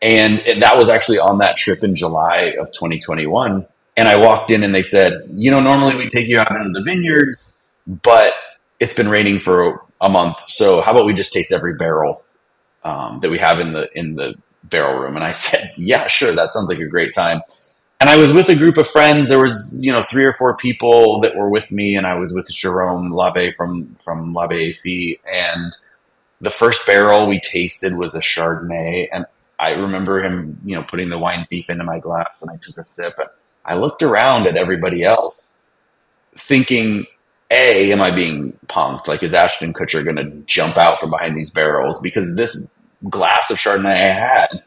And 0.00 0.40
that 0.62 0.76
was 0.76 0.88
actually 0.88 1.18
on 1.18 1.38
that 1.38 1.56
trip 1.56 1.82
in 1.82 1.96
July 1.96 2.54
of 2.58 2.70
2021. 2.72 3.66
And 3.96 4.08
I 4.08 4.16
walked 4.16 4.52
in 4.52 4.62
and 4.62 4.72
they 4.72 4.84
said, 4.84 5.28
you 5.34 5.50
know, 5.50 5.58
normally 5.58 5.96
we 5.96 6.08
take 6.08 6.28
you 6.28 6.38
out 6.38 6.52
into 6.52 6.78
the 6.78 6.84
vineyards, 6.84 7.58
but 7.84 8.32
it's 8.78 8.94
been 8.94 9.08
raining 9.08 9.40
for 9.40 9.82
a 10.00 10.08
month, 10.08 10.36
so 10.46 10.80
how 10.80 10.92
about 10.92 11.06
we 11.06 11.14
just 11.14 11.32
taste 11.32 11.52
every 11.52 11.74
barrel 11.74 12.22
um, 12.84 13.18
that 13.20 13.30
we 13.30 13.38
have 13.38 13.60
in 13.60 13.72
the 13.72 13.88
in 13.98 14.14
the 14.14 14.34
barrel 14.64 15.00
room?" 15.00 15.16
And 15.16 15.24
I 15.24 15.32
said, 15.44 15.72
"Yeah, 15.76 16.06
sure. 16.08 16.34
That 16.34 16.52
sounds 16.52 16.68
like 16.68 16.80
a 16.80 16.86
great 16.86 17.12
time." 17.12 17.42
And 18.00 18.08
I 18.08 18.16
was 18.16 18.32
with 18.32 18.48
a 18.48 18.54
group 18.54 18.76
of 18.76 18.86
friends. 18.86 19.28
There 19.28 19.40
was 19.40 19.72
you 19.74 19.92
know 19.92 20.04
three 20.08 20.24
or 20.24 20.32
four 20.34 20.56
people 20.56 21.20
that 21.22 21.36
were 21.36 21.48
with 21.48 21.72
me, 21.72 21.96
and 21.96 22.06
I 22.06 22.14
was 22.14 22.32
with 22.32 22.48
Jerome 22.50 23.10
Labbé 23.10 23.54
from 23.56 23.94
from 23.94 24.34
Labbé 24.34 25.18
and 25.30 25.74
the 26.40 26.50
first 26.50 26.86
barrel 26.86 27.26
we 27.26 27.40
tasted 27.40 27.96
was 27.96 28.14
a 28.14 28.20
Chardonnay, 28.20 29.08
and 29.12 29.26
I 29.58 29.72
remember 29.72 30.22
him, 30.22 30.60
you 30.64 30.76
know, 30.76 30.82
putting 30.82 31.08
the 31.08 31.18
wine 31.18 31.46
thief 31.50 31.68
into 31.68 31.84
my 31.84 31.98
glass, 31.98 32.40
and 32.40 32.50
I 32.50 32.58
took 32.62 32.78
a 32.78 32.84
sip, 32.84 33.14
and 33.18 33.28
I 33.64 33.74
looked 33.74 34.02
around 34.02 34.46
at 34.46 34.56
everybody 34.56 35.02
else, 35.02 35.52
thinking, 36.36 37.06
"A, 37.50 37.90
am 37.92 38.00
I 38.00 38.12
being 38.12 38.52
punked? 38.68 39.08
Like, 39.08 39.22
is 39.22 39.34
Ashton 39.34 39.72
Kutcher 39.72 40.04
going 40.04 40.16
to 40.16 40.42
jump 40.46 40.76
out 40.76 41.00
from 41.00 41.10
behind 41.10 41.36
these 41.36 41.50
barrels? 41.50 42.00
Because 42.00 42.36
this 42.36 42.70
glass 43.08 43.50
of 43.50 43.58
Chardonnay 43.58 43.92
I 43.92 44.12
had 44.12 44.62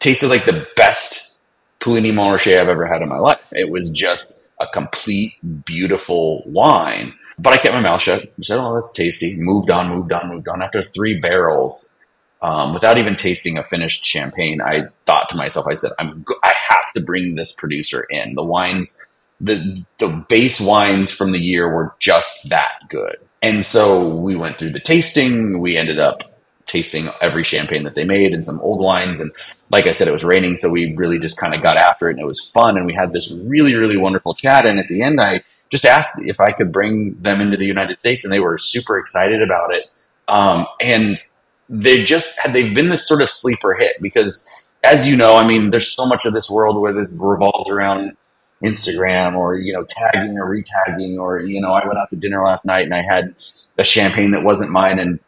tasted 0.00 0.28
like 0.28 0.44
the 0.44 0.66
best 0.76 1.40
Puligny 1.80 2.12
Montrachet 2.12 2.60
I've 2.60 2.68
ever 2.68 2.86
had 2.86 3.02
in 3.02 3.08
my 3.08 3.18
life. 3.18 3.40
It 3.52 3.70
was 3.70 3.90
just 3.90 4.46
a 4.60 4.66
complete, 4.66 5.34
beautiful 5.64 6.42
wine. 6.46 7.14
But 7.38 7.52
I 7.52 7.58
kept 7.58 7.74
my 7.74 7.80
mouth 7.80 8.02
shut. 8.02 8.22
I 8.22 8.42
said, 8.42 8.58
"Oh, 8.58 8.74
that's 8.74 8.92
tasty." 8.92 9.36
Moved 9.36 9.70
on, 9.70 9.88
moved 9.88 10.12
on, 10.12 10.28
moved 10.28 10.48
on. 10.48 10.62
After 10.62 10.82
three 10.82 11.20
barrels, 11.20 11.94
um, 12.42 12.72
without 12.72 12.98
even 12.98 13.16
tasting 13.16 13.58
a 13.58 13.62
finished 13.64 14.04
champagne, 14.04 14.60
I 14.60 14.84
thought 15.04 15.28
to 15.30 15.36
myself, 15.36 15.66
I 15.68 15.74
said, 15.74 15.92
"I'm, 15.98 16.24
I 16.42 16.52
have 16.70 16.92
to 16.94 17.00
bring 17.00 17.34
this 17.34 17.52
producer 17.52 18.06
in." 18.10 18.34
The 18.34 18.44
wines, 18.44 19.04
the 19.40 19.84
the 19.98 20.08
base 20.28 20.60
wines 20.60 21.12
from 21.12 21.32
the 21.32 21.42
year 21.42 21.72
were 21.72 21.94
just 21.98 22.48
that 22.48 22.72
good, 22.88 23.16
and 23.42 23.64
so 23.64 24.08
we 24.08 24.34
went 24.36 24.58
through 24.58 24.70
the 24.70 24.80
tasting. 24.80 25.60
We 25.60 25.76
ended 25.76 25.98
up 25.98 26.22
tasting 26.66 27.08
every 27.20 27.44
champagne 27.44 27.84
that 27.84 27.94
they 27.94 28.04
made 28.04 28.32
and 28.32 28.44
some 28.44 28.58
old 28.60 28.80
wines. 28.80 29.20
And 29.20 29.32
like 29.70 29.86
I 29.86 29.92
said, 29.92 30.08
it 30.08 30.12
was 30.12 30.24
raining, 30.24 30.56
so 30.56 30.70
we 30.70 30.94
really 30.94 31.18
just 31.18 31.38
kind 31.38 31.54
of 31.54 31.62
got 31.62 31.76
after 31.76 32.08
it, 32.08 32.12
and 32.12 32.20
it 32.20 32.26
was 32.26 32.50
fun. 32.52 32.76
And 32.76 32.86
we 32.86 32.94
had 32.94 33.12
this 33.12 33.32
really, 33.44 33.74
really 33.74 33.96
wonderful 33.96 34.34
chat. 34.34 34.66
And 34.66 34.78
at 34.78 34.88
the 34.88 35.02
end, 35.02 35.20
I 35.20 35.42
just 35.70 35.84
asked 35.84 36.26
if 36.26 36.40
I 36.40 36.52
could 36.52 36.72
bring 36.72 37.16
them 37.20 37.40
into 37.40 37.56
the 37.56 37.66
United 37.66 37.98
States, 37.98 38.24
and 38.24 38.32
they 38.32 38.40
were 38.40 38.58
super 38.58 38.98
excited 38.98 39.42
about 39.42 39.74
it. 39.74 39.84
Um, 40.28 40.66
and 40.80 41.20
they 41.68 42.04
just 42.04 42.38
had 42.40 42.52
they've 42.52 42.74
been 42.74 42.88
this 42.88 43.06
sort 43.06 43.22
of 43.22 43.30
sleeper 43.30 43.74
hit 43.74 44.00
because 44.00 44.48
as 44.84 45.08
you 45.08 45.16
know, 45.16 45.36
I 45.36 45.46
mean, 45.46 45.70
there's 45.70 45.92
so 45.92 46.06
much 46.06 46.26
of 46.26 46.32
this 46.32 46.48
world 46.48 46.80
where 46.80 46.96
it 46.96 47.10
revolves 47.12 47.70
around 47.70 48.16
Instagram 48.62 49.36
or 49.36 49.56
you 49.56 49.72
know 49.72 49.84
tagging 49.88 50.38
or 50.38 50.48
retagging 50.48 51.18
or 51.18 51.40
you 51.40 51.60
know 51.60 51.72
I 51.72 51.86
went 51.86 51.98
out 51.98 52.08
to 52.10 52.16
dinner 52.16 52.42
last 52.42 52.64
night 52.64 52.84
and 52.84 52.94
I 52.94 53.02
had 53.02 53.34
a 53.76 53.84
champagne 53.84 54.30
that 54.30 54.42
wasn't 54.42 54.70
mine 54.70 54.98
and 54.98 55.20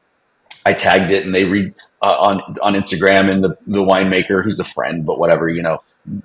I 0.69 0.73
tagged 0.75 1.11
it 1.11 1.25
and 1.25 1.35
they 1.35 1.45
read 1.45 1.75
uh, 2.03 2.17
on 2.19 2.41
on 2.63 2.75
Instagram 2.75 3.31
and 3.31 3.43
the 3.43 3.57
the 3.67 3.85
winemaker 3.85 4.45
who's 4.45 4.61
a 4.61 4.65
friend 4.65 5.07
but 5.07 5.19
whatever 5.19 5.49
you 5.49 5.63
know 5.63 5.83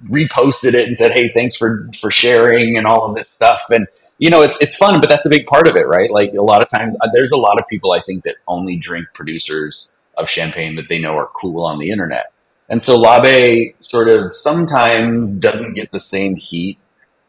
reposted 0.09 0.73
it 0.73 0.87
and 0.87 0.97
said 0.97 1.11
hey 1.11 1.27
thanks 1.29 1.55
for 1.55 1.89
for 1.99 2.11
sharing 2.11 2.77
and 2.77 2.85
all 2.85 3.09
of 3.09 3.15
this 3.15 3.29
stuff 3.29 3.61
and 3.69 3.87
you 4.17 4.29
know 4.29 4.41
it's 4.41 4.57
it's 4.61 4.75
fun 4.75 4.99
but 5.01 5.09
that's 5.09 5.25
a 5.25 5.29
big 5.29 5.45
part 5.45 5.67
of 5.67 5.75
it 5.75 5.87
right 5.87 6.11
like 6.11 6.31
a 6.33 6.41
lot 6.41 6.61
of 6.61 6.69
times 6.69 6.95
uh, 7.01 7.09
there's 7.13 7.31
a 7.31 7.37
lot 7.37 7.59
of 7.59 7.67
people 7.67 7.91
I 7.93 8.01
think 8.01 8.23
that 8.23 8.35
only 8.47 8.77
drink 8.77 9.07
producers 9.13 9.97
of 10.17 10.29
champagne 10.29 10.75
that 10.75 10.89
they 10.89 10.99
know 10.99 11.17
are 11.17 11.29
cool 11.33 11.63
on 11.63 11.79
the 11.79 11.89
internet. 11.89 12.31
And 12.69 12.81
so 12.81 13.01
Labbé 13.01 13.73
sort 13.79 14.07
of 14.07 14.35
sometimes 14.35 15.37
doesn't 15.37 15.73
get 15.73 15.91
the 15.91 15.99
same 15.99 16.35
heat 16.35 16.79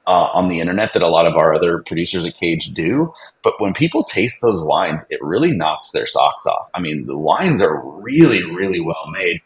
uh, 0.06 0.28
on 0.34 0.48
the 0.48 0.60
internet 0.60 0.92
that 0.92 1.02
a 1.02 1.08
lot 1.08 1.26
of 1.26 1.36
our 1.36 1.54
other 1.54 1.78
producers 1.78 2.26
at 2.26 2.34
Cage 2.34 2.74
do. 2.74 3.12
But 3.42 3.60
when 3.60 3.72
people 3.72 4.04
taste 4.04 4.40
those 4.42 4.62
wines, 4.62 5.04
it 5.10 5.20
really 5.22 5.52
knocks 5.56 5.92
their 5.92 6.06
socks 6.06 6.46
off. 6.46 6.68
I 6.74 6.80
mean, 6.80 7.06
the 7.06 7.18
wines 7.18 7.62
are 7.62 7.80
really, 7.80 8.44
really 8.44 8.80
well 8.80 9.10
made. 9.10 9.40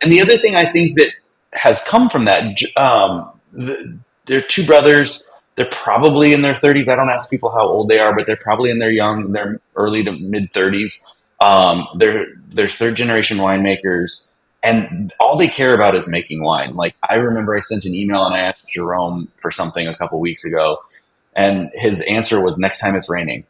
And 0.00 0.12
the 0.12 0.20
other 0.20 0.36
thing 0.38 0.54
I 0.56 0.70
think 0.70 0.98
that 0.98 1.12
has 1.52 1.82
come 1.82 2.08
from 2.08 2.26
that, 2.26 2.44
um, 2.76 3.30
the, 3.52 3.98
they're 4.26 4.40
two 4.40 4.64
brothers. 4.64 5.30
They're 5.56 5.68
probably 5.70 6.32
in 6.32 6.42
their 6.42 6.54
30s. 6.54 6.88
I 6.88 6.96
don't 6.96 7.10
ask 7.10 7.30
people 7.30 7.50
how 7.50 7.66
old 7.66 7.88
they 7.88 7.98
are, 7.98 8.14
but 8.14 8.26
they're 8.26 8.36
probably 8.36 8.70
in 8.70 8.78
their 8.78 8.90
young, 8.90 9.32
their 9.32 9.60
early 9.76 10.02
to 10.04 10.12
mid 10.12 10.52
30s. 10.52 11.04
Um, 11.40 11.86
they're 11.96 12.26
they're 12.48 12.68
third 12.68 12.96
generation 12.96 13.38
winemakers, 13.38 14.33
and 14.64 15.12
all 15.20 15.36
they 15.36 15.48
care 15.48 15.74
about 15.74 15.94
is 15.94 16.08
making 16.08 16.42
wine. 16.42 16.74
Like 16.74 16.96
I 17.08 17.16
remember, 17.16 17.56
I 17.56 17.60
sent 17.60 17.84
an 17.84 17.94
email 17.94 18.24
and 18.24 18.34
I 18.34 18.40
asked 18.40 18.68
Jerome 18.68 19.28
for 19.36 19.50
something 19.50 19.86
a 19.86 19.94
couple 19.94 20.18
weeks 20.20 20.44
ago, 20.44 20.82
and 21.36 21.70
his 21.74 22.00
answer 22.02 22.42
was, 22.42 22.58
"Next 22.58 22.80
time 22.80 22.96
it's 22.96 23.08
raining." 23.08 23.44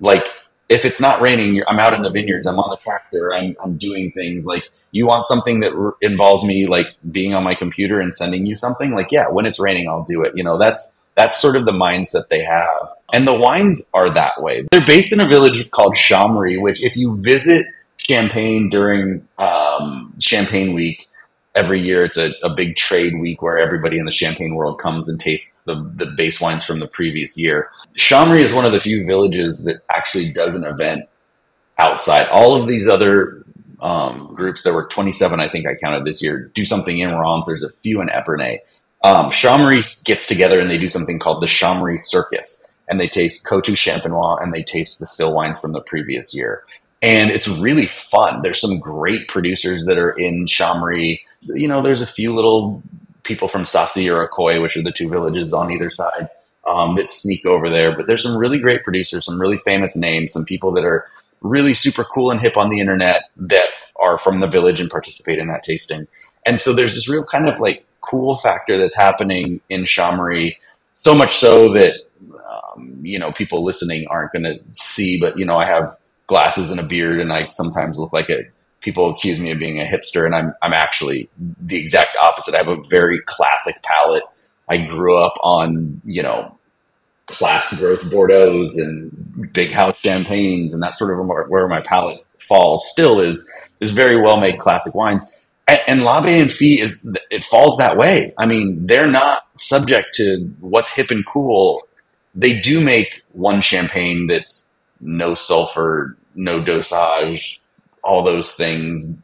Like 0.00 0.26
if 0.68 0.84
it's 0.84 1.00
not 1.00 1.20
raining, 1.20 1.62
I'm 1.66 1.78
out 1.78 1.94
in 1.94 2.02
the 2.02 2.10
vineyards. 2.10 2.46
I'm 2.46 2.58
on 2.58 2.70
the 2.70 2.76
tractor. 2.76 3.32
I'm, 3.32 3.56
I'm 3.62 3.78
doing 3.78 4.10
things 4.10 4.44
like 4.44 4.64
you 4.90 5.06
want 5.06 5.26
something 5.26 5.60
that 5.60 5.72
r- 5.72 5.96
involves 6.02 6.44
me 6.44 6.66
like 6.66 6.88
being 7.10 7.34
on 7.34 7.42
my 7.42 7.54
computer 7.54 8.00
and 8.00 8.14
sending 8.14 8.44
you 8.46 8.56
something. 8.56 8.94
Like 8.94 9.10
yeah, 9.10 9.28
when 9.28 9.46
it's 9.46 9.58
raining, 9.58 9.88
I'll 9.88 10.04
do 10.04 10.22
it. 10.22 10.32
You 10.36 10.44
know, 10.44 10.58
that's 10.58 10.94
that's 11.14 11.40
sort 11.40 11.56
of 11.56 11.64
the 11.64 11.72
mindset 11.72 12.28
they 12.28 12.42
have. 12.42 12.94
And 13.12 13.26
the 13.26 13.34
wines 13.34 13.90
are 13.92 14.08
that 14.14 14.40
way. 14.40 14.66
They're 14.70 14.86
based 14.86 15.12
in 15.12 15.20
a 15.20 15.26
village 15.26 15.70
called 15.72 15.96
Chamery, 15.96 16.60
which 16.60 16.82
if 16.82 16.96
you 16.96 17.20
visit 17.20 17.66
Champagne 18.08 18.70
during 18.70 19.26
um, 19.38 20.14
Champagne 20.18 20.74
Week, 20.74 21.06
every 21.54 21.82
year 21.82 22.04
it's 22.04 22.18
a, 22.18 22.30
a, 22.42 22.54
big 22.54 22.76
trade 22.76 23.14
week 23.20 23.42
where 23.42 23.58
everybody 23.58 23.98
in 23.98 24.04
the 24.04 24.12
champagne 24.12 24.54
world 24.54 24.78
comes 24.78 25.08
and 25.08 25.20
tastes 25.20 25.62
the, 25.62 25.74
the 25.96 26.06
base 26.06 26.40
wines 26.40 26.64
from 26.64 26.78
the 26.78 26.86
previous 26.86 27.38
year. 27.38 27.68
Chamery 27.96 28.40
is 28.40 28.54
one 28.54 28.64
of 28.64 28.72
the 28.72 28.80
few 28.80 29.04
villages 29.04 29.64
that 29.64 29.82
actually 29.94 30.32
does 30.32 30.54
an 30.54 30.64
event 30.64 31.08
outside. 31.78 32.28
All 32.28 32.60
of 32.60 32.68
these 32.68 32.88
other 32.88 33.44
um, 33.80 34.32
groups, 34.34 34.62
there 34.62 34.72
were 34.72 34.86
27, 34.86 35.40
I 35.40 35.48
think 35.48 35.66
I 35.66 35.74
counted 35.74 36.04
this 36.04 36.22
year, 36.22 36.50
do 36.54 36.64
something 36.64 36.96
in 36.96 37.08
Reims. 37.08 37.46
There's 37.46 37.64
a 37.64 37.72
few 37.72 38.00
in 38.00 38.08
Epernay. 38.08 38.58
Um, 39.02 39.30
Chamery 39.30 39.82
gets 40.04 40.26
together 40.26 40.60
and 40.60 40.70
they 40.70 40.78
do 40.78 40.88
something 40.88 41.18
called 41.18 41.42
the 41.42 41.46
Chamery 41.46 41.98
Circus, 41.98 42.66
and 42.88 42.98
they 42.98 43.08
taste 43.08 43.46
Coteaux 43.46 43.72
Champenois 43.72 44.42
and 44.42 44.52
they 44.52 44.62
taste 44.62 44.98
the 44.98 45.06
still 45.06 45.34
wines 45.34 45.60
from 45.60 45.72
the 45.72 45.80
previous 45.80 46.34
year. 46.34 46.64
And 47.00 47.30
it's 47.30 47.48
really 47.48 47.86
fun. 47.86 48.42
There's 48.42 48.60
some 48.60 48.80
great 48.80 49.28
producers 49.28 49.84
that 49.86 49.98
are 49.98 50.10
in 50.10 50.46
Chamery. 50.46 51.20
You 51.54 51.68
know, 51.68 51.82
there's 51.82 52.02
a 52.02 52.06
few 52.06 52.34
little 52.34 52.82
people 53.22 53.48
from 53.48 53.62
Sacy 53.62 54.12
or 54.12 54.26
Écueil, 54.26 54.60
which 54.60 54.76
are 54.76 54.82
the 54.82 54.90
two 54.90 55.08
villages 55.08 55.52
on 55.52 55.72
either 55.72 55.90
side, 55.90 56.28
um, 56.66 56.96
that 56.96 57.08
sneak 57.08 57.46
over 57.46 57.70
there. 57.70 57.96
But 57.96 58.06
there's 58.06 58.22
some 58.22 58.36
really 58.36 58.58
great 58.58 58.82
producers, 58.82 59.26
some 59.26 59.40
really 59.40 59.58
famous 59.58 59.96
names, 59.96 60.32
some 60.32 60.44
people 60.44 60.72
that 60.72 60.84
are 60.84 61.06
really 61.40 61.74
super 61.74 62.04
cool 62.04 62.30
and 62.30 62.40
hip 62.40 62.56
on 62.56 62.68
the 62.68 62.80
internet 62.80 63.30
that 63.36 63.68
are 64.00 64.18
from 64.18 64.40
the 64.40 64.46
village 64.46 64.80
and 64.80 64.90
participate 64.90 65.38
in 65.38 65.48
that 65.48 65.62
tasting. 65.62 66.04
And 66.46 66.60
so 66.60 66.72
there's 66.72 66.94
this 66.94 67.08
real 67.08 67.24
kind 67.24 67.48
of 67.48 67.60
like 67.60 67.84
cool 68.00 68.38
factor 68.38 68.78
that's 68.78 68.96
happening 68.96 69.60
in 69.68 69.84
Chamery, 69.84 70.56
so 70.94 71.14
much 71.14 71.36
so 71.36 71.72
that 71.74 71.92
um, 72.48 72.98
you 73.02 73.18
know 73.18 73.30
people 73.32 73.62
listening 73.62 74.06
aren't 74.08 74.32
going 74.32 74.44
to 74.44 74.58
see. 74.72 75.20
But 75.20 75.38
you 75.38 75.44
know, 75.44 75.58
I 75.58 75.66
have 75.66 75.96
glasses 76.28 76.70
and 76.70 76.78
a 76.78 76.84
beard, 76.84 77.18
and 77.18 77.32
I 77.32 77.48
sometimes 77.48 77.98
look 77.98 78.12
like 78.12 78.30
a. 78.30 78.44
People 78.80 79.10
accuse 79.10 79.40
me 79.40 79.50
of 79.50 79.58
being 79.58 79.80
a 79.80 79.84
hipster, 79.84 80.24
and 80.24 80.34
I'm 80.36 80.54
I'm 80.62 80.72
actually 80.72 81.28
the 81.36 81.76
exact 81.76 82.16
opposite. 82.22 82.54
I 82.54 82.58
have 82.58 82.68
a 82.68 82.80
very 82.88 83.18
classic 83.26 83.74
palate. 83.82 84.22
I 84.68 84.78
grew 84.78 85.18
up 85.18 85.34
on 85.42 86.00
you 86.04 86.22
know 86.22 86.56
class 87.26 87.76
growth 87.78 88.02
Bordeaux's 88.04 88.78
and 88.78 89.52
big 89.52 89.72
house 89.72 89.98
champagnes, 90.00 90.72
and 90.72 90.80
that's 90.80 91.00
sort 91.00 91.18
of 91.18 91.26
where 91.48 91.66
my 91.66 91.80
palate 91.80 92.24
falls. 92.48 92.88
Still 92.88 93.18
is 93.18 93.52
is 93.80 93.90
very 93.90 94.20
well 94.20 94.38
made 94.38 94.60
classic 94.60 94.94
wines 94.94 95.44
and, 95.68 95.80
and 95.86 96.00
Labbé 96.00 96.40
and 96.40 96.52
Fils 96.52 96.80
is 96.90 97.16
it 97.30 97.44
falls 97.44 97.76
that 97.76 97.96
way. 97.96 98.32
I 98.38 98.46
mean, 98.46 98.86
they're 98.86 99.10
not 99.10 99.42
subject 99.56 100.14
to 100.14 100.38
what's 100.60 100.94
hip 100.94 101.10
and 101.10 101.24
cool. 101.26 101.82
They 102.34 102.60
do 102.60 102.80
make 102.80 103.22
one 103.32 103.60
champagne 103.60 104.26
that's 104.26 104.67
no 105.00 105.34
sulfur, 105.34 106.16
no 106.34 106.62
dosage, 106.62 107.60
all 108.02 108.22
those 108.22 108.54
things, 108.54 109.18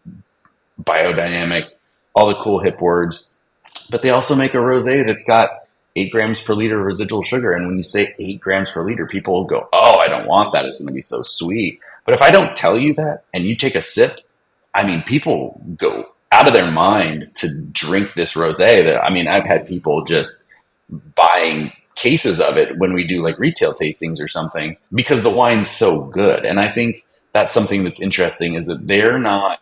biodynamic, 0.82 1.68
all 2.14 2.28
the 2.28 2.34
cool 2.34 2.60
hip 2.60 2.80
words. 2.80 3.40
But 3.90 4.02
they 4.02 4.10
also 4.10 4.34
make 4.34 4.54
a 4.54 4.58
rosé 4.58 5.06
that's 5.06 5.24
got 5.24 5.66
eight 5.96 6.10
grams 6.10 6.40
per 6.40 6.54
liter 6.54 6.80
of 6.80 6.86
residual 6.86 7.22
sugar. 7.22 7.52
And 7.52 7.66
when 7.66 7.76
you 7.76 7.82
say 7.82 8.12
eight 8.18 8.40
grams 8.40 8.70
per 8.70 8.84
liter, 8.84 9.06
people 9.06 9.44
go, 9.44 9.68
"Oh, 9.72 9.98
I 9.98 10.08
don't 10.08 10.26
want 10.26 10.52
that. 10.52 10.64
It's 10.64 10.78
going 10.78 10.88
to 10.88 10.94
be 10.94 11.02
so 11.02 11.22
sweet." 11.22 11.80
But 12.04 12.14
if 12.14 12.22
I 12.22 12.30
don't 12.30 12.56
tell 12.56 12.78
you 12.78 12.94
that, 12.94 13.24
and 13.32 13.44
you 13.44 13.56
take 13.56 13.74
a 13.74 13.82
sip, 13.82 14.18
I 14.74 14.84
mean, 14.84 15.02
people 15.02 15.60
go 15.76 16.04
out 16.32 16.48
of 16.48 16.52
their 16.54 16.70
mind 16.70 17.34
to 17.36 17.62
drink 17.72 18.14
this 18.14 18.34
rosé. 18.34 18.84
That 18.84 19.02
I 19.02 19.10
mean, 19.10 19.28
I've 19.28 19.46
had 19.46 19.66
people 19.66 20.04
just 20.04 20.44
buying 21.14 21.72
cases 21.94 22.40
of 22.40 22.56
it 22.56 22.76
when 22.78 22.92
we 22.92 23.06
do 23.06 23.22
like 23.22 23.38
retail 23.38 23.72
tastings 23.72 24.20
or 24.20 24.28
something 24.28 24.76
because 24.92 25.22
the 25.22 25.30
wine's 25.30 25.70
so 25.70 26.06
good. 26.06 26.44
And 26.44 26.58
I 26.58 26.70
think 26.70 27.04
that's 27.32 27.54
something 27.54 27.84
that's 27.84 28.02
interesting 28.02 28.54
is 28.54 28.66
that 28.66 28.86
they're 28.86 29.18
not 29.18 29.60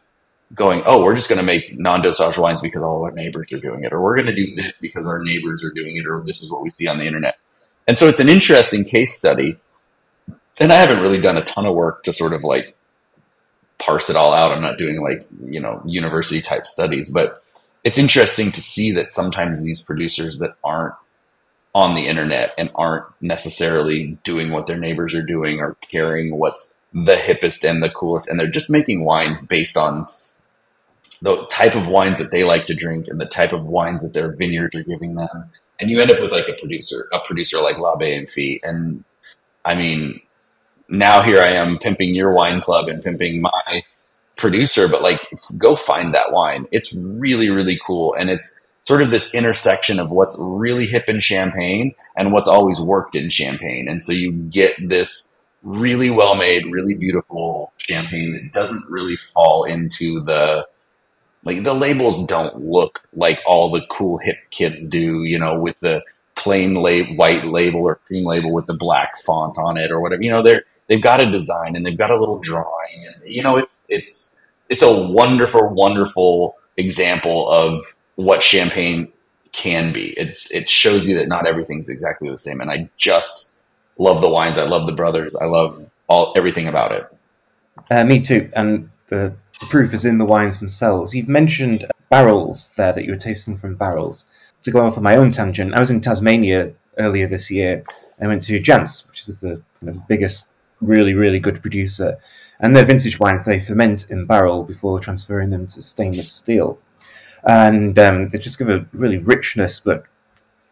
going, 0.55 0.83
oh, 0.85 1.03
we're 1.03 1.17
just 1.17 1.29
going 1.29 1.39
to 1.39 1.45
make 1.45 1.79
non-dosage 1.79 2.37
wines 2.39 2.61
because 2.61 2.83
all 2.83 3.05
our 3.05 3.11
neighbors 3.13 3.51
are 3.53 3.59
doing 3.59 3.85
it, 3.85 3.93
or 3.93 4.03
we're 4.03 4.17
going 4.17 4.27
to 4.27 4.35
do 4.35 4.55
this 4.55 4.75
because 4.81 5.07
our 5.07 5.23
neighbors 5.23 5.65
are 5.65 5.71
doing 5.71 5.97
it, 5.97 6.07
or 6.07 6.23
this 6.25 6.43
is 6.43 6.51
what 6.51 6.63
we 6.63 6.71
see 6.71 6.87
on 6.87 6.99
the 6.99 7.07
internet. 7.07 7.39
And 7.89 7.99
so 7.99 8.07
it's 8.07 8.21
an 8.21 8.29
interesting 8.29 8.85
case 8.85 9.17
study. 9.17 9.59
and 10.61 10.73
I 10.73 10.77
haven't 10.77 11.03
really 11.03 11.21
done 11.21 11.37
a 11.37 11.43
ton 11.43 11.67
of 11.67 11.75
work 11.75 12.03
to 12.05 12.13
sort 12.13 12.33
of 12.33 12.45
like 12.45 12.77
parse 13.79 14.11
it 14.11 14.17
all 14.17 14.33
out. 14.33 14.53
I'm 14.53 14.63
not 14.63 14.79
doing 14.79 15.01
like, 15.03 15.27
you 15.45 15.61
know, 15.61 15.83
university 15.87 16.43
type 16.43 16.67
studies, 16.67 17.11
but 17.11 17.43
it's 17.85 17.99
interesting 17.99 18.53
to 18.53 18.61
see 18.61 18.93
that 18.93 19.15
sometimes 19.15 19.63
these 19.63 19.83
producers 19.83 20.39
that 20.39 20.55
aren't 20.63 20.95
on 21.75 21.95
the 21.95 22.07
internet 22.07 22.53
and 22.59 22.71
aren't 22.75 23.07
necessarily 23.21 24.19
doing 24.25 24.51
what 24.51 24.67
their 24.67 24.79
neighbors 24.79 25.15
are 25.15 25.23
doing 25.23 25.61
or 25.61 25.77
caring 25.81 26.37
what's 26.37 26.77
the 26.93 27.15
hippest 27.15 27.69
and 27.69 27.83
the 27.83 27.89
coolest 27.89 28.29
and 28.29 28.39
they're 28.39 28.47
just 28.47 28.71
making 28.71 29.05
wines 29.05 29.47
based 29.47 29.77
on 29.77 30.07
the 31.23 31.47
type 31.51 31.75
of 31.75 31.87
wines 31.87 32.19
that 32.19 32.31
they 32.31 32.45
like 32.45 32.67
to 32.67 32.75
drink 32.75 33.07
and 33.09 33.21
the 33.21 33.27
type 33.27 33.53
of 33.53 33.65
wines 33.65 34.03
that 34.03 34.13
their 34.13 34.33
vineyards 34.33 34.77
are 34.77 34.85
giving 34.85 35.15
them 35.15 35.51
and 35.81 35.91
you 35.91 35.99
end 35.99 36.11
up 36.11 36.21
with 36.21 36.31
like 36.31 36.49
a 36.49 36.61
producer 36.61 37.05
a 37.13 37.21
producer 37.21 37.61
like 37.61 37.77
Labbé 37.77 38.19
and 38.19 38.29
Fils 38.29 38.61
and 38.63 39.05
I 39.65 39.75
mean 39.75 40.21
now 40.89 41.23
here 41.23 41.41
I 41.41 41.53
am 41.55 41.79
pimping 41.79 42.15
your 42.15 42.33
wine 42.33 42.61
club 42.61 42.89
and 42.89 43.03
pimping 43.03 43.41
my 43.41 43.83
producer, 44.37 44.89
but 44.89 45.03
like 45.03 45.21
go 45.59 45.77
find 45.77 46.15
that 46.15 46.33
wine. 46.33 46.67
It's 46.71 46.95
really, 46.95 47.51
really 47.51 47.79
cool. 47.85 48.15
And 48.15 48.31
it's 48.31 48.61
sort 48.83 49.03
of 49.03 49.11
this 49.11 49.35
intersection 49.35 49.99
of 49.99 50.11
what's 50.11 50.39
really 50.41 50.87
hip 50.87 51.09
in 51.09 51.21
champagne 51.21 51.95
and 52.17 52.33
what's 52.33 52.49
always 52.49 52.81
worked 52.81 53.15
in 53.15 53.31
champagne. 53.31 53.89
And 53.89 54.03
so 54.03 54.13
you 54.13 54.33
get 54.33 54.77
this 54.79 55.43
really 55.63 56.11
well 56.11 56.35
made, 56.35 56.71
really 56.71 56.95
beautiful 56.95 57.73
champagne 57.77 58.33
that 58.33 58.53
doesn't 58.53 58.91
really 58.91 59.17
fall 59.17 59.65
into 59.65 60.21
the 60.21 60.67
like 61.45 61.65
the 61.65 61.75
labels 61.75 62.25
don't 62.27 62.57
look 62.57 63.03
like 63.15 63.41
all 63.47 63.71
the 63.71 63.83
cool 63.89 64.19
hip 64.19 64.37
kids 64.51 64.89
do, 64.89 65.25
you 65.25 65.39
know, 65.39 65.59
with 65.59 65.79
the 65.81 66.05
plain 66.37 66.75
la- 66.75 67.15
white 67.17 67.45
label 67.45 67.81
or 67.81 67.97
cream 68.07 68.25
label 68.25 68.53
with 68.53 68.67
the 68.67 68.77
black 68.77 69.19
font 69.19 69.57
on 69.59 69.77
it 69.77 69.91
or 69.91 70.01
whatever. 70.01 70.23
You 70.23 70.31
know, 70.31 70.43
they're 70.43 70.65
they've 70.87 71.03
got 71.03 71.23
a 71.23 71.31
design 71.31 71.77
and 71.77 71.85
they've 71.85 71.99
got 71.99 72.11
a 72.11 72.19
little 72.19 72.39
drawing 72.39 73.07
and 73.07 73.33
you 73.33 73.43
know 73.43 73.57
it's 73.57 73.87
it's 73.89 74.47
it's 74.69 74.83
a 74.83 74.93
wonderful 74.93 75.69
wonderful 75.69 76.57
example 76.77 77.51
of 77.51 77.83
what 78.17 78.43
champagne 78.43 79.13
can 79.53 79.93
be. 79.93 80.15
It's 80.17 80.51
it 80.51 80.69
shows 80.69 81.07
you 81.07 81.17
that 81.17 81.29
not 81.29 81.47
everything's 81.47 81.89
exactly 81.89 82.31
the 82.31 82.39
same. 82.39 82.61
And 82.61 82.71
i 82.71 82.89
just 82.97 83.65
love 83.99 84.21
the 84.21 84.29
wines. 84.29 84.59
I 84.59 84.65
love 84.65 84.87
the 84.87 84.93
brothers. 84.93 85.37
I 85.37 85.45
love 85.45 85.91
all 86.09 86.33
everything 86.37 86.67
about 86.67 86.93
it. 86.93 87.07
Uh, 87.91 88.05
me 88.05 88.21
too. 88.21 88.51
And 88.57 88.91
the, 89.09 89.35
the 89.61 89.67
proof 89.67 89.93
is 89.93 90.05
in 90.05 90.19
the 90.19 90.25
wines 90.25 90.61
themselves. 90.61 91.15
You've 91.15 91.29
mentioned 91.29 91.87
barrels 92.09 92.73
there 92.77 92.93
that 92.93 93.05
you 93.05 93.13
were 93.13 93.19
tasting 93.19 93.57
from 93.57 93.77
barrels. 93.77 94.27
To 94.63 94.71
go 94.71 94.81
off 94.81 94.87
on 94.87 94.93
for 94.93 95.01
my 95.01 95.17
own 95.17 95.33
tangent 95.33 95.75
i 95.75 95.81
was 95.81 95.91
in 95.91 96.01
tasmania 96.01 96.73
earlier 96.99 97.27
this 97.27 97.51
year. 97.51 97.85
I 98.21 98.27
went 98.27 98.43
to 98.43 98.61
Jansz, 98.61 99.09
which 99.09 99.29
is 99.29 99.41
the 99.41 99.63
kind 99.81 99.89
of 99.89 100.07
biggest 100.07 100.51
really, 100.81 101.15
really 101.15 101.39
good 101.39 101.61
producer. 101.61 102.19
And 102.61 102.77
their 102.77 102.85
vintage 102.85 103.19
wines, 103.19 103.45
they 103.45 103.59
ferment 103.59 104.09
in 104.11 104.27
barrel 104.27 104.63
before 104.63 105.01
transferring 105.01 105.51
them 105.51 105.67
to 105.69 105.83
stainless 105.83 106.31
steel. 106.31 106.79
And 107.45 107.99
um, 107.99 108.29
they 108.29 108.39
just 108.39 108.59
give 108.59 108.69
a 108.69 108.87
really 108.93 109.19
richness, 109.19 109.81
but 109.81 110.05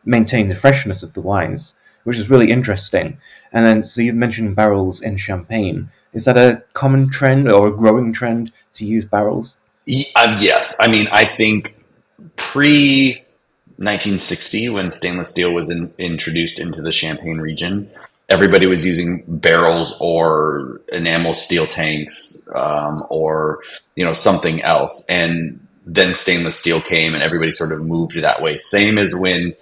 maintain 0.04 0.48
the 0.48 0.54
freshness 0.54 1.02
of 1.02 1.14
the 1.14 1.20
wines, 1.20 1.74
which 2.04 2.16
is 2.16 2.30
really 2.30 2.50
interesting. 2.50 3.18
And 3.52 3.66
then, 3.66 3.84
so 3.84 4.02
you've 4.02 4.14
mentioned 4.14 4.56
barrels 4.56 5.02
in 5.02 5.16
champagne. 5.16 5.90
Is 6.12 6.24
that 6.24 6.36
a 6.36 6.62
common 6.72 7.10
trend 7.10 7.50
or 7.50 7.68
a 7.68 7.76
growing 7.76 8.12
trend 8.12 8.52
to 8.74 8.86
use 8.86 9.04
barrels? 9.04 9.56
Um, 10.16 10.36
yes. 10.40 10.76
I 10.80 10.88
mean, 10.88 11.08
I 11.10 11.24
think 11.24 11.74
pre 12.36 13.24
1960, 13.76 14.68
when 14.68 14.90
stainless 14.90 15.30
steel 15.30 15.54
was 15.54 15.70
in, 15.70 15.92
introduced 15.98 16.60
into 16.60 16.82
the 16.82 16.92
Champagne 16.92 17.38
region, 17.38 17.90
everybody 18.30 18.66
was 18.66 18.86
using 18.86 19.24
barrels 19.26 19.94
or 20.00 20.80
enamel 20.92 21.34
steel 21.34 21.66
tanks 21.66 22.48
um, 22.54 23.04
or 23.10 23.60
you 23.96 24.04
know 24.04 24.14
something 24.14 24.62
else 24.62 25.04
and 25.10 25.66
then 25.86 26.14
stainless 26.14 26.58
steel 26.58 26.80
came 26.80 27.14
and 27.14 27.22
everybody 27.22 27.52
sort 27.52 27.72
of 27.72 27.84
moved 27.84 28.20
that 28.20 28.42
way. 28.42 28.56
Same 28.56 28.98
as 28.98 29.14
when 29.14 29.54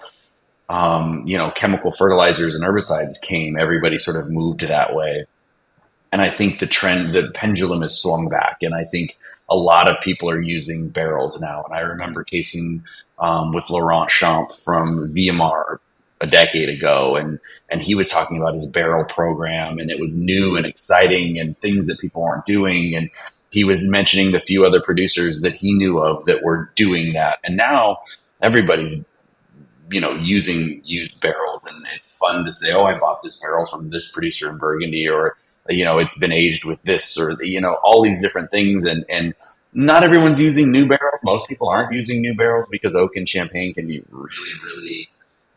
um, 0.68 1.22
you 1.26 1.36
know 1.36 1.50
chemical 1.50 1.92
fertilizers 1.92 2.54
and 2.54 2.64
herbicides 2.64 3.20
came 3.22 3.58
everybody 3.58 3.98
sort 3.98 4.16
of 4.16 4.30
moved 4.30 4.60
that 4.60 4.94
way. 4.94 5.26
And 6.10 6.22
i 6.22 6.30
think 6.30 6.58
the 6.58 6.66
trend 6.66 7.14
the 7.14 7.30
pendulum 7.34 7.82
has 7.82 8.00
swung 8.00 8.28
back 8.28 8.58
and 8.62 8.74
i 8.74 8.84
think 8.84 9.18
a 9.50 9.56
lot 9.56 9.88
of 9.88 10.00
people 10.02 10.30
are 10.30 10.40
using 10.40 10.88
barrels 10.88 11.40
now. 11.40 11.62
And 11.64 11.74
i 11.74 11.80
remember 11.80 12.24
tasting 12.24 12.82
um, 13.18 13.52
with 13.52 13.68
Laurent 13.70 14.08
Champs 14.10 14.62
from 14.62 15.12
Vilmart 15.12 15.78
a 16.20 16.26
decade 16.26 16.68
ago 16.68 17.16
and 17.16 17.38
and 17.68 17.82
he 17.82 17.94
was 17.94 18.08
talking 18.08 18.38
about 18.38 18.54
his 18.54 18.66
barrel 18.66 19.04
program 19.04 19.78
and 19.78 19.90
it 19.90 20.00
was 20.00 20.16
new 20.16 20.56
and 20.56 20.66
exciting 20.66 21.38
and 21.38 21.58
things 21.60 21.86
that 21.86 21.98
people 22.00 22.22
weren't 22.22 22.44
doing 22.44 22.94
and 22.94 23.10
he 23.50 23.64
was 23.64 23.88
mentioning 23.88 24.32
the 24.32 24.40
few 24.40 24.64
other 24.64 24.80
producers 24.80 25.40
that 25.40 25.54
he 25.54 25.72
knew 25.72 25.98
of 25.98 26.24
that 26.26 26.42
were 26.42 26.70
doing 26.74 27.14
that. 27.14 27.38
And 27.44 27.56
now 27.56 27.98
everybody's 28.42 29.08
you 29.90 30.00
know 30.00 30.12
using 30.12 30.82
used 30.84 31.18
barrels 31.20 31.62
and 31.66 31.86
it's 31.94 32.12
fun 32.12 32.44
to 32.44 32.52
say 32.52 32.72
oh 32.72 32.84
i 32.84 32.98
bought 32.98 33.22
this 33.22 33.40
barrel 33.40 33.64
from 33.64 33.88
this 33.88 34.12
producer 34.12 34.50
in 34.50 34.58
burgundy 34.58 35.08
or 35.08 35.34
you 35.70 35.82
know 35.82 35.96
it's 35.96 36.18
been 36.18 36.30
aged 36.30 36.66
with 36.66 36.80
this 36.82 37.18
or 37.18 37.42
you 37.42 37.58
know 37.58 37.78
all 37.82 38.02
these 38.02 38.20
different 38.20 38.50
things 38.50 38.84
and 38.84 39.02
and 39.08 39.34
not 39.72 40.02
everyone's 40.02 40.40
using 40.40 40.70
new 40.70 40.86
barrels. 40.88 41.20
Most 41.22 41.48
people 41.48 41.68
aren't 41.68 41.92
using 41.92 42.20
new 42.20 42.34
barrels 42.34 42.66
because 42.70 42.96
oak 42.96 43.16
and 43.16 43.28
champagne 43.28 43.74
can 43.74 43.86
be 43.86 44.02
really 44.10 44.52
really 44.64 45.08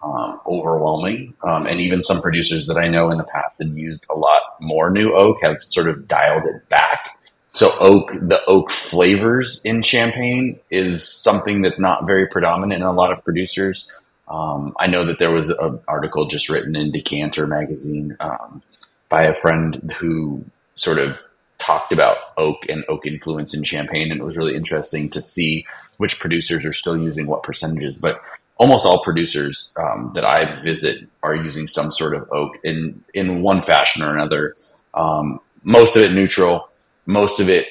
um, 0.03 0.39
overwhelming. 0.45 1.33
Um, 1.43 1.65
and 1.67 1.79
even 1.79 2.01
some 2.01 2.21
producers 2.21 2.67
that 2.67 2.77
I 2.77 2.87
know 2.87 3.11
in 3.11 3.17
the 3.17 3.23
past 3.23 3.57
had 3.59 3.75
used 3.75 4.05
a 4.09 4.17
lot 4.17 4.41
more 4.59 4.89
new 4.89 5.13
oak 5.13 5.37
have 5.43 5.57
sort 5.61 5.87
of 5.87 6.07
dialed 6.07 6.45
it 6.45 6.67
back. 6.69 7.17
So 7.47 7.71
oak, 7.79 8.11
the 8.13 8.41
oak 8.47 8.71
flavors 8.71 9.61
in 9.65 9.81
champagne 9.81 10.59
is 10.69 11.07
something 11.07 11.61
that's 11.61 11.79
not 11.79 12.07
very 12.07 12.27
predominant 12.27 12.81
in 12.81 12.87
a 12.87 12.93
lot 12.93 13.11
of 13.11 13.23
producers. 13.25 13.91
Um, 14.27 14.73
I 14.79 14.87
know 14.87 15.05
that 15.05 15.19
there 15.19 15.31
was 15.31 15.49
an 15.49 15.79
article 15.87 16.27
just 16.27 16.49
written 16.49 16.75
in 16.75 16.91
Decanter 16.91 17.47
magazine 17.47 18.15
um, 18.21 18.63
by 19.09 19.23
a 19.23 19.35
friend 19.35 19.91
who 19.97 20.45
sort 20.75 20.97
of 20.97 21.17
talked 21.57 21.91
about 21.91 22.17
oak 22.37 22.65
and 22.69 22.85
oak 22.87 23.05
influence 23.05 23.53
in 23.53 23.63
champagne, 23.63 24.11
and 24.11 24.21
it 24.21 24.23
was 24.23 24.37
really 24.37 24.55
interesting 24.55 25.09
to 25.09 25.21
see 25.21 25.65
which 25.97 26.19
producers 26.19 26.65
are 26.65 26.73
still 26.73 26.97
using 26.97 27.27
what 27.27 27.43
percentages. 27.43 27.99
But 27.99 28.21
almost 28.61 28.85
all 28.85 29.03
producers 29.03 29.75
um, 29.79 30.11
that 30.13 30.23
I 30.23 30.61
visit 30.61 31.07
are 31.23 31.33
using 31.33 31.65
some 31.67 31.89
sort 31.91 32.13
of 32.13 32.29
oak 32.31 32.59
in 32.63 33.03
in 33.15 33.41
one 33.41 33.63
fashion 33.63 34.03
or 34.03 34.13
another. 34.13 34.55
Um, 34.93 35.39
most 35.63 35.95
of 35.95 36.03
it 36.03 36.13
neutral. 36.13 36.69
Most 37.07 37.39
of 37.39 37.49
it 37.49 37.65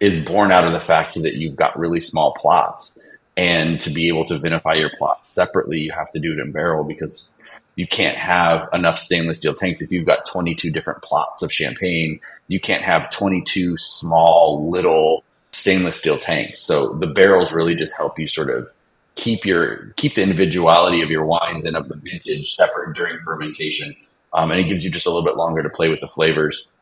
is 0.00 0.26
born 0.26 0.50
out 0.50 0.66
of 0.66 0.72
the 0.72 0.80
fact 0.80 1.14
that 1.22 1.34
you've 1.34 1.54
got 1.54 1.78
really 1.78 2.00
small 2.00 2.34
plots, 2.34 2.98
and 3.36 3.80
to 3.80 3.90
be 3.90 4.08
able 4.08 4.24
to 4.24 4.34
vinify 4.34 4.76
your 4.76 4.90
plot 4.98 5.24
separately, 5.24 5.78
you 5.78 5.92
have 5.92 6.10
to 6.10 6.18
do 6.18 6.32
it 6.32 6.40
in 6.40 6.50
barrel 6.50 6.82
because 6.82 7.36
you 7.76 7.86
can't 7.86 8.18
have 8.18 8.68
enough 8.72 8.98
stainless 8.98 9.38
steel 9.38 9.54
tanks. 9.54 9.80
If 9.80 9.92
you've 9.92 10.04
got 10.04 10.26
22 10.26 10.72
different 10.72 11.02
plots 11.02 11.42
of 11.42 11.52
champagne, 11.52 12.18
you 12.48 12.58
can't 12.58 12.82
have 12.82 13.08
22 13.08 13.76
small 13.76 14.68
little 14.68 15.22
stainless 15.52 16.00
steel 16.00 16.18
tanks. 16.18 16.60
So 16.60 16.94
the 16.94 17.06
barrels 17.06 17.52
really 17.52 17.76
just 17.76 17.96
help 17.96 18.18
you 18.18 18.26
sort 18.26 18.50
of 18.50 18.68
keep 19.14 19.44
your 19.44 19.92
keep 19.96 20.14
the 20.14 20.22
individuality 20.22 21.02
of 21.02 21.10
your 21.10 21.24
wines 21.24 21.64
and 21.64 21.76
of 21.76 21.88
the 21.88 21.96
vintage 21.96 22.54
separate 22.54 22.94
during 22.94 23.18
fermentation, 23.20 23.94
um, 24.32 24.50
and 24.50 24.60
it 24.60 24.68
gives 24.68 24.84
you 24.84 24.90
just 24.90 25.06
a 25.06 25.10
little 25.10 25.24
bit 25.24 25.36
longer 25.36 25.62
to 25.62 25.70
play 25.70 25.88
with 25.88 26.00
the 26.00 26.08
flavors 26.08 26.72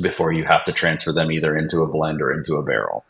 before 0.00 0.32
you 0.32 0.44
have 0.44 0.64
to 0.64 0.72
transfer 0.72 1.12
them 1.12 1.30
either 1.30 1.56
into 1.56 1.80
a 1.80 1.88
blend 1.88 2.22
or 2.22 2.30
into 2.30 2.56
a 2.56 2.62
barrel 2.62 3.04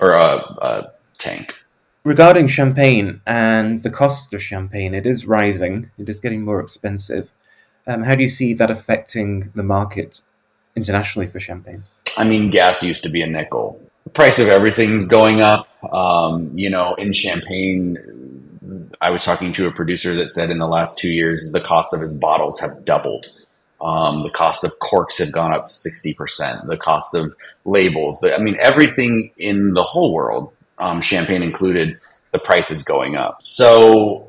or 0.00 0.12
a, 0.12 0.36
a 0.62 0.92
tank. 1.18 1.58
Regarding 2.04 2.46
champagne 2.48 3.20
and 3.26 3.82
the 3.82 3.90
cost 3.90 4.34
of 4.34 4.42
champagne, 4.42 4.94
it 4.94 5.06
is 5.06 5.26
rising. 5.26 5.90
It 5.98 6.08
is 6.08 6.20
getting 6.20 6.42
more 6.44 6.60
expensive. 6.60 7.32
Um, 7.86 8.02
how 8.02 8.14
do 8.14 8.22
you 8.22 8.28
see 8.28 8.52
that 8.54 8.70
affecting 8.70 9.50
the 9.54 9.62
market 9.62 10.20
internationally 10.76 11.26
for 11.26 11.40
champagne? 11.40 11.84
I 12.16 12.24
mean, 12.24 12.50
gas 12.50 12.82
used 12.82 13.02
to 13.04 13.08
be 13.08 13.22
a 13.22 13.26
nickel 13.26 13.80
price 14.14 14.38
of 14.38 14.48
everything's 14.48 15.06
going 15.06 15.42
up. 15.42 15.68
Um, 15.92 16.50
you 16.54 16.70
know, 16.70 16.94
in 16.94 17.12
Champagne, 17.12 17.98
I 19.00 19.10
was 19.10 19.24
talking 19.24 19.52
to 19.54 19.66
a 19.66 19.72
producer 19.72 20.14
that 20.14 20.30
said 20.30 20.50
in 20.50 20.58
the 20.58 20.68
last 20.68 20.98
two 20.98 21.08
years, 21.08 21.50
the 21.52 21.60
cost 21.60 21.92
of 21.92 22.00
his 22.00 22.16
bottles 22.16 22.60
have 22.60 22.84
doubled. 22.84 23.26
Um, 23.80 24.20
the 24.20 24.30
cost 24.30 24.64
of 24.64 24.72
corks 24.80 25.18
have 25.18 25.32
gone 25.32 25.52
up 25.52 25.68
60%. 25.68 26.66
The 26.66 26.76
cost 26.76 27.14
of 27.14 27.34
labels, 27.64 28.20
the, 28.20 28.34
I 28.34 28.38
mean, 28.38 28.56
everything 28.60 29.32
in 29.36 29.70
the 29.70 29.82
whole 29.82 30.14
world, 30.14 30.52
um, 30.78 31.02
champagne 31.02 31.42
included, 31.42 31.98
the 32.32 32.38
price 32.38 32.70
is 32.70 32.82
going 32.82 33.16
up. 33.16 33.40
So 33.44 34.28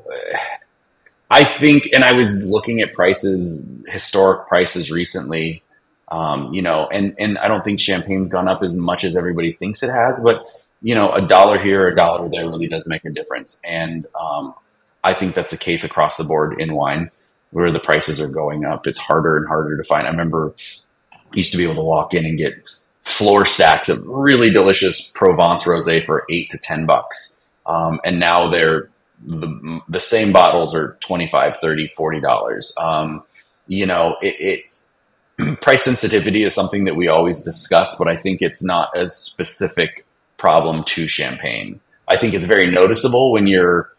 I 1.30 1.44
think, 1.44 1.88
and 1.94 2.04
I 2.04 2.12
was 2.12 2.44
looking 2.44 2.80
at 2.80 2.92
prices, 2.92 3.68
historic 3.88 4.46
prices 4.48 4.90
recently 4.90 5.62
um, 6.10 6.52
you 6.54 6.62
know, 6.62 6.86
and 6.88 7.14
and 7.18 7.38
I 7.38 7.48
don't 7.48 7.64
think 7.64 7.80
champagne's 7.80 8.28
gone 8.28 8.48
up 8.48 8.62
as 8.62 8.76
much 8.76 9.04
as 9.04 9.16
everybody 9.16 9.52
thinks 9.52 9.82
it 9.82 9.90
has, 9.90 10.20
but 10.22 10.46
you 10.82 10.94
know, 10.94 11.12
a 11.12 11.20
dollar 11.26 11.58
here, 11.58 11.88
a 11.88 11.94
dollar 11.94 12.28
there 12.28 12.46
really 12.48 12.68
does 12.68 12.86
make 12.86 13.04
a 13.04 13.10
difference, 13.10 13.60
and 13.64 14.06
um, 14.20 14.54
I 15.04 15.14
think 15.14 15.34
that's 15.34 15.52
the 15.52 15.58
case 15.58 15.84
across 15.84 16.16
the 16.16 16.24
board 16.24 16.60
in 16.60 16.74
wine. 16.74 17.10
where 17.50 17.72
the 17.72 17.80
prices 17.80 18.20
are 18.20 18.28
going 18.28 18.64
up. 18.64 18.86
It's 18.86 18.98
harder 18.98 19.36
and 19.36 19.46
harder 19.48 19.76
to 19.76 19.84
find. 19.84 20.06
I 20.06 20.10
remember 20.10 20.54
I 21.14 21.18
used 21.34 21.52
to 21.52 21.58
be 21.58 21.64
able 21.64 21.76
to 21.76 21.82
walk 21.82 22.14
in 22.14 22.24
and 22.26 22.38
get 22.38 22.54
floor 23.04 23.46
stacks 23.46 23.88
of 23.88 24.06
really 24.06 24.50
delicious 24.50 25.02
Provence 25.14 25.64
rosé 25.64 26.04
for 26.04 26.24
eight 26.30 26.50
to 26.50 26.58
ten 26.58 26.86
bucks, 26.86 27.40
um, 27.66 28.00
and 28.04 28.20
now 28.20 28.48
they're 28.50 28.90
the, 29.24 29.80
the 29.88 30.00
same 30.00 30.32
bottles 30.32 30.74
are 30.74 30.98
25 31.00 31.56
30 31.58 31.88
40 31.88 32.20
dollars 32.20 32.74
um, 32.78 33.22
you 33.66 33.86
know 33.86 34.16
it, 34.22 34.34
it's 34.38 34.90
price 35.60 35.82
sensitivity 35.82 36.44
is 36.44 36.54
something 36.54 36.84
that 36.84 36.96
we 36.96 37.08
always 37.08 37.42
discuss 37.42 37.96
but 37.96 38.08
i 38.08 38.16
think 38.16 38.40
it's 38.40 38.64
not 38.64 38.96
a 38.96 39.08
specific 39.10 40.06
problem 40.36 40.84
to 40.84 41.08
champagne. 41.08 41.80
I 42.08 42.16
think 42.16 42.34
it's 42.34 42.44
very 42.44 42.70
noticeable 42.70 43.32
when 43.32 43.46
your 43.46 43.92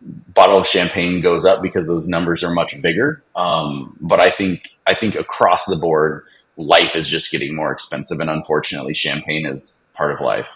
bottle 0.00 0.58
of 0.58 0.66
champagne 0.66 1.20
goes 1.20 1.44
up 1.44 1.60
because 1.62 1.86
those 1.88 2.06
numbers 2.06 2.42
are 2.42 2.52
much 2.52 2.80
bigger. 2.82 3.22
Um, 3.36 3.96
but 4.00 4.20
i 4.20 4.30
think 4.30 4.68
i 4.86 4.94
think 4.94 5.14
across 5.14 5.66
the 5.66 5.76
board 5.76 6.24
life 6.56 6.96
is 6.96 7.08
just 7.08 7.30
getting 7.30 7.54
more 7.54 7.72
expensive 7.72 8.20
and 8.20 8.30
unfortunately 8.30 8.94
champagne 8.94 9.46
is 9.46 9.76
part 9.94 10.12
of 10.12 10.20
life. 10.20 10.48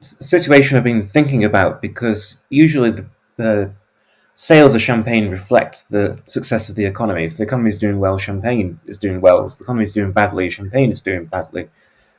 Situation 0.00 0.76
I've 0.76 0.84
been 0.84 1.04
thinking 1.04 1.44
about 1.44 1.82
because 1.82 2.42
usually 2.50 2.90
the 2.90 3.06
the 3.36 3.72
sales 4.36 4.74
of 4.74 4.82
champagne 4.82 5.30
reflect 5.30 5.88
the 5.88 6.20
success 6.26 6.68
of 6.68 6.76
the 6.76 6.84
economy. 6.84 7.24
If 7.24 7.38
the 7.38 7.42
economy 7.42 7.70
is 7.70 7.78
doing 7.78 7.98
well, 7.98 8.18
champagne 8.18 8.78
is 8.86 8.98
doing 8.98 9.22
well. 9.22 9.46
If 9.46 9.56
the 9.56 9.64
economy 9.64 9.84
is 9.84 9.94
doing 9.94 10.12
badly, 10.12 10.50
champagne 10.50 10.90
is 10.90 11.00
doing 11.00 11.24
badly. 11.24 11.70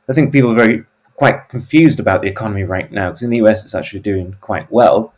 I 0.08 0.12
think 0.12 0.32
people 0.32 0.50
are 0.50 0.66
very 0.66 0.84
quite 1.14 1.48
confused 1.48 2.00
about 2.00 2.22
the 2.22 2.28
economy 2.28 2.64
right 2.64 2.90
now 2.90 3.08
because 3.08 3.22
in 3.22 3.30
the 3.30 3.40
US 3.44 3.64
it's 3.64 3.74
actually 3.74 4.00
doing 4.00 4.36
quite 4.40 4.70
well, 4.70 5.14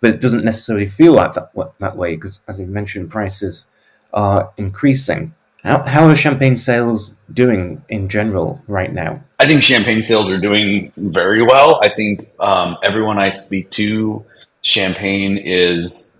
but 0.00 0.10
it 0.10 0.20
doesn't 0.20 0.44
necessarily 0.44 0.86
feel 0.86 1.12
like 1.12 1.34
that 1.34 1.50
that 1.80 1.96
way 1.96 2.14
because, 2.14 2.40
as 2.46 2.60
you 2.60 2.66
mentioned, 2.66 3.10
prices 3.10 3.66
are 4.12 4.52
increasing. 4.56 5.34
How, 5.64 5.82
how 5.82 6.06
are 6.06 6.14
champagne 6.14 6.56
sales 6.56 7.16
doing 7.32 7.82
in 7.88 8.08
general 8.08 8.62
right 8.68 8.92
now? 8.92 9.24
I 9.40 9.48
think 9.48 9.62
champagne 9.62 10.04
sales 10.04 10.30
are 10.30 10.38
doing 10.38 10.92
very 10.96 11.42
well. 11.42 11.80
I 11.82 11.88
think 11.88 12.28
um, 12.38 12.76
everyone 12.84 13.18
I 13.18 13.30
speak 13.30 13.70
to 13.72 14.24
Champagne 14.62 15.36
is 15.36 16.13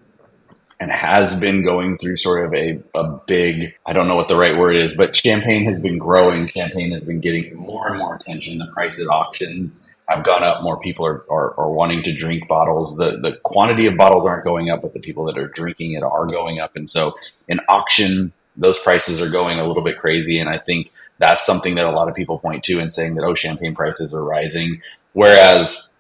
and 0.85 0.93
has 0.93 1.41
been 1.41 1.65
going 1.65 1.97
through 1.97 2.19
sort 2.19 2.45
of 2.45 2.53
a, 2.53 2.79
a 2.95 3.19
big, 3.27 3.75
I 3.87 3.95
don't 3.95 4.07
know 4.07 4.17
what 4.17 4.29
the 4.29 4.37
right 4.37 4.55
word 4.55 4.77
is, 4.77 4.95
but 4.95 5.17
Champagne 5.17 5.65
has 5.65 5.81
been 5.81 5.97
growing. 5.97 6.47
Champagne 6.47 6.93
has 6.93 7.07
been 7.07 7.21
getting 7.21 7.57
more 7.57 7.89
and 7.89 7.97
more 7.97 8.17
attention. 8.17 8.59
The 8.59 8.67
price 8.67 9.01
at 9.01 9.07
auctions 9.07 9.89
have 10.11 10.27
gone 10.27 10.43
up. 10.43 10.63
More 10.63 10.79
people 10.79 11.07
are, 11.07 11.25
are, 11.31 11.59
are 11.59 11.71
wanting 11.71 12.03
to 12.03 12.15
drink 12.15 12.47
bottles. 12.49 12.99
The, 12.99 13.19
the 13.19 13.39
quantity 13.45 13.87
of 13.87 13.97
bottles 13.97 14.27
aren't 14.27 14.45
going 14.45 14.69
up, 14.69 14.83
but 14.83 14.93
the 14.93 15.01
people 15.01 15.25
that 15.25 15.39
are 15.39 15.49
drinking 15.49 15.93
it 15.93 16.03
are 16.03 16.27
going 16.27 16.61
up. 16.61 16.77
And 16.77 16.91
so 16.91 17.15
in 17.49 17.61
auction, 17.67 18.35
those 18.55 18.79
prices 18.79 19.23
are 19.23 19.31
going 19.31 19.59
a 19.59 19.67
little 19.67 19.83
bit 19.83 19.97
crazy. 19.97 20.39
And 20.39 20.51
I 20.51 20.59
think 20.59 20.93
that's 21.17 21.47
something 21.47 21.77
that 21.77 21.87
a 21.87 21.93
lot 21.93 22.11
of 22.11 22.15
people 22.15 22.39
point 22.39 22.63
to 22.65 22.79
and 22.79 22.93
saying 22.93 23.15
that, 23.15 23.25
oh, 23.25 23.35
champagne 23.35 23.75
prices 23.75 24.15
are 24.15 24.23
rising. 24.23 24.83
Whereas, 25.15 25.97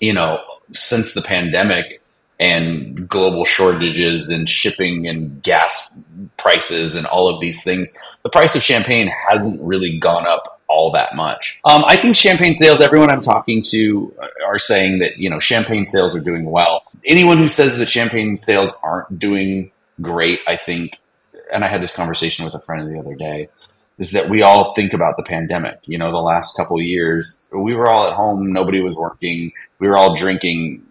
you 0.00 0.14
know, 0.14 0.42
since 0.72 1.12
the 1.12 1.20
pandemic 1.20 2.00
and 2.44 3.08
global 3.08 3.44
shortages 3.46 4.28
and 4.28 4.48
shipping 4.48 5.06
and 5.08 5.42
gas 5.42 6.06
prices 6.36 6.94
and 6.94 7.06
all 7.06 7.26
of 7.32 7.40
these 7.40 7.64
things, 7.64 7.86
the 8.22 8.28
price 8.28 8.54
of 8.54 8.62
champagne 8.62 9.10
hasn't 9.28 9.58
really 9.62 9.98
gone 9.98 10.26
up 10.26 10.60
all 10.68 10.92
that 10.92 11.16
much. 11.16 11.60
Um, 11.64 11.84
I 11.86 11.96
think 11.96 12.16
champagne 12.16 12.54
sales, 12.56 12.80
everyone 12.82 13.10
I'm 13.10 13.22
talking 13.22 13.62
to 13.70 14.14
are 14.46 14.58
saying 14.58 14.98
that, 14.98 15.16
you 15.16 15.30
know, 15.30 15.40
champagne 15.40 15.86
sales 15.86 16.14
are 16.14 16.20
doing 16.20 16.44
well. 16.44 16.82
Anyone 17.06 17.38
who 17.38 17.48
says 17.48 17.78
that 17.78 17.88
champagne 17.88 18.36
sales 18.36 18.72
aren't 18.82 19.18
doing 19.18 19.70
great, 20.00 20.40
I 20.46 20.56
think, 20.56 20.98
and 21.52 21.64
I 21.64 21.68
had 21.68 21.82
this 21.82 21.94
conversation 21.94 22.44
with 22.44 22.54
a 22.54 22.60
friend 22.60 22.92
the 22.92 22.98
other 22.98 23.14
day, 23.14 23.48
is 23.98 24.12
that 24.12 24.28
we 24.28 24.42
all 24.42 24.74
think 24.74 24.92
about 24.92 25.16
the 25.16 25.22
pandemic. 25.22 25.78
You 25.84 25.98
know, 25.98 26.10
the 26.10 26.18
last 26.18 26.56
couple 26.56 26.80
years, 26.80 27.48
we 27.52 27.74
were 27.74 27.88
all 27.88 28.06
at 28.06 28.14
home, 28.14 28.52
nobody 28.52 28.82
was 28.82 28.96
working, 28.96 29.52
we 29.78 29.88
were 29.88 29.96
all 29.96 30.14
drinking, 30.14 30.82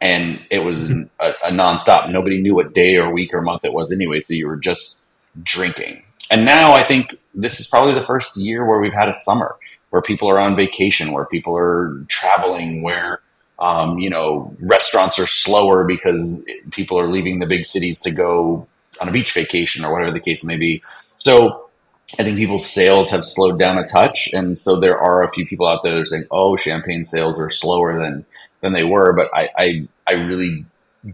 and 0.00 0.40
it 0.50 0.60
was 0.60 0.90
a, 0.90 1.08
a 1.20 1.50
nonstop. 1.50 2.10
Nobody 2.10 2.40
knew 2.40 2.54
what 2.54 2.74
day 2.74 2.96
or 2.96 3.12
week 3.12 3.34
or 3.34 3.42
month 3.42 3.64
it 3.64 3.74
was 3.74 3.92
anyway, 3.92 4.20
so 4.20 4.34
you 4.34 4.48
were 4.48 4.56
just 4.56 4.98
drinking. 5.42 6.02
And 6.30 6.44
now 6.44 6.72
I 6.72 6.82
think 6.82 7.16
this 7.34 7.60
is 7.60 7.66
probably 7.66 7.94
the 7.94 8.02
first 8.02 8.36
year 8.36 8.64
where 8.64 8.80
we've 8.80 8.92
had 8.92 9.08
a 9.08 9.14
summer 9.14 9.56
where 9.90 10.02
people 10.02 10.30
are 10.30 10.40
on 10.40 10.56
vacation, 10.56 11.12
where 11.12 11.24
people 11.24 11.56
are 11.56 12.02
traveling, 12.08 12.82
where 12.82 13.20
um, 13.58 13.98
you 13.98 14.08
know 14.08 14.54
restaurants 14.60 15.18
are 15.18 15.26
slower 15.26 15.84
because 15.84 16.44
people 16.70 16.98
are 16.98 17.08
leaving 17.08 17.40
the 17.40 17.46
big 17.46 17.66
cities 17.66 18.00
to 18.00 18.10
go 18.10 18.66
on 19.00 19.08
a 19.08 19.12
beach 19.12 19.32
vacation 19.32 19.84
or 19.84 19.92
whatever 19.92 20.12
the 20.12 20.20
case 20.20 20.44
may 20.44 20.56
be. 20.56 20.82
So 21.16 21.69
I 22.18 22.24
think 22.24 22.38
people's 22.38 22.68
sales 22.68 23.10
have 23.10 23.24
slowed 23.24 23.58
down 23.58 23.78
a 23.78 23.86
touch, 23.86 24.30
and 24.32 24.58
so 24.58 24.78
there 24.78 24.98
are 24.98 25.22
a 25.22 25.32
few 25.32 25.46
people 25.46 25.66
out 25.66 25.82
there 25.82 26.04
saying, 26.04 26.24
"Oh, 26.30 26.56
champagne 26.56 27.04
sales 27.04 27.40
are 27.40 27.50
slower 27.50 27.96
than 27.96 28.26
than 28.60 28.72
they 28.72 28.84
were." 28.84 29.14
But 29.14 29.28
I, 29.32 29.50
I, 29.56 29.88
I 30.06 30.12
really 30.14 30.64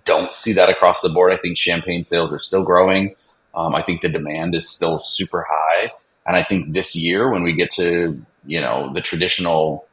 don't 0.04 0.34
see 0.34 0.52
that 0.54 0.70
across 0.70 1.02
the 1.02 1.10
board. 1.10 1.32
I 1.32 1.36
think 1.36 1.58
champagne 1.58 2.04
sales 2.04 2.32
are 2.32 2.38
still 2.38 2.64
growing. 2.64 3.14
Um, 3.54 3.74
I 3.74 3.82
think 3.82 4.00
the 4.00 4.08
demand 4.08 4.54
is 4.54 4.68
still 4.68 4.98
super 4.98 5.46
high, 5.48 5.92
and 6.26 6.36
I 6.36 6.42
think 6.42 6.72
this 6.72 6.96
year 6.96 7.30
when 7.30 7.42
we 7.42 7.52
get 7.52 7.70
to 7.72 8.22
you 8.46 8.60
know 8.60 8.90
the 8.92 9.02
traditional 9.02 9.86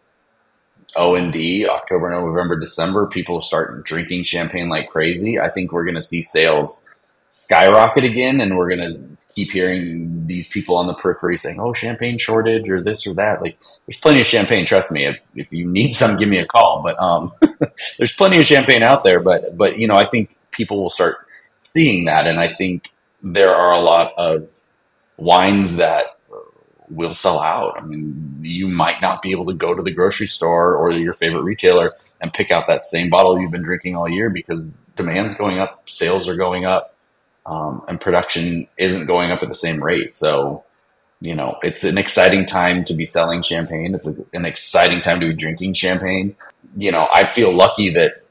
O 0.96 1.16
and 1.16 1.34
D, 1.34 1.68
October, 1.68 2.10
November, 2.12 2.60
December, 2.60 3.08
people 3.08 3.42
start 3.42 3.84
drinking 3.84 4.24
champagne 4.24 4.70
like 4.70 4.90
crazy. 4.90 5.40
I 5.40 5.50
think 5.50 5.72
we're 5.72 5.86
going 5.86 5.96
to 5.96 6.02
see 6.02 6.22
sales 6.22 6.93
skyrocket 7.44 8.04
again, 8.04 8.42
and 8.42 8.58
we're 8.58 8.76
going 8.76 8.94
to 8.94 9.24
keep 9.36 9.52
hearing 9.52 10.28
these 10.28 10.48
people 10.48 10.76
on 10.76 10.88
the 10.88 10.94
periphery 10.94 11.38
saying, 11.38 11.58
"Oh, 11.60 11.74
champagne 11.74 12.18
shortage 12.18 12.70
or 12.70 12.82
this 12.82 13.06
or 13.06 13.14
that." 13.16 13.42
Like, 13.42 13.60
there's 13.86 13.98
plenty 13.98 14.22
of 14.22 14.28
champagne. 14.28 14.66
Trust 14.66 14.92
me. 14.92 15.06
If, 15.06 15.20
if 15.36 15.52
you 15.52 15.66
need 15.70 15.92
some, 16.02 16.18
give 16.18 16.30
me 16.30 16.40
a 16.40 16.46
call. 16.46 16.82
But 16.84 17.00
um, 17.00 17.34
there's 17.98 18.14
plenty 18.14 18.40
of 18.40 18.46
champagne 18.46 18.84
out 18.84 19.04
there. 19.04 19.20
But 19.20 19.58
but 19.58 19.78
you 19.78 19.88
know, 19.88 19.96
I 19.96 20.06
think 20.06 20.38
people 20.52 20.82
will 20.82 20.90
start 20.90 21.18
seeing 21.60 22.06
that, 22.06 22.28
and 22.28 22.40
I 22.40 22.48
think 22.48 22.90
there 23.22 23.54
are 23.54 23.74
a 23.74 23.80
lot 23.80 24.14
of 24.18 24.52
wines 25.18 25.78
that 25.78 26.18
will 26.90 27.16
sell 27.16 27.40
out. 27.40 27.78
I 27.78 27.82
mean, 27.86 28.40
you 28.42 28.68
might 28.68 29.02
not 29.02 29.22
be 29.22 29.32
able 29.32 29.46
to 29.48 29.54
go 29.54 29.76
to 29.76 29.82
the 29.82 29.92
grocery 29.92 30.28
store 30.28 30.76
or 30.76 30.92
your 30.92 31.14
favorite 31.14 31.42
retailer 31.42 31.94
and 32.22 32.32
pick 32.32 32.52
out 32.52 32.68
that 32.68 32.86
same 32.86 33.10
bottle 33.10 33.40
you've 33.40 33.52
been 33.52 33.64
drinking 33.64 33.96
all 33.96 34.08
year 34.08 34.30
because 34.30 34.88
demand's 34.96 35.36
going 35.36 35.60
up, 35.60 35.90
sales 35.90 36.28
are 36.28 36.36
going 36.36 36.66
up 36.66 36.93
um, 37.46 37.84
and 37.88 38.00
production 38.00 38.68
isn't 38.78 39.06
going 39.06 39.32
up 39.32 39.44
at 39.44 39.50
the 39.50 39.56
same 39.56 39.84
rate. 39.84 40.16
So, 40.16 40.64
you 41.22 41.36
know, 41.36 41.58
it's 41.64 41.84
an 41.84 41.98
exciting 41.98 42.46
time 42.46 42.84
to 42.86 42.94
be 42.94 43.06
selling 43.06 43.42
champagne. 43.42 43.96
It's 43.96 44.08
an 44.08 44.46
exciting 44.46 45.02
time 45.02 45.20
to 45.20 45.28
be 45.28 45.34
drinking 45.34 45.74
champagne. 45.74 46.36
You 46.76 46.92
know, 46.92 47.08
I 47.14 47.32
feel 47.32 47.54
lucky 47.56 47.90
that 47.92 48.24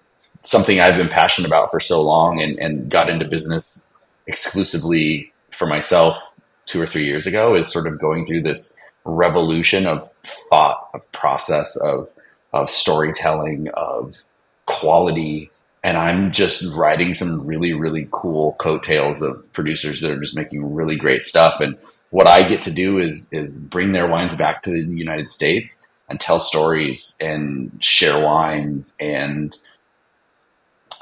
something 0.42 0.80
I've 0.80 0.96
been 0.96 1.08
passionate 1.08 1.46
about 1.46 1.70
for 1.70 1.80
so 1.80 2.02
long 2.02 2.40
and, 2.40 2.58
and 2.58 2.90
got 2.90 3.08
into 3.08 3.24
business 3.24 3.96
exclusively 4.26 5.32
for 5.56 5.66
myself 5.66 6.18
two 6.66 6.80
or 6.80 6.86
three 6.86 7.04
years 7.04 7.26
ago 7.26 7.54
is 7.54 7.70
sort 7.70 7.86
of 7.86 7.98
going 7.98 8.26
through 8.26 8.42
this 8.42 8.76
revolution 9.04 9.86
of 9.86 10.06
thought, 10.48 10.88
of 10.94 11.10
process, 11.12 11.76
of 11.76 12.08
of 12.52 12.68
storytelling, 12.68 13.68
of 13.74 14.22
quality 14.66 15.50
and 15.82 15.96
I'm 15.96 16.32
just 16.32 16.74
writing 16.74 17.14
some 17.14 17.46
really, 17.46 17.72
really 17.72 18.08
cool 18.10 18.54
coattails 18.54 19.20
of 19.20 19.52
producers 19.52 20.00
that 20.00 20.12
are 20.12 20.20
just 20.20 20.36
making 20.36 20.74
really 20.74 20.96
great 20.96 21.24
stuff. 21.24 21.60
And 21.60 21.76
what 22.10 22.26
I 22.26 22.42
get 22.42 22.62
to 22.64 22.70
do 22.70 22.98
is 22.98 23.28
is 23.32 23.58
bring 23.58 23.92
their 23.92 24.06
wines 24.06 24.36
back 24.36 24.62
to 24.64 24.70
the 24.70 24.84
United 24.84 25.30
States 25.30 25.88
and 26.08 26.20
tell 26.20 26.38
stories 26.38 27.16
and 27.20 27.72
share 27.82 28.22
wines 28.22 28.96
and 29.00 29.56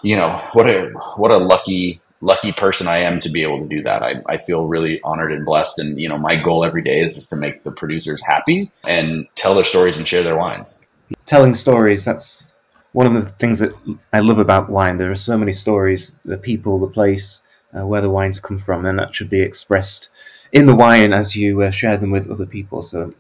you 0.02 0.16
know 0.16 0.42
what 0.52 0.68
a 0.68 0.90
what 1.16 1.30
a 1.30 1.36
lucky 1.36 2.00
lucky 2.22 2.52
person 2.52 2.86
I 2.86 2.98
am 2.98 3.18
to 3.20 3.30
be 3.30 3.42
able 3.42 3.60
to 3.60 3.68
do 3.68 3.82
that. 3.82 4.02
I, 4.02 4.22
I 4.26 4.36
feel 4.36 4.66
really 4.66 5.00
honored 5.02 5.32
and 5.32 5.44
blessed. 5.44 5.78
And 5.78 6.00
you 6.00 6.08
know 6.08 6.16
my 6.16 6.36
goal 6.36 6.64
every 6.64 6.82
day 6.82 7.00
is 7.00 7.16
just 7.16 7.30
to 7.30 7.36
make 7.36 7.64
the 7.64 7.72
producers 7.72 8.24
happy 8.24 8.70
and 8.86 9.26
tell 9.34 9.54
their 9.54 9.64
stories 9.64 9.98
and 9.98 10.08
share 10.08 10.22
their 10.22 10.36
wines. 10.36 10.78
Telling 11.26 11.54
stories 11.54 12.04
that's 12.04 12.52
one 12.92 13.06
of 13.06 13.14
the 13.14 13.30
things 13.30 13.60
that 13.60 13.72
I 14.12 14.20
love 14.20 14.38
about 14.38 14.68
wine, 14.68 14.96
there 14.96 15.10
are 15.10 15.16
so 15.16 15.38
many 15.38 15.52
stories, 15.52 16.18
the 16.24 16.36
people, 16.36 16.78
the 16.78 16.88
place, 16.88 17.42
uh, 17.76 17.86
where 17.86 18.00
the 18.00 18.10
wines 18.10 18.40
come 18.40 18.58
from, 18.58 18.84
and 18.84 18.98
that 18.98 19.14
should 19.14 19.30
be 19.30 19.40
expressed 19.40 20.08
in 20.52 20.66
the 20.66 20.74
wine 20.74 21.12
as 21.12 21.36
you 21.36 21.62
uh, 21.62 21.70
share 21.70 21.96
them 21.96 22.10
with 22.10 22.30
other 22.30 22.46
people. 22.46 22.82
So 22.82 23.14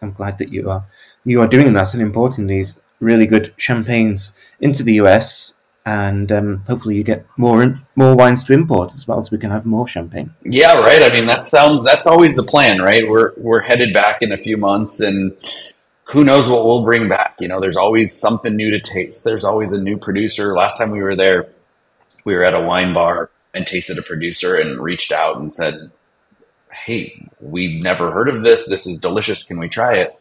I'm 0.00 0.12
glad 0.12 0.38
that 0.38 0.52
you 0.52 0.70
are 0.70 0.84
you 1.24 1.40
are 1.40 1.46
doing 1.46 1.72
that 1.74 1.94
and 1.94 2.02
importing 2.02 2.48
these 2.48 2.80
really 2.98 3.26
good 3.26 3.54
champagnes 3.56 4.36
into 4.60 4.82
the 4.82 4.94
US, 4.94 5.54
and 5.86 6.30
um, 6.32 6.58
hopefully 6.66 6.96
you 6.96 7.04
get 7.04 7.24
more 7.36 7.62
in, 7.62 7.80
more 7.94 8.16
wines 8.16 8.44
to 8.44 8.52
import 8.52 8.94
as 8.94 9.06
well, 9.06 9.20
so 9.20 9.28
we 9.30 9.38
can 9.38 9.50
have 9.50 9.64
more 9.64 9.86
champagne. 9.86 10.34
Yeah, 10.44 10.80
right. 10.80 11.02
I 11.02 11.14
mean, 11.14 11.26
that 11.26 11.44
sounds 11.44 11.84
that's 11.84 12.06
always 12.06 12.34
the 12.34 12.44
plan, 12.44 12.80
right? 12.80 13.08
We're 13.08 13.32
we're 13.36 13.62
headed 13.62 13.92
back 13.92 14.22
in 14.22 14.32
a 14.32 14.38
few 14.38 14.56
months 14.56 15.00
and 15.00 15.36
who 16.12 16.24
knows 16.24 16.48
what 16.48 16.66
we'll 16.66 16.84
bring 16.84 17.08
back? 17.08 17.36
You 17.40 17.48
know, 17.48 17.58
there's 17.58 17.76
always 17.76 18.12
something 18.12 18.54
new 18.54 18.70
to 18.70 18.80
taste. 18.80 19.24
There's 19.24 19.44
always 19.44 19.72
a 19.72 19.80
new 19.80 19.96
producer. 19.96 20.54
Last 20.54 20.78
time 20.78 20.90
we 20.90 21.02
were 21.02 21.16
there, 21.16 21.48
we 22.24 22.34
were 22.34 22.44
at 22.44 22.54
a 22.54 22.60
wine 22.60 22.92
bar 22.92 23.30
and 23.54 23.66
tasted 23.66 23.98
a 23.98 24.02
producer 24.02 24.54
and 24.56 24.78
reached 24.78 25.10
out 25.10 25.38
and 25.38 25.52
said, 25.52 25.90
"Hey, 26.70 27.28
we've 27.40 27.82
never 27.82 28.10
heard 28.12 28.28
of 28.28 28.44
this. 28.44 28.68
This 28.68 28.86
is 28.86 29.00
delicious. 29.00 29.42
Can 29.44 29.58
we 29.58 29.68
try 29.68 29.96
it?" 29.96 30.18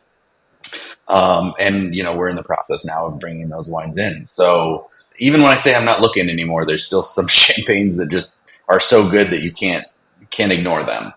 Um, 1.10 1.54
and 1.60 1.94
you 1.94 2.04
know, 2.04 2.16
we're 2.16 2.30
in 2.30 2.38
the 2.38 2.44
process 2.44 2.86
now 2.86 3.08
of 3.08 3.20
bringing 3.20 3.50
those 3.50 3.70
wines 3.70 3.98
in. 3.98 4.28
So 4.34 4.90
even 5.20 5.42
when 5.42 5.52
I 5.52 5.58
say 5.58 5.76
I'm 5.76 5.86
not 5.86 6.00
looking 6.02 6.30
anymore, 6.30 6.66
there's 6.66 6.86
still 6.86 7.04
some 7.18 7.28
champagnes 7.28 7.98
that 7.98 8.10
just 8.10 8.40
are 8.70 8.80
so 8.80 9.10
good 9.10 9.30
that 9.32 9.42
you 9.42 9.52
can't 9.52 9.86
can't 10.30 10.54
ignore 10.54 10.86
them. 10.86 11.12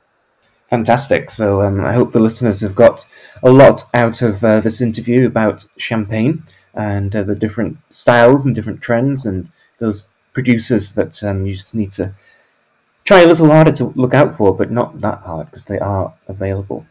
Fantastic. 0.70 1.30
So 1.30 1.62
um, 1.62 1.84
I 1.84 1.92
hope 1.92 2.12
the 2.12 2.20
listeners 2.20 2.60
have 2.60 2.74
got 2.74 3.06
a 3.42 3.50
lot 3.50 3.84
out 3.94 4.22
of 4.22 4.42
uh, 4.42 4.60
this 4.60 4.80
interview 4.80 5.26
about 5.26 5.66
champagne 5.76 6.42
and 6.74 7.14
uh, 7.14 7.22
the 7.22 7.34
different 7.34 7.78
styles 7.90 8.44
and 8.44 8.54
different 8.54 8.80
trends 8.80 9.24
and 9.26 9.50
those 9.78 10.08
producers 10.32 10.92
that 10.92 11.22
um, 11.22 11.46
you 11.46 11.54
just 11.54 11.74
need 11.74 11.92
to 11.92 12.14
try 13.04 13.20
a 13.20 13.26
little 13.26 13.46
harder 13.46 13.72
to 13.72 13.84
look 13.94 14.14
out 14.14 14.34
for, 14.34 14.54
but 14.54 14.70
not 14.70 15.00
that 15.00 15.20
hard 15.20 15.46
because 15.46 15.66
they 15.66 15.78
are 15.78 16.12
available. 16.26 16.86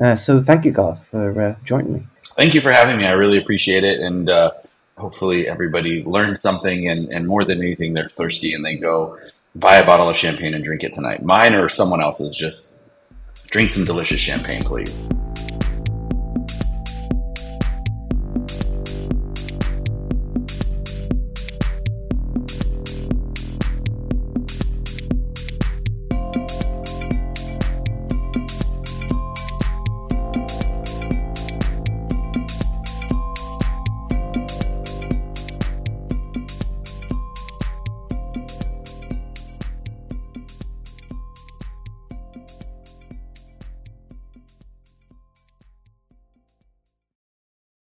Uh, 0.00 0.14
so 0.14 0.40
thank 0.40 0.64
you, 0.64 0.70
Garth, 0.70 1.06
for 1.06 1.40
uh, 1.40 1.56
joining 1.64 1.92
me. 1.92 2.06
Thank 2.36 2.54
you 2.54 2.60
for 2.60 2.70
having 2.70 2.98
me. 2.98 3.06
I 3.06 3.12
really 3.12 3.38
appreciate 3.38 3.84
it. 3.84 4.00
And 4.00 4.30
uh, 4.30 4.52
hopefully 4.96 5.48
everybody 5.48 6.04
learned 6.04 6.38
something. 6.38 6.88
And, 6.88 7.08
and 7.08 7.26
more 7.26 7.44
than 7.44 7.58
anything, 7.58 7.94
they're 7.94 8.10
thirsty 8.10 8.54
and 8.54 8.64
they 8.64 8.76
go 8.76 9.18
buy 9.54 9.76
a 9.76 9.86
bottle 9.86 10.08
of 10.08 10.16
champagne 10.16 10.54
and 10.54 10.62
drink 10.62 10.84
it 10.84 10.92
tonight. 10.92 11.22
Mine 11.22 11.54
or 11.54 11.68
someone 11.68 12.00
else's, 12.00 12.36
just 12.36 12.76
drink 13.50 13.70
some 13.70 13.84
delicious 13.84 14.20
champagne, 14.20 14.62
please. 14.62 15.08